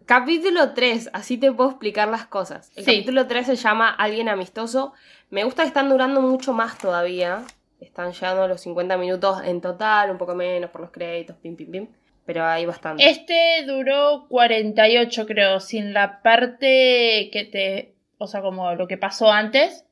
Capítulo 0.05 0.73
3, 0.73 1.09
así 1.11 1.37
te 1.37 1.51
puedo 1.51 1.71
explicar 1.71 2.07
las 2.07 2.27
cosas. 2.27 2.71
El 2.77 2.85
Sí. 2.85 2.91
capítulo 2.91 3.27
3 3.27 3.47
se 3.47 3.55
llama 3.57 3.89
Alguien 3.89 4.29
amistoso. 4.29 4.93
Me 5.29 5.43
gusta 5.43 5.63
que 5.63 5.67
están 5.69 5.89
durando 5.89 6.21
mucho 6.21 6.53
más 6.53 6.77
todavía. 6.77 7.43
Están 7.81 8.13
llegando 8.13 8.43
a 8.43 8.47
los 8.47 8.61
50 8.61 8.95
minutos 8.97 9.41
en 9.43 9.59
total, 9.59 10.11
un 10.11 10.17
poco 10.17 10.35
menos 10.35 10.69
por 10.69 10.81
los 10.81 10.91
créditos, 10.91 11.35
pim, 11.37 11.55
pim, 11.57 11.71
pim. 11.71 11.87
Pero 12.25 12.45
hay 12.45 12.65
bastante. 12.65 13.09
Este 13.09 13.63
duró 13.65 14.27
48, 14.29 15.25
creo, 15.25 15.59
sin 15.59 15.93
la 15.93 16.21
parte 16.21 17.29
que 17.31 17.47
te. 17.51 17.95
O 18.17 18.27
sea, 18.27 18.41
como 18.41 18.73
lo 18.75 18.87
que 18.87 18.97
pasó 18.97 19.31
antes. 19.31 19.83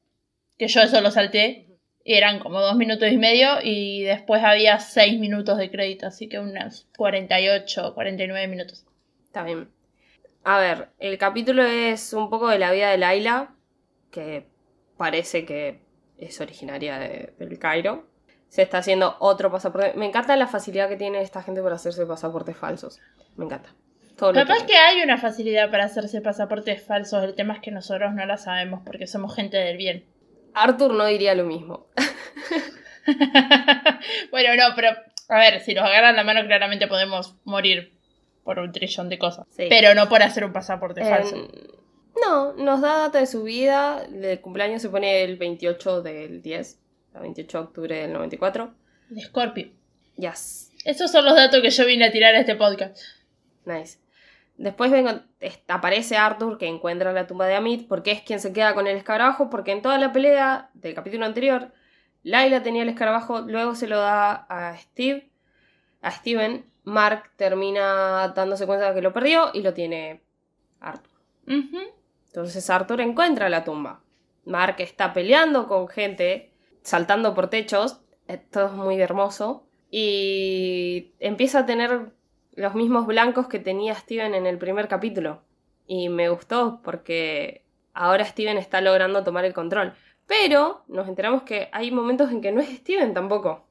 Que 0.57 0.67
yo 0.67 0.81
eso 0.81 1.01
lo 1.01 1.11
salté. 1.11 1.64
Y 2.07 2.13
eran 2.13 2.37
como 2.39 2.61
dos 2.61 2.75
minutos 2.75 3.11
y 3.11 3.17
medio. 3.17 3.57
Y 3.63 4.03
después 4.03 4.43
había 4.43 4.79
6 4.79 5.19
minutos 5.19 5.57
de 5.57 5.71
crédito. 5.71 6.05
Así 6.05 6.29
que 6.29 6.37
unos 6.39 6.87
48, 6.97 7.93
49 7.95 8.47
minutos. 8.47 8.85
Está 9.25 9.43
bien. 9.43 9.69
A 10.43 10.59
ver, 10.59 10.89
el 10.99 11.17
capítulo 11.17 11.63
es 11.63 12.13
un 12.13 12.29
poco 12.29 12.47
de 12.49 12.59
la 12.59 12.71
vida 12.71 12.91
de 12.91 12.99
Laila, 12.99 13.55
que 14.11 14.45
parece 14.97 15.45
que 15.45 15.81
es 16.19 16.39
originaria 16.39 16.99
de- 16.99 17.33
del 17.39 17.57
Cairo. 17.57 18.07
Se 18.49 18.61
está 18.61 18.77
haciendo 18.77 19.15
otro 19.19 19.51
pasaporte. 19.51 19.93
Me 19.95 20.05
encanta 20.05 20.35
la 20.37 20.45
facilidad 20.47 20.87
que 20.87 20.97
tiene 20.97 21.21
esta 21.21 21.41
gente 21.41 21.63
para 21.63 21.75
hacerse 21.75 22.05
pasaportes 22.05 22.55
falsos. 22.55 23.01
Me 23.35 23.45
encanta. 23.45 23.73
Todo 24.15 24.31
Capaz 24.31 24.57
tiene. 24.57 24.67
que 24.67 24.77
hay 24.77 25.01
una 25.01 25.17
facilidad 25.17 25.71
para 25.71 25.85
hacerse 25.85 26.21
pasaportes 26.21 26.81
falsos. 26.85 27.23
El 27.23 27.33
tema 27.33 27.55
es 27.55 27.59
que 27.61 27.71
nosotros 27.71 28.13
no 28.13 28.23
la 28.27 28.37
sabemos 28.37 28.81
porque 28.85 29.07
somos 29.07 29.35
gente 29.35 29.57
del 29.57 29.75
bien. 29.77 30.05
Arthur 30.55 30.93
no 30.93 31.05
diría 31.05 31.35
lo 31.35 31.45
mismo. 31.45 31.87
bueno, 34.31 34.55
no, 34.55 34.75
pero 34.75 34.89
a 35.29 35.39
ver, 35.39 35.61
si 35.61 35.73
nos 35.73 35.83
agarran 35.85 36.15
la 36.15 36.23
mano, 36.23 36.45
claramente 36.45 36.87
podemos 36.87 37.35
morir 37.43 37.93
por 38.43 38.59
un 38.59 38.71
trillón 38.71 39.09
de 39.09 39.17
cosas. 39.17 39.47
Sí. 39.55 39.65
Pero 39.69 39.95
no 39.95 40.07
por 40.09 40.21
hacer 40.23 40.45
un 40.45 40.53
pasaporte 40.53 41.01
Eh, 41.01 41.05
falso. 41.09 41.47
no, 42.21 42.53
nos 42.53 42.81
da 42.81 42.97
data 42.99 43.19
de 43.19 43.27
su 43.27 43.43
vida. 43.43 44.03
El 44.11 44.39
cumpleaños 44.41 44.81
se 44.81 44.89
pone 44.89 45.23
el 45.23 45.37
28 45.37 46.01
del 46.01 46.41
10. 46.41 46.79
El 47.15 47.21
28 47.21 47.57
de 47.57 47.63
octubre 47.63 47.95
del 48.01 48.13
94. 48.13 48.73
De 49.09 49.21
Scorpio. 49.21 49.69
Yes. 50.17 50.71
Esos 50.83 51.11
son 51.11 51.25
los 51.25 51.35
datos 51.35 51.61
que 51.61 51.69
yo 51.71 51.85
vine 51.85 52.05
a 52.05 52.11
tirar 52.11 52.35
a 52.35 52.39
este 52.39 52.55
podcast. 52.55 52.97
Nice. 53.65 53.97
Después 54.57 54.89
vengo, 54.89 55.11
aparece 55.67 56.17
Arthur 56.17 56.57
que 56.57 56.67
encuentra 56.67 57.11
la 57.11 57.27
tumba 57.27 57.45
de 57.45 57.55
Amit 57.55 57.87
porque 57.87 58.11
es 58.11 58.21
quien 58.21 58.39
se 58.39 58.53
queda 58.53 58.73
con 58.73 58.87
el 58.87 58.95
escarabajo 58.95 59.49
porque 59.49 59.71
en 59.71 59.81
toda 59.81 59.97
la 59.97 60.13
pelea 60.13 60.69
del 60.73 60.93
capítulo 60.93 61.25
anterior 61.25 61.71
Laila 62.25 62.63
tenía 62.63 62.81
el 62.81 62.89
escarabajo, 62.89 63.41
luego 63.41 63.75
se 63.75 63.87
lo 63.87 63.99
da 63.99 64.47
a 64.49 64.75
Steve, 64.77 65.29
a 66.01 66.09
Steven, 66.09 66.65
Mark 66.83 67.31
termina 67.35 68.29
dándose 68.29 68.65
cuenta 68.65 68.89
de 68.89 68.95
que 68.95 69.01
lo 69.03 69.13
perdió 69.13 69.51
y 69.53 69.61
lo 69.61 69.75
tiene 69.75 70.23
Arthur. 70.79 71.13
Entonces 71.45 72.67
Arthur 72.71 73.01
encuentra 73.01 73.47
la 73.47 73.63
tumba. 73.63 74.01
Mark 74.43 74.77
está 74.79 75.13
peleando 75.13 75.67
con 75.67 75.87
gente, 75.87 76.51
saltando 76.81 77.35
por 77.35 77.47
techos, 77.47 78.01
eh, 78.27 78.37
todo 78.37 78.65
es 78.67 78.71
muy 78.71 78.99
hermoso. 78.99 79.67
Y 79.91 81.13
empieza 81.19 81.59
a 81.59 81.65
tener 81.67 82.11
los 82.55 82.75
mismos 82.75 83.05
blancos 83.05 83.47
que 83.47 83.59
tenía 83.59 83.95
Steven 83.95 84.33
en 84.33 84.45
el 84.45 84.57
primer 84.57 84.87
capítulo. 84.87 85.43
Y 85.87 86.09
me 86.09 86.29
gustó 86.29 86.81
porque 86.83 87.63
ahora 87.93 88.25
Steven 88.25 88.57
está 88.57 88.81
logrando 88.81 89.23
tomar 89.23 89.45
el 89.45 89.53
control. 89.53 89.93
Pero 90.27 90.83
nos 90.87 91.07
enteramos 91.07 91.43
que 91.43 91.69
hay 91.71 91.91
momentos 91.91 92.31
en 92.31 92.41
que 92.41 92.51
no 92.51 92.61
es 92.61 92.69
Steven 92.69 93.13
tampoco. 93.13 93.67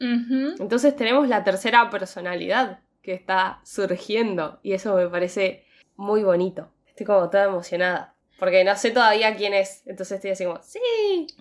Entonces 0.00 0.96
tenemos 0.96 1.28
la 1.28 1.44
tercera 1.44 1.88
personalidad 1.88 2.80
que 3.02 3.14
está 3.14 3.60
surgiendo 3.62 4.58
y 4.64 4.72
eso 4.72 4.96
me 4.96 5.06
parece 5.06 5.64
muy 5.94 6.24
bonito. 6.24 6.72
Estoy 6.88 7.06
como 7.06 7.30
toda 7.30 7.44
emocionada. 7.44 8.16
Porque 8.36 8.64
no 8.64 8.74
sé 8.74 8.90
todavía 8.90 9.36
quién 9.36 9.54
es. 9.54 9.86
Entonces 9.86 10.16
estoy 10.16 10.32
así 10.32 10.44
como, 10.44 10.60
sí. 10.62 10.80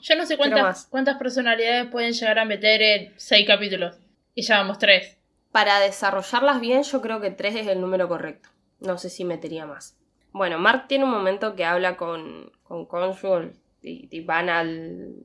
Yo 0.01 0.15
no 0.15 0.27
sé 0.27 0.37
cuántas, 0.37 0.85
cuántas 0.85 1.17
personalidades 1.17 1.89
pueden 1.89 2.13
llegar 2.13 2.37
a 2.37 2.45
meter 2.45 2.81
en 2.83 3.13
seis 3.17 3.47
capítulos. 3.47 3.97
Y 4.35 4.43
ya 4.43 4.59
vamos 4.59 4.77
tres. 4.77 5.17
Para 5.51 5.79
desarrollarlas 5.79 6.61
bien 6.61 6.83
yo 6.83 7.01
creo 7.01 7.19
que 7.19 7.31
tres 7.31 7.55
es 7.55 7.67
el 7.67 7.81
número 7.81 8.07
correcto. 8.07 8.49
No 8.79 8.97
sé 8.97 9.09
si 9.09 9.25
metería 9.25 9.65
más. 9.65 9.97
Bueno, 10.31 10.57
Mark 10.59 10.85
tiene 10.87 11.03
un 11.03 11.11
momento 11.11 11.55
que 11.55 11.65
habla 11.65 11.97
con, 11.97 12.51
con 12.63 12.85
Consul 12.85 13.53
y, 13.81 14.21
van 14.21 14.49
al... 14.49 15.15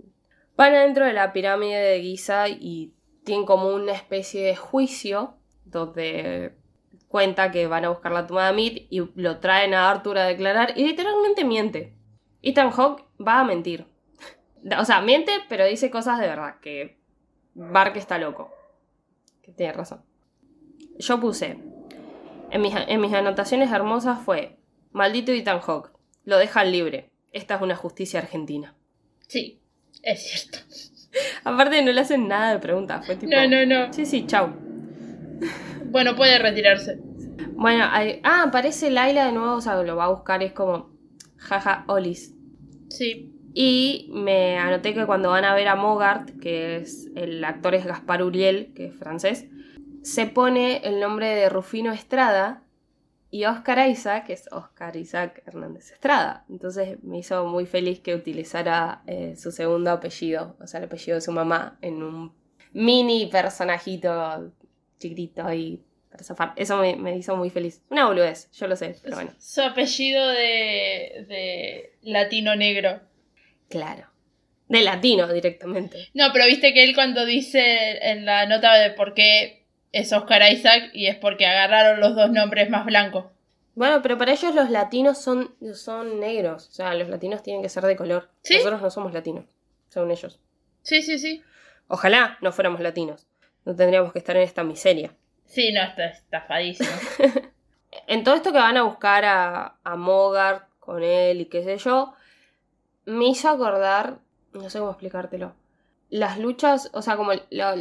Van 0.56 0.74
adentro 0.74 1.04
de 1.04 1.12
la 1.12 1.32
pirámide 1.32 1.78
de 1.78 2.00
Giza 2.00 2.48
y 2.48 2.94
tienen 3.24 3.44
como 3.44 3.68
una 3.68 3.92
especie 3.92 4.42
de 4.42 4.56
juicio 4.56 5.34
donde 5.64 6.54
cuenta 7.08 7.50
que 7.50 7.66
van 7.66 7.84
a 7.84 7.90
buscar 7.90 8.12
la 8.12 8.26
tumba 8.26 8.44
de 8.44 8.48
Amit 8.48 8.86
y 8.90 9.00
lo 9.14 9.38
traen 9.38 9.74
a 9.74 9.90
Arthur 9.90 10.18
a 10.18 10.26
declarar 10.26 10.72
y 10.76 10.86
literalmente 10.86 11.44
miente. 11.44 11.94
Ethan 12.42 12.70
Hawke 12.70 13.04
va 13.24 13.40
a 13.40 13.44
mentir. 13.44 13.86
O 14.80 14.84
sea, 14.84 15.00
miente, 15.00 15.30
pero 15.48 15.64
dice 15.64 15.92
cosas 15.92 16.18
de 16.18 16.26
verdad, 16.26 16.58
que 16.60 16.98
Mark 17.54 17.96
está 17.96 18.18
loco. 18.18 18.50
Que 19.40 19.52
tiene 19.52 19.72
razón. 19.72 20.05
Yo 20.98 21.20
puse, 21.20 21.58
En 22.50 22.60
mis, 22.62 22.74
en 22.76 23.00
mis 23.00 23.12
anotaciones 23.12 23.70
hermosas 23.72 24.20
fue, 24.24 24.56
maldito 24.92 25.32
Ethan 25.32 25.60
Hawke, 25.60 25.90
lo 26.24 26.38
dejan 26.38 26.70
libre. 26.72 27.10
Esta 27.32 27.56
es 27.56 27.62
una 27.62 27.76
justicia 27.76 28.20
argentina. 28.20 28.74
Sí, 29.26 29.60
es 30.02 30.22
cierto. 30.22 30.58
Aparte 31.44 31.82
no 31.82 31.92
le 31.92 32.00
hacen 32.00 32.28
nada 32.28 32.52
de 32.52 32.58
preguntas, 32.60 33.04
fue 33.04 33.16
tipo... 33.16 33.32
No, 33.34 33.46
no, 33.48 33.66
no. 33.66 33.92
Sí, 33.92 34.06
sí, 34.06 34.26
chau. 34.26 34.50
Bueno, 35.86 36.14
puede 36.16 36.38
retirarse. 36.38 36.98
Bueno, 37.52 37.84
hay- 37.90 38.20
ah, 38.22 38.44
aparece 38.44 38.90
Laila 38.90 39.26
de 39.26 39.32
nuevo, 39.32 39.54
o 39.56 39.60
sea, 39.60 39.82
lo 39.82 39.96
va 39.96 40.04
a 40.04 40.10
buscar, 40.10 40.42
es 40.42 40.52
como, 40.52 40.90
jaja, 41.36 41.84
Olis. 41.88 42.34
Sí. 42.90 43.32
Y 43.54 44.10
me 44.12 44.58
anoté 44.58 44.92
que 44.94 45.06
cuando 45.06 45.30
van 45.30 45.44
a 45.44 45.54
ver 45.54 45.68
a 45.68 45.74
Mogart, 45.76 46.38
que 46.40 46.76
es 46.76 47.08
el 47.14 47.42
actor 47.44 47.74
es 47.74 47.86
Gaspar 47.86 48.22
Uriel, 48.22 48.72
que 48.74 48.86
es 48.86 48.94
francés, 48.94 49.46
se 50.06 50.26
pone 50.26 50.82
el 50.84 51.00
nombre 51.00 51.34
de 51.34 51.48
Rufino 51.48 51.92
Estrada 51.92 52.62
y 53.28 53.44
Oscar 53.44 53.88
Isaac, 53.88 54.26
que 54.26 54.34
es 54.34 54.48
Oscar 54.52 54.94
Isaac 54.96 55.42
Hernández 55.46 55.90
Estrada. 55.90 56.44
Entonces 56.48 57.02
me 57.02 57.18
hizo 57.18 57.44
muy 57.46 57.66
feliz 57.66 57.98
que 57.98 58.14
utilizara 58.14 59.02
eh, 59.08 59.34
su 59.36 59.50
segundo 59.50 59.90
apellido, 59.90 60.56
o 60.60 60.66
sea, 60.68 60.78
el 60.78 60.86
apellido 60.86 61.16
de 61.16 61.22
su 61.22 61.32
mamá, 61.32 61.76
en 61.82 62.04
un 62.04 62.32
mini 62.72 63.26
personajito 63.26 64.52
chiquitito 65.00 65.44
ahí 65.44 65.82
para 66.08 66.22
zafar. 66.22 66.52
Eso 66.54 66.76
me, 66.76 66.94
me 66.94 67.16
hizo 67.16 67.36
muy 67.36 67.50
feliz. 67.50 67.82
Una 67.90 68.06
boludez, 68.06 68.48
yo 68.52 68.68
lo 68.68 68.76
sé, 68.76 68.94
pero 69.02 69.16
bueno. 69.16 69.32
Su 69.40 69.60
apellido 69.60 70.24
de, 70.28 71.26
de 71.26 71.98
latino 72.02 72.54
negro. 72.54 73.00
Claro. 73.68 74.06
De 74.68 74.82
latino 74.82 75.26
directamente. 75.32 76.10
No, 76.14 76.26
pero 76.32 76.46
viste 76.46 76.72
que 76.72 76.84
él 76.84 76.94
cuando 76.94 77.26
dice 77.26 77.98
en 78.02 78.24
la 78.24 78.46
nota 78.46 78.72
de 78.76 78.90
por 78.90 79.12
qué 79.12 79.65
es 79.98 80.12
Oscar 80.12 80.42
Isaac 80.52 80.90
y 80.92 81.06
es 81.06 81.16
porque 81.16 81.46
agarraron 81.46 82.00
los 82.00 82.14
dos 82.14 82.30
nombres 82.30 82.70
más 82.70 82.84
blancos. 82.84 83.26
Bueno, 83.74 84.00
pero 84.02 84.16
para 84.16 84.32
ellos 84.32 84.54
los 84.54 84.70
latinos 84.70 85.18
son, 85.18 85.54
son 85.74 86.18
negros. 86.20 86.68
O 86.68 86.72
sea, 86.72 86.94
los 86.94 87.08
latinos 87.08 87.42
tienen 87.42 87.62
que 87.62 87.68
ser 87.68 87.84
de 87.84 87.96
color. 87.96 88.30
¿Sí? 88.42 88.54
Nosotros 88.56 88.80
no 88.82 88.90
somos 88.90 89.12
latinos, 89.12 89.44
según 89.88 90.10
ellos. 90.10 90.40
Sí, 90.82 91.02
sí, 91.02 91.18
sí. 91.18 91.42
Ojalá 91.88 92.38
no 92.40 92.52
fuéramos 92.52 92.80
latinos. 92.80 93.26
No 93.64 93.74
tendríamos 93.76 94.12
que 94.12 94.18
estar 94.18 94.36
en 94.36 94.42
esta 94.42 94.64
miseria. 94.64 95.12
Sí, 95.44 95.72
no, 95.72 95.82
está 95.82 96.06
estafadísimo. 96.06 96.90
En 98.08 98.24
todo 98.24 98.34
esto 98.34 98.52
que 98.52 98.58
van 98.58 98.76
a 98.76 98.82
buscar 98.82 99.24
a, 99.24 99.76
a 99.82 99.96
Mogart 99.96 100.68
con 100.80 101.02
él 101.02 101.40
y 101.40 101.46
qué 101.46 101.64
sé 101.64 101.78
yo, 101.78 102.12
me 103.06 103.26
hizo 103.28 103.48
acordar, 103.48 104.18
no 104.52 104.68
sé 104.68 104.78
cómo 104.78 104.90
explicártelo, 104.90 105.54
las 106.10 106.38
luchas, 106.38 106.90
o 106.92 107.00
sea, 107.00 107.16
como 107.16 107.32
lo- 107.32 107.74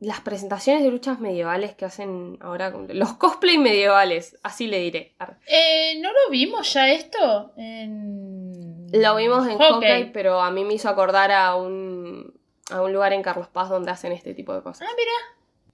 las 0.00 0.20
presentaciones 0.20 0.82
de 0.82 0.90
luchas 0.90 1.20
medievales 1.20 1.74
que 1.74 1.84
hacen 1.84 2.36
ahora, 2.40 2.70
los 2.70 3.14
cosplay 3.14 3.58
medievales, 3.58 4.38
así 4.42 4.66
le 4.66 4.80
diré. 4.80 5.14
Eh, 5.46 5.98
¿No 6.00 6.10
lo 6.10 6.30
vimos 6.30 6.72
ya 6.72 6.90
esto? 6.90 7.52
En... 7.56 8.86
Lo 8.92 9.16
vimos 9.16 9.46
en 9.48 9.58
Hawkeye. 9.58 9.90
Hawkeye, 9.90 10.10
pero 10.12 10.40
a 10.40 10.50
mí 10.50 10.64
me 10.64 10.74
hizo 10.74 10.88
acordar 10.88 11.32
a 11.32 11.56
un, 11.56 12.38
a 12.70 12.82
un 12.82 12.92
lugar 12.92 13.12
en 13.12 13.22
Carlos 13.22 13.48
Paz 13.48 13.68
donde 13.68 13.90
hacen 13.90 14.12
este 14.12 14.34
tipo 14.34 14.54
de 14.54 14.62
cosas. 14.62 14.88
Ah, 14.88 14.94
mira. 14.96 15.10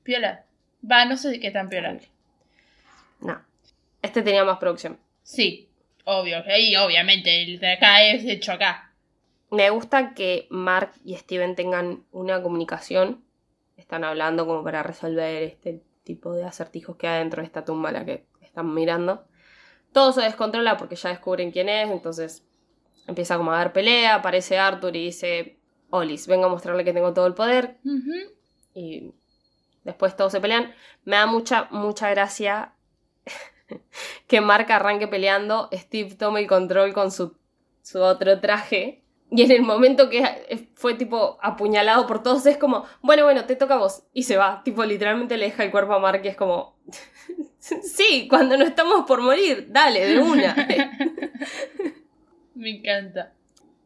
Piola. 0.02 0.44
Va, 0.88 1.04
no 1.04 1.16
sé 1.16 1.38
qué 1.40 1.50
tan 1.50 1.68
piola. 1.68 1.98
No. 3.20 3.40
Este 4.00 4.22
tenía 4.22 4.44
más 4.44 4.58
producción. 4.58 4.98
Sí, 5.22 5.68
obvio. 6.04 6.42
Y 6.58 6.74
obviamente 6.76 7.42
el 7.42 7.58
de 7.58 7.72
acá 7.72 8.04
es 8.04 8.24
hecho 8.24 8.52
acá. 8.52 8.92
Me 9.50 9.70
gusta 9.70 10.14
que 10.14 10.46
Mark 10.50 10.92
y 11.04 11.16
Steven 11.16 11.54
tengan 11.54 12.04
una 12.10 12.42
comunicación. 12.42 13.22
Están 13.82 14.04
hablando 14.04 14.46
como 14.46 14.62
para 14.62 14.84
resolver 14.84 15.42
este 15.42 15.82
tipo 16.04 16.32
de 16.34 16.44
acertijos 16.44 16.96
que 16.96 17.08
hay 17.08 17.18
dentro 17.18 17.42
de 17.42 17.46
esta 17.46 17.64
tumba 17.64 17.88
a 17.88 17.92
la 17.92 18.04
que 18.04 18.24
están 18.40 18.72
mirando. 18.72 19.24
Todo 19.92 20.12
se 20.12 20.22
descontrola 20.22 20.76
porque 20.76 20.94
ya 20.94 21.08
descubren 21.08 21.50
quién 21.50 21.68
es, 21.68 21.90
entonces 21.90 22.46
empieza 23.08 23.36
como 23.36 23.50
a 23.50 23.60
haber 23.60 23.72
pelea, 23.72 24.14
aparece 24.14 24.56
Arthur 24.56 24.94
y 24.94 25.06
dice, 25.06 25.58
Olis, 25.90 26.28
vengo 26.28 26.46
a 26.46 26.48
mostrarle 26.48 26.84
que 26.84 26.92
tengo 26.92 27.12
todo 27.12 27.26
el 27.26 27.34
poder. 27.34 27.78
Y 28.72 29.12
después 29.82 30.16
todos 30.16 30.30
se 30.30 30.40
pelean. 30.40 30.72
Me 31.04 31.16
da 31.16 31.26
mucha, 31.26 31.66
mucha 31.72 32.08
gracia 32.10 32.74
que 34.28 34.40
Mark 34.40 34.70
arranque 34.70 35.08
peleando, 35.08 35.68
Steve 35.72 36.14
tome 36.14 36.40
el 36.40 36.46
control 36.46 36.94
con 36.94 37.10
su, 37.10 37.36
su 37.82 38.00
otro 38.00 38.38
traje. 38.40 39.01
Y 39.34 39.42
en 39.42 39.50
el 39.50 39.62
momento 39.62 40.10
que 40.10 40.68
fue 40.74 40.94
tipo 40.94 41.38
apuñalado 41.40 42.06
por 42.06 42.22
todos, 42.22 42.44
es 42.44 42.58
como, 42.58 42.84
bueno, 43.00 43.24
bueno, 43.24 43.46
te 43.46 43.56
toca 43.56 43.74
a 43.74 43.78
vos. 43.78 44.02
Y 44.12 44.24
se 44.24 44.36
va. 44.36 44.60
Tipo, 44.62 44.84
literalmente 44.84 45.38
le 45.38 45.46
deja 45.46 45.64
el 45.64 45.70
cuerpo 45.70 45.94
a 45.94 45.98
Mark 45.98 46.20
y 46.22 46.28
es 46.28 46.36
como, 46.36 46.76
sí, 47.58 48.26
cuando 48.28 48.58
no 48.58 48.64
estamos 48.64 49.06
por 49.06 49.22
morir, 49.22 49.68
dale, 49.70 50.06
de 50.06 50.18
una. 50.18 50.54
Me 52.54 52.70
encanta. 52.70 53.32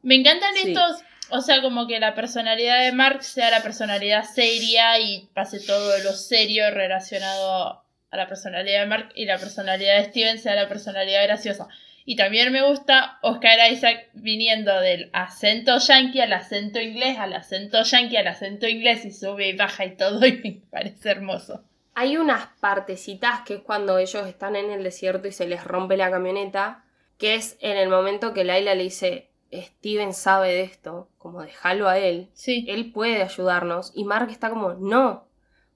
Me 0.03 0.14
encantan 0.16 0.55
Sí. 0.55 0.68
estos, 0.72 1.03
o 1.30 1.40
sea, 1.40 1.62
como 1.62 1.86
que 1.86 1.99
la 2.01 2.14
personalidad 2.14 2.82
de 2.82 2.92
Mark 2.92 3.22
sea 3.22 3.51
la 3.51 3.62
personalidad 3.62 4.24
seria 4.24 4.99
y 4.99 5.28
pase 5.34 5.61
todo 5.61 5.99
lo 6.01 6.12
serio 6.12 6.70
relacionado 6.70 7.82
a 8.11 8.16
la 8.16 8.28
personalidad 8.28 8.80
de 8.80 8.86
Mark 8.86 9.11
y 9.14 9.24
la 9.26 9.38
personalidad 9.38 9.99
de 9.99 10.05
Steven 10.11 10.38
sea 10.38 10.55
la 10.55 10.68
personalidad 10.68 11.22
graciosa. 11.24 11.68
Y 12.09 12.14
también 12.14 12.52
me 12.52 12.62
gusta 12.62 13.18
Oscar 13.20 13.59
Isaac 13.70 14.11
viniendo 14.14 14.72
del 14.80 15.11
acento 15.12 15.76
yankee 15.78 16.20
al 16.20 16.32
acento 16.32 16.80
inglés, 16.80 17.18
al 17.18 17.32
acento 17.32 17.82
yankee 17.82 18.16
al 18.16 18.28
acento 18.28 18.68
inglés 18.68 19.04
y 19.04 19.11
sube 19.11 19.48
y 19.48 19.57
baja 19.57 19.84
y 19.84 19.96
todo 19.96 20.24
y 20.26 20.40
me 20.40 20.62
parece 20.70 21.11
hermoso. 21.11 21.64
Hay 21.94 22.16
unas 22.16 22.46
partecitas 22.61 23.40
que 23.40 23.54
es 23.54 23.61
cuando 23.61 23.98
ellos 23.98 24.24
están 24.26 24.54
en 24.54 24.70
el 24.70 24.84
desierto 24.84 25.26
y 25.26 25.32
se 25.32 25.48
les 25.48 25.64
rompe 25.64 25.96
la 25.96 26.11
camioneta, 26.11 26.84
que 27.18 27.34
es 27.34 27.57
en 27.61 27.76
el 27.76 27.88
momento 27.88 28.32
que 28.32 28.44
Laila 28.44 28.76
le 28.76 28.84
dice, 28.84 29.30
Steven 29.52 30.12
sabe 30.12 30.52
de 30.52 30.62
esto, 30.62 31.09
como 31.18 31.42
déjalo 31.42 31.88
a 31.88 31.98
él, 31.98 32.28
Sí. 32.34 32.66
él 32.68 32.92
puede 32.92 33.22
ayudarnos, 33.22 33.90
y 33.96 34.04
Mark 34.04 34.30
está 34.30 34.50
como, 34.50 34.74
no, 34.74 35.26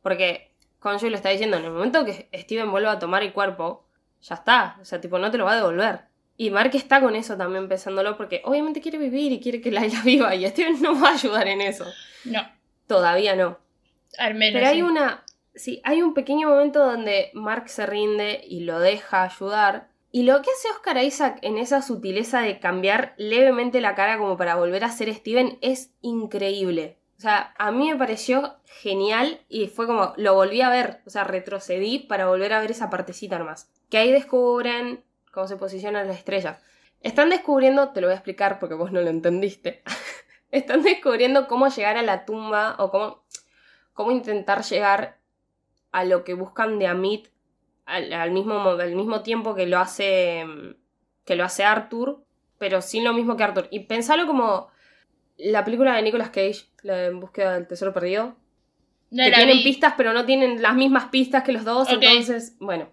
porque 0.02 0.52
Conjoy 0.78 1.10
lo 1.10 1.16
está 1.16 1.30
diciendo, 1.30 1.56
en 1.56 1.64
el 1.64 1.72
momento 1.72 2.04
que 2.04 2.28
Steven 2.34 2.70
vuelva 2.70 2.92
a 2.92 2.98
tomar 3.00 3.22
el 3.22 3.32
cuerpo, 3.32 3.86
ya 4.20 4.34
está, 4.36 4.76
o 4.80 4.84
sea, 4.84 5.00
tipo, 5.00 5.18
no 5.18 5.30
te 5.30 5.38
lo 5.38 5.46
va 5.46 5.52
a 5.52 5.56
devolver. 5.56 6.09
Y 6.40 6.48
Mark 6.48 6.70
está 6.72 7.02
con 7.02 7.16
eso 7.16 7.36
también 7.36 7.68
pensándolo 7.68 8.16
porque 8.16 8.40
obviamente 8.46 8.80
quiere 8.80 8.96
vivir 8.96 9.30
y 9.30 9.40
quiere 9.40 9.60
que 9.60 9.70
Laila 9.70 10.00
viva 10.06 10.34
y 10.34 10.48
Steven 10.48 10.80
no 10.80 10.98
va 10.98 11.10
a 11.10 11.12
ayudar 11.12 11.46
en 11.46 11.60
eso. 11.60 11.84
No, 12.24 12.40
Todavía 12.86 13.36
no. 13.36 13.58
al 14.16 14.36
menos. 14.36 14.54
Pero 14.54 14.66
hay 14.66 14.76
sí. 14.76 14.82
una. 14.82 15.22
Sí, 15.54 15.82
hay 15.84 16.00
un 16.00 16.14
pequeño 16.14 16.48
momento 16.48 16.82
donde 16.82 17.30
Mark 17.34 17.68
se 17.68 17.84
rinde 17.84 18.40
y 18.48 18.60
lo 18.60 18.80
deja 18.80 19.24
ayudar. 19.24 19.90
Y 20.12 20.22
lo 20.22 20.40
que 20.40 20.48
hace 20.50 20.70
Oscar 20.70 20.96
Isaac 21.04 21.40
en 21.42 21.58
esa 21.58 21.82
sutileza 21.82 22.40
de 22.40 22.58
cambiar 22.58 23.12
levemente 23.18 23.82
la 23.82 23.94
cara 23.94 24.16
como 24.16 24.38
para 24.38 24.56
volver 24.56 24.82
a 24.84 24.92
ser 24.92 25.12
Steven 25.14 25.58
es 25.60 25.92
increíble. 26.00 26.96
O 27.18 27.20
sea, 27.20 27.52
a 27.58 27.70
mí 27.70 27.90
me 27.90 27.98
pareció 27.98 28.56
genial 28.64 29.42
y 29.50 29.66
fue 29.66 29.86
como, 29.86 30.14
lo 30.16 30.32
volví 30.32 30.62
a 30.62 30.70
ver, 30.70 31.02
o 31.04 31.10
sea, 31.10 31.24
retrocedí 31.24 31.98
para 31.98 32.28
volver 32.28 32.54
a 32.54 32.60
ver 32.62 32.70
esa 32.70 32.88
partecita 32.88 33.38
nomás. 33.38 33.70
Que 33.90 33.98
ahí 33.98 34.10
descubren 34.10 35.04
cómo 35.30 35.46
se 35.46 35.56
posicionan 35.56 36.06
las 36.08 36.18
estrellas. 36.18 36.58
Están 37.02 37.30
descubriendo, 37.30 37.90
te 37.90 38.00
lo 38.00 38.06
voy 38.08 38.12
a 38.12 38.16
explicar 38.16 38.58
porque 38.58 38.74
vos 38.74 38.92
no 38.92 39.00
lo 39.00 39.08
entendiste. 39.10 39.82
Están 40.50 40.82
descubriendo 40.82 41.46
cómo 41.48 41.68
llegar 41.68 41.96
a 41.96 42.02
la 42.02 42.24
tumba 42.24 42.74
o 42.78 42.90
cómo, 42.90 43.22
cómo 43.92 44.10
intentar 44.10 44.62
llegar 44.64 45.18
a 45.92 46.04
lo 46.04 46.24
que 46.24 46.34
buscan 46.34 46.78
de 46.78 46.86
Amit 46.88 47.28
al, 47.86 48.12
al 48.12 48.30
mismo, 48.32 48.58
mo- 48.58 48.70
al 48.70 48.94
mismo 48.94 49.22
tiempo 49.22 49.54
que 49.54 49.66
lo 49.66 49.78
hace 49.78 50.44
que 51.24 51.36
lo 51.36 51.44
hace 51.44 51.62
Arthur, 51.64 52.24
pero 52.58 52.82
sin 52.82 53.04
lo 53.04 53.12
mismo 53.12 53.36
que 53.36 53.44
Arthur. 53.44 53.68
Y 53.70 53.80
pensalo 53.80 54.26
como 54.26 54.68
la 55.36 55.64
película 55.64 55.94
de 55.94 56.02
Nicolas 56.02 56.30
Cage, 56.30 56.66
la 56.82 56.96
de 56.96 57.06
En 57.06 57.20
búsqueda 57.20 57.54
del 57.54 57.66
tesoro 57.68 57.92
perdido, 57.92 58.36
No 59.10 59.24
que 59.24 59.30
tienen 59.32 59.58
vi. 59.58 59.64
pistas 59.64 59.94
pero 59.96 60.12
no 60.12 60.24
tienen 60.26 60.60
las 60.60 60.74
mismas 60.74 61.06
pistas 61.06 61.44
que 61.44 61.52
los 61.52 61.64
dos, 61.64 61.88
entonces, 62.10 62.56
bueno, 62.58 62.88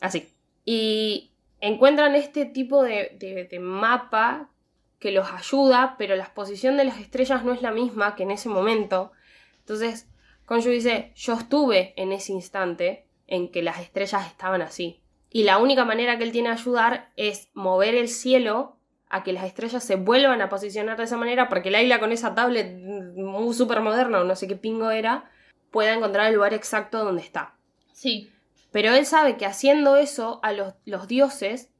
así. 0.00 0.32
Y 0.64 1.30
encuentran 1.64 2.14
este 2.14 2.44
tipo 2.44 2.82
de, 2.82 3.48
mapa 3.60 4.50
que 4.98 5.12
los 5.12 5.30
ayuda, 5.32 5.96
pero 5.98 6.14
la 6.14 6.32
posición 6.34 6.76
de 6.76 6.84
las 6.84 7.00
estrellas 7.00 7.44
no 7.44 7.52
es 7.52 7.62
la 7.62 7.70
misma 7.70 8.14
que 8.14 8.22
en 8.22 8.30
ese 8.30 8.48
momento. 8.48 9.12
Entonces, 9.60 10.08
Conju 10.44 10.68
dice, 10.68 11.12
yo 11.16 11.34
estuve 11.34 11.94
en 11.96 12.12
ese 12.12 12.32
instante 12.32 13.06
en 13.26 13.50
que 13.50 13.62
las 13.62 13.80
estrellas 13.80 14.26
estaban 14.26 14.60
así. 14.60 15.02
Y 15.30 15.44
la 15.44 15.58
única 15.58 15.84
manera 15.84 16.18
que 16.18 16.24
él 16.24 16.32
tiene 16.32 16.50
de 16.50 16.54
ayudar 16.54 17.12
es 17.16 17.48
mover 17.54 17.94
el 17.94 18.08
cielo 18.08 18.78
a 19.08 19.22
que 19.22 19.32
las 19.32 19.44
estrellas 19.44 19.82
se 19.82 19.96
vuelvan 19.96 20.42
a 20.42 20.48
posicionar 20.48 20.98
de 20.98 21.04
esa 21.04 21.16
manera 21.16 21.48
para 21.48 21.62
que 21.62 21.70
Laila 21.70 21.98
con 21.98 22.12
esa 22.12 22.34
tablet 22.34 22.76
muy 23.16 23.54
súper 23.54 23.80
moderna 23.80 24.20
o 24.20 24.24
no 24.24 24.36
sé 24.36 24.46
qué 24.46 24.56
pingo 24.56 24.90
era, 24.90 25.30
pueda 25.70 25.94
encontrar 25.94 26.26
el 26.26 26.34
lugar 26.34 26.52
exacto 26.52 27.04
donde 27.04 27.22
está. 27.22 27.54
Sí. 27.92 28.33
Pero 28.74 28.92
él 28.92 29.06
sabe 29.06 29.36
que 29.36 29.46
haciendo 29.46 29.94
eso 29.94 30.40
a 30.42 30.50
los, 30.50 30.74
dioses 31.06 31.70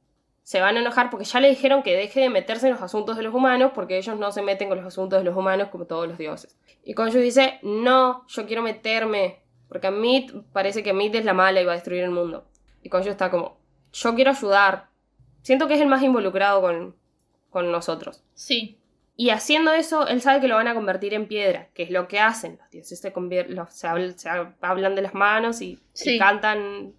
se 0.43 0.61
van 0.61 0.77
a 0.77 0.79
enojar 0.79 1.09
porque 1.09 1.25
ya 1.25 1.41
le 1.41 1.49
dijeron 1.49 1.83
que 1.83 1.93
deje 1.93 2.21
de 2.21 2.29
meterse 2.29 2.67
en 2.67 2.71
los 2.71 2.81
asuntos 2.81 3.17
de 3.17 3.23
los 3.23 3.33
humanos 3.33 3.73
porque 3.75 3.97
ellos 3.97 4.17
no 4.17 4.31
se 4.31 4.41
meten 4.41 4.69
con 4.69 4.77
los 4.77 4.87
asuntos 4.87 5.19
de 5.19 5.25
los 5.25 5.35
humanos 5.35 5.67
como 5.73 5.87
todos 5.87 6.07
los 6.07 6.17
dioses. 6.17 6.57
Y 6.85 6.93
Conju 6.93 7.17
dice, 7.17 7.59
no, 7.63 8.25
yo 8.29 8.45
quiero 8.45 8.61
meterme 8.61 9.41
porque 9.67 9.87
a 9.87 9.91
Meat 9.91 10.31
parece 10.53 10.83
que 10.83 10.93
Meat 10.93 11.15
es 11.15 11.25
la 11.25 11.33
mala 11.33 11.59
y 11.59 11.65
va 11.65 11.73
a 11.73 11.75
destruir 11.75 12.01
el 12.01 12.11
mundo. 12.11 12.47
Y 12.81 12.87
Konshu 12.87 13.09
está 13.09 13.29
como, 13.29 13.57
yo 13.91 14.15
quiero 14.15 14.31
ayudar. 14.31 14.87
Siento 15.41 15.67
que 15.67 15.73
es 15.73 15.81
el 15.81 15.89
más 15.89 16.01
involucrado 16.01 16.61
con, 16.61 16.95
con 17.49 17.73
nosotros. 17.73 18.23
Sí. 18.35 18.79
Y 19.17 19.29
haciendo 19.29 19.71
eso, 19.71 20.07
él 20.07 20.21
sabe 20.21 20.41
que 20.41 20.47
lo 20.49 20.55
van 20.55 20.67
a 20.67 20.73
convertir 20.73 21.13
en 21.13 21.27
piedra, 21.27 21.69
que 21.73 21.83
es 21.83 21.89
lo 21.89 22.07
que 22.07 22.19
hacen. 22.19 22.57
Los 22.59 22.69
dioses 22.71 22.99
se, 22.99 23.11
los- 23.47 23.73
se, 23.73 23.87
habl- 23.87 24.15
se 24.17 24.29
hablan 24.61 24.95
de 24.95 25.01
las 25.01 25.13
manos 25.13 25.61
y, 25.61 25.65
y 25.71 25.79
Sí. 25.93 26.17
cantan 26.19 26.93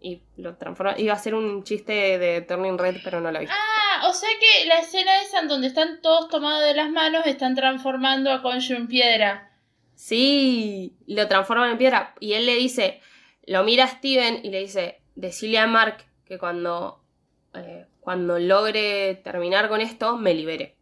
y 0.00 0.22
lo 0.38 0.56
transforman. 0.56 0.98
Iba 0.98 1.12
a 1.12 1.18
ser 1.18 1.34
un 1.34 1.62
chiste 1.62 2.18
de 2.18 2.40
Turning 2.40 2.78
Red, 2.78 2.96
pero 3.04 3.20
no 3.20 3.30
lo 3.30 3.40
vi. 3.40 3.46
Ah, 3.50 4.08
o 4.08 4.12
sea 4.14 4.30
que 4.40 4.66
la 4.66 4.76
escena 4.78 5.20
esa 5.20 5.40
en 5.40 5.48
donde 5.48 5.66
están 5.66 6.00
todos 6.00 6.30
tomados 6.30 6.64
de 6.64 6.72
las 6.74 6.88
manos 6.90 7.26
están 7.26 7.54
transformando 7.54 8.32
a 8.32 8.40
Konshu 8.40 8.74
en 8.74 8.86
piedra. 8.88 9.50
Sí, 9.94 10.96
lo 11.06 11.28
transforman 11.28 11.72
en 11.72 11.76
piedra. 11.78 12.14
Y 12.20 12.32
él 12.32 12.46
le 12.46 12.54
dice, 12.54 13.02
lo 13.44 13.62
mira 13.64 13.84
a 13.84 13.88
Steven 13.88 14.40
y 14.42 14.48
le 14.50 14.60
dice, 14.60 15.02
decile 15.14 15.58
a 15.58 15.66
Mark 15.66 15.98
que 16.24 16.38
cuando, 16.38 17.04
eh, 17.52 17.84
cuando 18.00 18.38
logre 18.38 19.16
terminar 19.22 19.68
con 19.68 19.82
esto, 19.82 20.16
me 20.16 20.32
libere. 20.32 20.76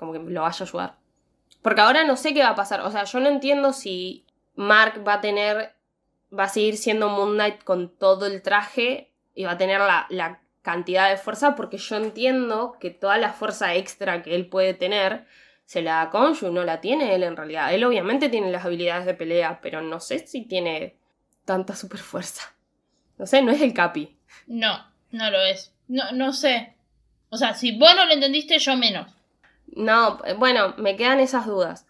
Como 0.00 0.12
que 0.12 0.18
lo 0.18 0.42
vaya 0.42 0.64
a 0.64 0.68
ayudar. 0.68 0.96
Porque 1.62 1.80
ahora 1.80 2.04
no 2.04 2.16
sé 2.16 2.34
qué 2.34 2.42
va 2.42 2.50
a 2.50 2.54
pasar. 2.56 2.80
O 2.80 2.90
sea, 2.90 3.04
yo 3.04 3.20
no 3.20 3.28
entiendo 3.28 3.72
si 3.72 4.26
Mark 4.56 5.06
va 5.06 5.14
a 5.14 5.20
tener, 5.20 5.76
va 6.36 6.44
a 6.44 6.48
seguir 6.48 6.76
siendo 6.76 7.08
Moon 7.08 7.34
Knight 7.34 7.62
con 7.62 7.96
todo 7.96 8.26
el 8.26 8.42
traje 8.42 9.12
y 9.34 9.44
va 9.44 9.52
a 9.52 9.58
tener 9.58 9.80
la, 9.80 10.06
la 10.08 10.40
cantidad 10.62 11.08
de 11.08 11.16
fuerza, 11.16 11.54
porque 11.54 11.78
yo 11.78 11.96
entiendo 11.96 12.76
que 12.80 12.90
toda 12.90 13.18
la 13.18 13.32
fuerza 13.32 13.74
extra 13.74 14.22
que 14.22 14.34
él 14.34 14.48
puede 14.48 14.74
tener 14.74 15.26
se 15.70 15.82
la 15.82 15.96
da 15.96 16.10
Konshu, 16.10 16.50
no 16.50 16.64
la 16.64 16.80
tiene 16.80 17.14
él 17.14 17.22
en 17.22 17.36
realidad. 17.36 17.72
Él 17.72 17.84
obviamente 17.84 18.28
tiene 18.28 18.50
las 18.50 18.64
habilidades 18.64 19.06
de 19.06 19.14
pelea, 19.14 19.60
pero 19.62 19.80
no 19.80 20.00
sé 20.00 20.26
si 20.26 20.42
tiene 20.46 20.96
tanta 21.44 21.76
super 21.76 22.00
fuerza. 22.00 22.54
No 23.18 23.26
sé, 23.26 23.42
no 23.42 23.52
es 23.52 23.60
el 23.60 23.72
Capi. 23.72 24.16
No, 24.46 24.84
no 25.10 25.30
lo 25.30 25.40
es. 25.44 25.72
No, 25.88 26.10
no 26.12 26.32
sé. 26.32 26.74
O 27.28 27.36
sea, 27.36 27.54
si 27.54 27.78
vos 27.78 27.94
no 27.94 28.04
lo 28.06 28.12
entendiste, 28.12 28.58
yo 28.58 28.76
menos. 28.76 29.06
No, 29.76 30.20
eh, 30.24 30.34
bueno, 30.34 30.74
me 30.76 30.96
quedan 30.96 31.20
esas 31.20 31.46
dudas. 31.46 31.86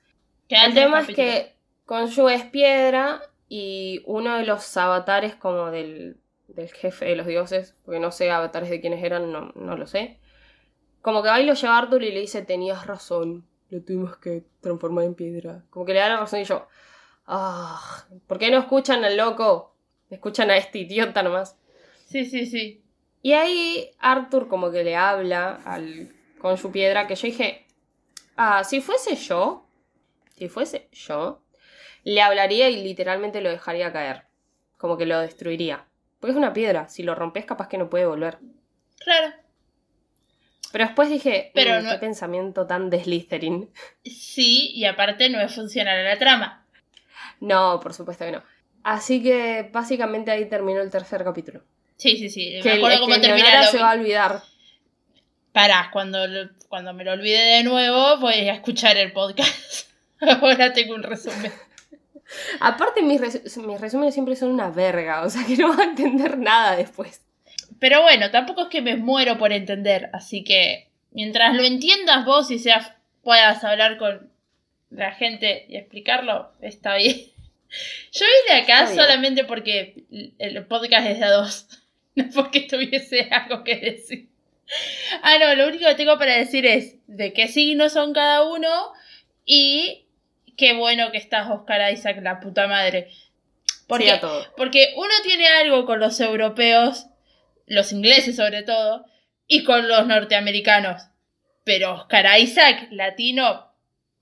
El 0.49 0.75
tema 0.75 1.01
es 1.01 1.09
que 1.09 1.57
Konshu 1.87 2.29
es 2.29 2.45
piedra 2.45 3.23
y 3.49 4.03
uno 4.07 4.37
de 4.37 4.45
los 4.45 4.77
avatares 4.77 5.35
como 5.35 5.71
del, 5.71 6.19
del 6.49 6.71
jefe 6.73 7.07
de 7.07 7.17
los 7.17 7.27
dioses, 7.27 7.77
porque 7.85 8.01
no 8.01 8.11
sé 8.11 8.31
avatares 8.31 8.71
de 8.71 8.81
quiénes 8.81 9.03
eran, 9.03 9.33
no, 9.33 9.53
no 9.55 9.77
lo 9.77 9.87
sé. 9.87 10.19
Como 11.03 11.23
que 11.23 11.29
va 11.29 11.41
y 11.41 11.47
lo 11.47 11.55
lleva 11.55 11.77
a 11.77 11.79
Arthur 11.79 12.03
y 12.03 12.13
le 12.13 12.21
dice, 12.21 12.43
tenías 12.43 12.87
razón, 12.87 13.47
lo 13.71 13.83
tuvimos 13.83 14.17
que 14.19 14.45
transformar 14.61 15.05
en 15.05 15.15
piedra. 15.15 15.65
Como 15.71 15.87
que 15.87 15.95
le 15.95 16.01
da 16.01 16.09
la 16.09 16.21
razón 16.21 16.41
y 16.41 16.45
yo, 16.45 16.67
ah, 17.27 18.07
¿por 18.27 18.39
qué 18.39 18.51
no 18.51 18.59
escuchan 18.59 19.05
al 19.05 19.17
loco? 19.17 19.75
Escuchan 20.11 20.51
a 20.51 20.57
este 20.57 20.81
idiota 20.81 21.23
nomás. 21.23 21.57
Sí, 22.07 22.25
sí, 22.25 22.47
sí. 22.47 22.83
Y 23.23 23.33
ahí 23.33 23.91
Arthur 23.99 24.49
como 24.49 24.71
que 24.71 24.83
le 24.83 24.97
habla 24.97 25.61
al, 25.65 26.13
con 26.39 26.59
su 26.59 26.73
piedra 26.73 27.07
que 27.07 27.15
yo 27.15 27.27
dije, 27.27 27.67
ah, 28.43 28.65
si 28.65 28.81
fuese 28.81 29.17
yo, 29.17 29.67
si 30.37 30.49
fuese 30.49 30.89
yo, 30.93 31.43
le 32.05 32.23
hablaría 32.23 32.69
y 32.71 32.83
literalmente 32.83 33.41
lo 33.43 33.51
dejaría 33.51 33.93
caer. 33.93 34.25
Como 34.79 34.97
que 34.97 35.05
lo 35.07 35.19
destruiría. 35.21 35.85
Porque 36.19 36.33
es 36.33 36.37
una 36.39 36.53
piedra, 36.53 36.89
si 36.89 37.03
lo 37.03 37.15
rompes 37.15 37.45
capaz 37.45 37.69
que 37.69 37.79
no 37.79 37.91
puede 37.91 38.07
volver. 38.07 38.39
Claro. 38.99 39.35
Pero 40.73 40.85
después 40.87 41.11
dije, 41.11 41.51
Pero 41.55 41.81
"Mm, 41.81 41.85
no- 41.85 41.91
qué 41.91 41.99
pensamiento 41.99 42.67
tan 42.67 42.91
de 42.91 43.03
Slytherin. 43.03 43.71
Sí, 44.05 44.71
y 44.75 44.85
aparte 44.85 45.29
no 45.29 45.41
es 45.41 45.55
funcional 45.55 45.99
a 45.99 46.03
la 46.03 46.19
trama. 46.19 46.67
No, 47.41 47.81
por 47.81 47.93
supuesto 47.93 48.25
que 48.25 48.33
no. 48.33 48.43
Así 48.83 49.23
que 49.23 49.69
básicamente 49.73 50.31
ahí 50.31 50.49
terminó 50.49 50.81
el 50.81 50.91
tercer 50.91 51.25
capítulo. 51.25 51.63
Sí, 51.97 52.17
sí, 52.17 52.31
sí. 52.31 52.61
Que, 52.63 52.71
me 52.71 52.77
acuerdo 52.77 52.97
que 52.97 53.01
cómo 53.13 53.21
termina 53.21 53.63
se 53.65 53.79
va 53.79 53.91
a 53.91 53.95
olvidar. 53.95 54.43
Pará, 55.53 55.91
cuando, 55.93 56.19
cuando 56.71 56.95
me 56.95 57.03
lo 57.03 57.11
olvide 57.13 57.57
de 57.57 57.65
nuevo, 57.65 58.19
voy 58.19 58.49
a 58.49 58.55
escuchar 58.55 58.97
el 58.97 59.11
podcast. 59.13 59.91
Ahora 60.21 60.73
tengo 60.73 60.95
un 60.95 61.03
resumen. 61.03 61.51
Aparte, 62.61 63.03
mis, 63.03 63.21
res- 63.21 63.57
mis 63.59 63.81
resúmenes 63.81 64.15
siempre 64.15 64.37
son 64.37 64.51
una 64.53 64.71
verga, 64.71 65.23
o 65.23 65.29
sea 65.31 65.45
que 65.45 65.57
no 65.57 65.77
va 65.77 65.83
a 65.83 65.87
entender 65.87 66.39
nada 66.39 66.77
después. 66.77 67.23
Pero 67.81 68.03
bueno, 68.03 68.31
tampoco 68.31 68.63
es 68.63 68.69
que 68.69 68.83
me 68.83 68.95
muero 68.97 69.37
por 69.37 69.53
entender, 69.53 70.11
así 70.13 70.45
que 70.45 70.89
mientras 71.11 71.55
lo 71.57 71.65
entiendas 71.65 72.25
vos 72.25 72.53
y 72.53 72.61
seas, 72.61 72.93
puedas 73.25 73.65
hablar 73.65 73.99
con 73.99 74.31
la 74.91 75.11
gente 75.13 75.67
y 75.69 75.77
explicarlo, 75.77 76.53
está 76.61 76.95
bien. 76.95 77.17
Yo 78.13 78.25
vine 78.47 78.61
acá 78.63 78.87
solamente 78.95 79.45
porque 79.45 80.05
el 80.39 80.65
podcast 80.67 81.09
es 81.09 81.19
de 81.19 81.25
a 81.25 81.31
dos, 81.33 81.67
no 82.15 82.27
porque 82.33 82.61
tuviese 82.61 83.23
algo 83.33 83.65
que 83.65 83.75
decir. 83.77 84.30
Ah, 85.23 85.37
no, 85.39 85.55
lo 85.55 85.69
único 85.69 85.87
que 85.87 85.95
tengo 85.97 86.19
para 86.19 86.35
decir 86.37 86.65
es 86.65 86.97
de 87.07 87.33
qué 87.33 87.49
signos 87.49 87.93
son 87.93 88.13
cada 88.13 88.45
uno 88.45 88.93
y 89.45 90.07
qué 90.57 90.75
bueno 90.75 91.11
que 91.11 91.19
estás 91.19 91.51
Oscar 91.51 91.93
Isaac, 91.93 92.19
la 92.23 92.41
puta 92.41 92.67
madre. 92.69 93.11
Porque, 93.87 94.05
Sí, 94.05 94.11
a 94.11 94.21
todo. 94.21 94.47
porque 94.57 94.93
uno 94.97 95.13
tiene 95.25 95.49
algo 95.49 95.85
con 95.85 95.99
los 95.99 96.21
europeos, 96.21 97.07
los 97.67 97.93
ingleses 97.93 98.37
sobre 98.37 98.63
todo, 98.63 99.05
y 99.49 99.65
con 99.65 99.89
los 99.89 100.07
norteamericanos. 100.07 101.03
Pero 101.65 101.95
Oscar 101.95 102.39
Isaac, 102.39 102.87
latino, 102.93 103.73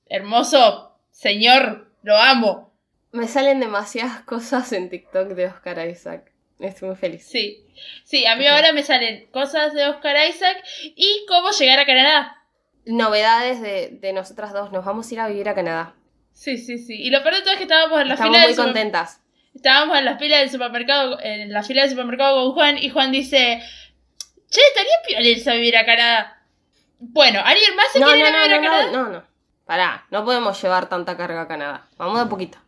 hermoso, 0.06 0.98
señor, 1.10 1.92
lo 2.02 2.16
amo. 2.16 2.72
Me 3.12 3.28
salen 3.28 3.60
demasiadas 3.60 4.22
cosas 4.22 4.72
en 4.72 4.88
TikTok 4.88 5.28
de 5.28 5.46
Oscar 5.46 5.86
Isaac. 5.88 6.32
Estoy 6.58 6.88
muy 6.88 6.96
feliz. 6.96 7.24
Sí, 7.26 7.64
sí, 8.04 8.26
a 8.26 8.34
mí 8.36 8.46
ahora 8.46 8.72
me 8.72 8.82
salen 8.82 9.26
cosas 9.30 9.72
de 9.74 9.86
Oscar 9.86 10.16
Isaac 10.28 10.62
y 10.82 11.24
cómo 11.28 11.50
llegar 11.50 11.78
a 11.78 11.86
Canadá. 11.86 12.36
Novedades 12.84 13.60
de, 13.60 13.90
de 14.00 14.12
nosotras 14.12 14.52
dos. 14.52 14.72
Nos 14.72 14.84
vamos 14.84 15.08
a 15.10 15.14
ir 15.14 15.20
a 15.20 15.28
vivir 15.28 15.48
a 15.48 15.54
Canadá. 15.54 15.94
Sí, 16.32 16.56
sí, 16.58 16.78
sí. 16.78 16.94
Y 17.00 17.10
lo 17.10 17.22
peor 17.22 17.36
de 17.36 17.40
todo 17.42 17.52
es 17.52 17.58
que 17.58 17.64
estábamos 17.64 18.00
en 18.00 18.08
la 18.08 18.14
Estamos 18.14 18.32
fila 18.36 18.46
muy 18.46 18.54
del 18.54 18.64
contentas. 18.64 19.20
Estábamos 19.54 19.98
en 19.98 20.04
la 20.04 20.18
fila 20.18 20.38
del 20.38 20.50
supermercado, 20.50 21.18
en 21.20 21.52
la 21.52 21.62
fila 21.62 21.82
del 21.82 21.90
supermercado 21.90 22.44
con 22.44 22.52
Juan 22.54 22.78
y 22.78 22.90
Juan 22.90 23.10
dice, 23.12 23.60
che, 24.48 24.60
estaría 24.68 24.92
piola 25.06 25.26
irse 25.28 25.50
a 25.50 25.54
vivir 25.54 25.76
a 25.76 25.84
Canadá. 25.84 26.42
Bueno, 27.00 27.40
¿alguien 27.44 27.74
más 27.76 27.88
se 27.92 28.00
No, 28.00 28.06
quiere 28.06 28.22
no, 28.22 28.28
ir 28.28 28.34
a 28.34 28.38
no, 28.38 28.42
vivir 28.44 28.50
no, 28.50 28.56
a 28.56 28.70
Canadá? 28.70 28.92
no, 28.92 29.02
no, 29.04 29.08
no. 29.10 29.24
Pará, 29.64 30.06
no 30.10 30.24
podemos 30.24 30.60
llevar 30.62 30.88
tanta 30.88 31.16
carga 31.16 31.42
a 31.42 31.48
Canadá. 31.48 31.86
Vamos 31.96 32.18
de 32.20 32.26
poquito. 32.26 32.58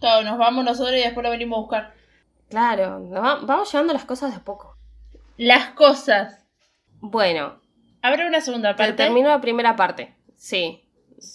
Claro, 0.00 0.22
nos 0.24 0.38
vamos 0.38 0.64
nosotros 0.64 0.96
y 0.96 1.00
después 1.00 1.24
lo 1.24 1.30
venimos 1.30 1.56
a 1.56 1.60
buscar. 1.60 1.94
Claro, 2.50 3.00
vamos 3.10 3.70
llevando 3.72 3.92
las 3.92 4.04
cosas 4.04 4.30
de 4.30 4.36
a 4.38 4.44
poco. 4.44 4.76
Las 5.36 5.70
cosas. 5.74 6.44
Bueno, 7.00 7.60
Habrá 8.02 8.26
una 8.26 8.40
segunda 8.40 8.74
te- 8.74 8.78
parte. 8.78 8.92
termino 8.94 9.28
la 9.28 9.40
primera 9.40 9.76
parte. 9.76 10.14
Sí, 10.36 10.84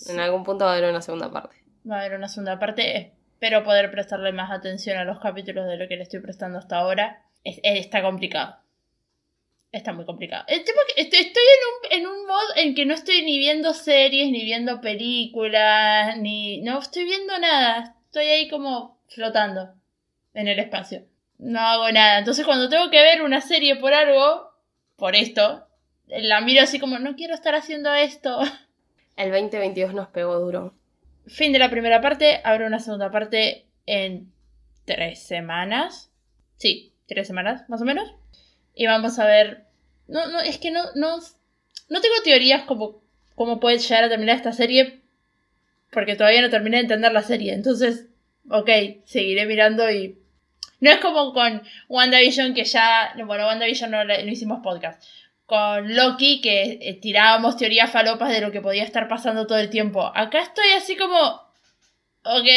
en 0.08 0.20
algún 0.20 0.44
punto 0.44 0.66
va 0.66 0.72
a 0.74 0.78
haber 0.78 0.90
una 0.90 1.02
segunda 1.02 1.32
parte. 1.32 1.56
Va 1.90 1.98
a 1.98 2.00
haber 2.00 2.18
una 2.18 2.28
segunda 2.30 2.58
parte. 2.58 3.14
Espero 3.34 3.64
poder 3.64 3.92
prestarle 3.92 4.32
más 4.32 4.52
atención 4.52 4.98
a 4.98 5.04
los 5.04 5.20
capítulos 5.20 5.68
de 5.68 5.78
lo 5.78 5.88
que 5.88 5.98
le 5.98 6.04
estoy 6.04 6.22
prestando 6.22 6.58
hasta 6.58 6.78
ahora. 6.78 7.22
Es- 7.44 7.60
es- 7.64 7.80
está 7.80 8.02
complicado. 8.02 8.56
Está 9.72 9.92
muy 9.92 10.06
complicado. 10.06 10.46
El 10.48 10.64
tema 10.64 10.80
que 10.96 11.02
estoy, 11.02 11.20
estoy 11.20 11.44
en, 11.44 12.00
un, 12.02 12.04
en 12.06 12.08
un 12.20 12.28
mod 12.28 12.58
en 12.58 12.76
que 12.76 12.86
no 12.86 12.94
estoy 12.94 13.24
ni 13.24 13.38
viendo 13.40 13.74
series, 13.74 14.32
ni 14.32 14.44
viendo 14.46 14.80
películas, 14.82 16.16
ni... 16.18 16.62
No 16.62 16.80
estoy 16.80 17.04
viendo 17.06 17.38
nada. 17.40 17.96
Estoy 18.06 18.26
ahí 18.26 18.50
como 18.50 19.00
flotando 19.10 19.74
en 20.34 20.48
el 20.48 20.60
espacio. 20.60 21.06
No 21.38 21.60
hago 21.60 21.92
nada. 21.92 22.20
Entonces 22.20 22.46
cuando 22.46 22.70
tengo 22.70 22.90
que 22.90 23.02
ver 23.02 23.22
una 23.22 23.42
serie 23.42 23.76
por 23.76 23.94
algo, 23.94 24.52
por 24.96 25.16
esto, 25.16 25.68
la 26.08 26.42
miro 26.42 26.62
así 26.64 26.80
como, 26.80 27.00
no 27.00 27.16
quiero 27.16 27.34
estar 27.34 27.56
haciendo 27.56 27.94
esto. 27.94 28.40
El 29.16 29.32
2022 29.32 29.94
nos 29.94 30.08
pegó 30.08 30.40
duro. 30.40 30.74
Fin 31.28 31.54
de 31.54 31.60
la 31.60 31.70
primera 31.70 32.02
parte. 32.02 32.42
Habrá 32.44 32.68
una 32.68 32.80
segunda 32.80 33.12
parte 33.12 33.66
en 33.86 34.32
tres 34.86 35.22
semanas. 35.22 36.12
Sí, 36.58 36.94
tres 37.08 37.28
semanas, 37.28 37.68
más 37.70 37.82
o 37.82 37.86
menos. 37.86 38.14
Y 38.74 38.88
vamos 38.88 39.20
a 39.20 39.26
ver. 39.26 39.66
No, 40.08 40.28
no, 40.28 40.40
es 40.40 40.58
que 40.58 40.72
no, 40.72 40.84
no. 40.96 41.18
No 41.90 42.02
tengo 42.02 42.16
teorías 42.24 42.64
como 42.64 43.02
cómo 43.36 43.60
puede 43.60 43.78
llegar 43.78 44.04
a 44.04 44.10
terminar 44.10 44.36
esta 44.36 44.52
serie. 44.52 45.02
Porque 45.92 46.16
todavía 46.16 46.42
no 46.42 46.50
terminé 46.50 46.78
de 46.78 46.84
entender 46.84 47.12
la 47.12 47.22
serie. 47.22 47.54
Entonces, 47.54 48.08
ok, 48.50 48.70
seguiré 49.06 49.46
mirando 49.46 49.90
y. 49.92 50.20
No 50.84 50.90
es 50.90 50.98
como 50.98 51.32
con 51.32 51.64
WandaVision 51.88 52.54
que 52.54 52.66
ya. 52.66 53.14
Bueno, 53.26 53.46
WandaVision 53.48 53.90
no, 53.90 54.04
no 54.04 54.14
hicimos 54.30 54.60
podcast. 54.62 55.02
Con 55.46 55.96
Loki 55.96 56.42
que 56.42 56.78
eh, 56.82 57.00
tirábamos 57.02 57.56
teorías 57.56 57.90
falopas 57.90 58.28
de 58.28 58.42
lo 58.42 58.52
que 58.52 58.60
podía 58.60 58.84
estar 58.84 59.08
pasando 59.08 59.48
todo 59.48 59.60
el 59.60 59.70
tiempo. 59.70 60.12
Acá 60.14 60.42
estoy 60.42 60.72
así 60.76 60.98
como. 60.98 61.18
Ok. 62.26 62.50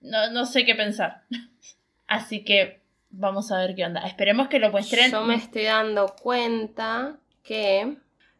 No, 0.00 0.30
no 0.30 0.46
sé 0.46 0.64
qué 0.64 0.74
pensar. 0.74 1.24
Así 2.06 2.42
que 2.42 2.80
vamos 3.10 3.52
a 3.52 3.58
ver 3.58 3.74
qué 3.74 3.84
onda. 3.84 4.06
Esperemos 4.06 4.48
que 4.48 4.58
lo 4.58 4.70
muestren. 4.70 5.10
Yo 5.10 5.22
me 5.24 5.34
estoy 5.34 5.64
dando 5.64 6.16
cuenta 6.22 7.18
que 7.42 7.98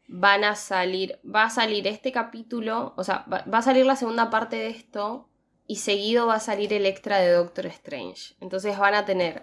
van 0.08 0.44
a 0.44 0.54
salir, 0.54 1.18
va 1.22 1.44
a 1.44 1.50
salir 1.50 1.86
este 1.86 2.12
capítulo, 2.12 2.94
o 2.96 3.04
sea, 3.04 3.26
va 3.28 3.58
a 3.58 3.62
salir 3.62 3.84
la 3.84 3.96
segunda 3.96 4.30
parte 4.30 4.56
de 4.56 4.68
esto 4.68 5.25
y 5.66 5.76
seguido 5.76 6.26
va 6.26 6.36
a 6.36 6.40
salir 6.40 6.72
el 6.72 6.86
extra 6.86 7.18
de 7.18 7.32
Doctor 7.32 7.66
Strange. 7.66 8.34
Entonces 8.40 8.78
van 8.78 8.94
a 8.94 9.04
tener 9.04 9.42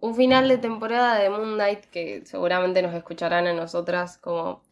un 0.00 0.14
final 0.14 0.48
de 0.48 0.58
temporada 0.58 1.18
de 1.18 1.30
Moon 1.30 1.54
Knight 1.54 1.84
que 1.86 2.22
seguramente 2.26 2.82
nos 2.82 2.94
escucharán 2.94 3.46
a 3.46 3.52
nosotras 3.52 4.18
como 4.18 4.62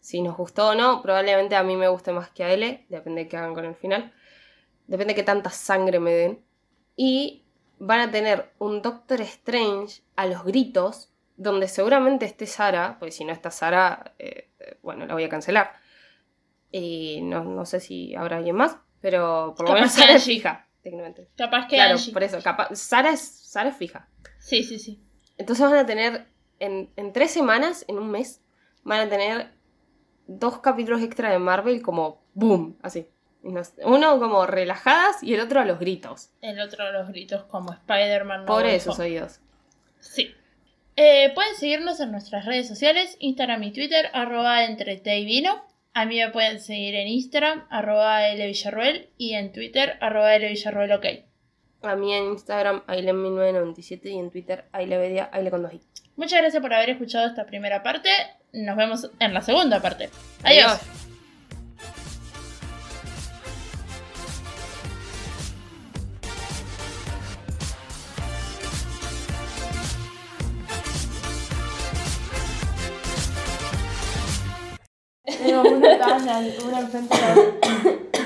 si 0.00 0.22
nos 0.22 0.36
gustó 0.36 0.68
o 0.68 0.74
no. 0.74 1.02
Probablemente 1.02 1.56
a 1.56 1.62
mí 1.62 1.76
me 1.76 1.88
guste 1.88 2.12
más 2.12 2.30
que 2.30 2.44
a 2.44 2.52
L, 2.52 2.86
depende 2.88 3.24
de 3.24 3.28
qué 3.28 3.36
hagan 3.36 3.54
con 3.54 3.64
el 3.64 3.74
final. 3.74 4.12
Depende 4.86 5.12
de 5.12 5.16
qué 5.16 5.22
tanta 5.24 5.50
sangre 5.50 5.98
me 5.98 6.12
den. 6.12 6.44
Y 6.94 7.44
van 7.78 8.00
a 8.00 8.10
tener 8.10 8.52
un 8.58 8.80
Doctor 8.80 9.20
Strange 9.22 10.02
a 10.14 10.26
los 10.26 10.44
gritos, 10.44 11.12
donde 11.36 11.68
seguramente 11.68 12.24
esté 12.24 12.46
Sara, 12.46 12.96
pues 12.98 13.16
si 13.16 13.24
no 13.24 13.32
está 13.32 13.50
Sara, 13.50 14.14
eh, 14.18 14.48
eh, 14.60 14.78
bueno, 14.82 15.04
la 15.04 15.14
voy 15.14 15.24
a 15.24 15.28
cancelar. 15.28 15.72
Y 16.70 17.20
no, 17.22 17.44
no 17.44 17.66
sé 17.66 17.80
si 17.80 18.14
habrá 18.14 18.38
alguien 18.38 18.56
más, 18.56 18.78
pero 19.00 19.54
por 19.56 19.68
lo 19.68 19.74
menos 19.74 19.92
Sara 19.92 20.14
es 20.14 20.24
fija, 20.24 20.66
técnicamente. 20.82 21.28
Capaz 21.36 21.66
que 21.68 21.76
Claro, 21.76 21.92
Angie. 21.94 22.12
por 22.12 22.22
eso, 22.22 22.38
capaz, 22.42 22.74
Sara 22.74 23.10
es, 23.10 23.20
Sara 23.20 23.70
es 23.70 23.76
fija. 23.76 24.08
Sí, 24.38 24.62
sí, 24.62 24.78
sí. 24.78 25.00
Entonces 25.38 25.68
van 25.68 25.78
a 25.78 25.86
tener, 25.86 26.26
en, 26.60 26.90
en 26.96 27.12
tres 27.12 27.30
semanas, 27.30 27.84
en 27.88 27.98
un 27.98 28.10
mes, 28.10 28.40
van 28.84 29.00
a 29.00 29.08
tener 29.08 29.50
dos 30.26 30.60
capítulos 30.60 31.02
extra 31.02 31.30
de 31.30 31.38
Marvel 31.38 31.82
como 31.82 32.22
boom, 32.34 32.78
así. 32.82 33.06
Uno 33.42 34.18
como 34.18 34.44
relajadas 34.46 35.22
y 35.22 35.34
el 35.34 35.40
otro 35.40 35.60
a 35.60 35.64
los 35.64 35.78
gritos. 35.78 36.30
El 36.40 36.58
otro 36.60 36.84
de 36.84 36.92
los 36.92 37.06
gritos 37.08 37.44
como 37.44 37.72
Spider-Man. 37.72 38.44
no 38.44 38.56
Way 38.56 38.74
esos 38.74 38.98
Home. 38.98 39.08
oídos. 39.08 39.40
Sí. 40.00 40.34
Eh, 40.96 41.30
pueden 41.34 41.54
seguirnos 41.54 42.00
en 42.00 42.10
nuestras 42.10 42.44
redes 42.44 42.66
sociales, 42.66 43.16
Instagram 43.20 43.62
y 43.62 43.72
Twitter, 43.72 44.08
arroba 44.14 44.64
entre 44.64 44.96
té 44.96 45.18
y 45.18 45.26
vino. 45.26 45.62
A 45.96 46.04
mí 46.04 46.18
me 46.18 46.28
pueden 46.28 46.60
seguir 46.60 46.94
en 46.94 47.08
Instagram, 47.08 47.64
arroba 47.70 48.20
Villarruel, 48.34 49.08
y 49.16 49.32
en 49.32 49.50
Twitter, 49.50 49.96
arroba 50.02 50.36
Villarruel, 50.36 50.92
ok. 50.92 51.06
A 51.80 51.96
mí 51.96 52.12
en 52.12 52.24
Instagram, 52.32 52.84
Ailem1997 52.86 54.10
y 54.10 54.18
en 54.18 54.30
Twitter, 54.30 54.66
Ailevedia, 54.72 55.30
Aile 55.32 55.50
con 55.50 55.62
dos 55.62 55.72
i. 55.72 55.80
Muchas 56.16 56.42
gracias 56.42 56.60
por 56.60 56.74
haber 56.74 56.90
escuchado 56.90 57.26
esta 57.26 57.46
primera 57.46 57.82
parte. 57.82 58.10
Nos 58.52 58.76
vemos 58.76 59.10
en 59.20 59.32
la 59.32 59.40
segunda 59.40 59.80
parte. 59.80 60.10
Adiós. 60.42 60.72
Adiós. 60.72 61.05
Tengo 75.62 75.76
una 75.76 76.36
al- 76.36 76.54
una 76.66 76.80
enfrente 76.80 77.16
de 77.16 77.22
la 77.22 77.32
otra. 77.32 77.70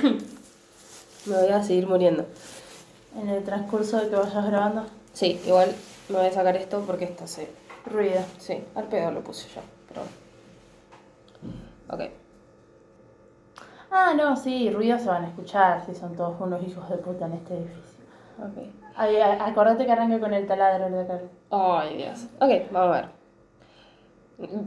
Me 1.26 1.36
voy 1.36 1.48
a 1.52 1.62
seguir 1.62 1.86
muriendo. 1.86 2.24
En 3.20 3.28
el 3.28 3.42
transcurso 3.44 3.98
de 3.98 4.08
que 4.08 4.16
vayas 4.16 4.46
grabando. 4.46 4.86
Sí, 5.12 5.40
igual 5.46 5.74
me 6.08 6.16
voy 6.18 6.26
a 6.26 6.32
sacar 6.32 6.56
esto 6.56 6.82
porque 6.86 7.04
esto 7.04 7.26
se... 7.26 7.48
Ruido. 7.86 8.20
Sí, 8.38 8.62
al 8.74 8.84
pedo 8.84 9.10
lo 9.10 9.20
puse 9.22 9.48
yo, 9.54 9.60
pero... 9.88 10.02
Ok. 11.90 12.10
Ah, 13.90 14.14
no, 14.16 14.36
sí, 14.36 14.70
ruidos 14.70 15.02
se 15.02 15.08
van 15.08 15.24
a 15.24 15.28
escuchar 15.28 15.84
si 15.84 15.94
son 15.94 16.14
todos 16.14 16.40
unos 16.40 16.62
hijos 16.66 16.88
de 16.88 16.96
puta 16.98 17.26
en 17.26 17.32
este 17.34 17.54
edificio. 17.54 18.04
Ok. 18.38 18.68
Ay, 18.96 19.16
acordate 19.20 19.84
que 19.84 19.92
arranque 19.92 20.20
con 20.20 20.32
el 20.32 20.46
taladro 20.46 20.88
de 20.90 21.00
acá. 21.02 21.20
Ay, 21.50 21.96
Dios. 21.96 22.26
Ok, 22.40 22.70
vamos 22.70 22.96
a 22.96 23.00
ver. 23.00 23.19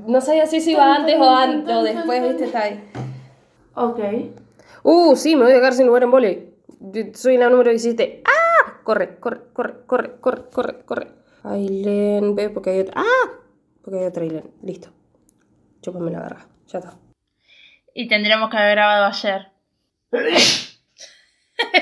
No 0.07 0.21
sabía 0.21 0.45
si 0.45 0.57
eso 0.57 0.69
iba 0.71 0.95
antes 0.95 1.15
o, 1.19 1.30
antes, 1.36 1.76
o 1.76 1.84
después, 1.84 2.21
viste, 2.21 2.45
está 2.45 2.63
ahí. 2.63 2.84
Ok. 3.76 3.99
Uh, 4.84 5.15
sí, 5.15 5.36
me 5.36 5.43
voy 5.45 5.53
a 5.53 5.55
quedar 5.55 5.74
sin 5.74 5.88
lugar 5.88 6.03
en 6.03 6.11
volei. 6.11 6.53
Soy 7.15 7.38
la 7.38 7.49
número 7.49 7.71
17. 7.71 8.21
¡Ah! 8.26 8.80
Corre, 8.84 9.17
corre, 9.19 9.41
corre, 9.53 9.74
corre, 9.88 10.15
corre, 10.19 10.49
corre, 10.51 10.86
corre. 10.86 11.07
Aileen, 11.43 12.36
ve, 12.36 12.49
porque 12.49 12.69
hay 12.71 12.80
otra. 12.82 12.93
¡Ah! 12.97 13.30
Porque 13.82 13.99
hay 13.99 14.05
otra 14.05 14.24
Aileen. 14.24 14.51
Listo. 14.61 14.89
Chúpame 15.82 16.11
la 16.11 16.19
verga. 16.21 16.47
Ya 16.67 16.80
está. 16.80 16.97
Y 17.95 18.07
tendríamos 18.07 18.49
que 18.49 18.57
haber 18.57 18.71
grabado 18.76 19.05
ayer. 19.05 19.47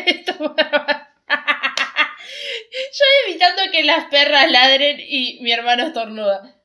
Esto 0.06 0.34
fue- 0.38 0.48
Yo 2.94 3.06
evitando 3.28 3.62
que 3.72 3.84
las 3.84 4.06
perras 4.06 4.50
ladren 4.52 4.98
y 5.00 5.40
mi 5.42 5.52
hermano 5.52 5.84
estornuda. 5.84 6.56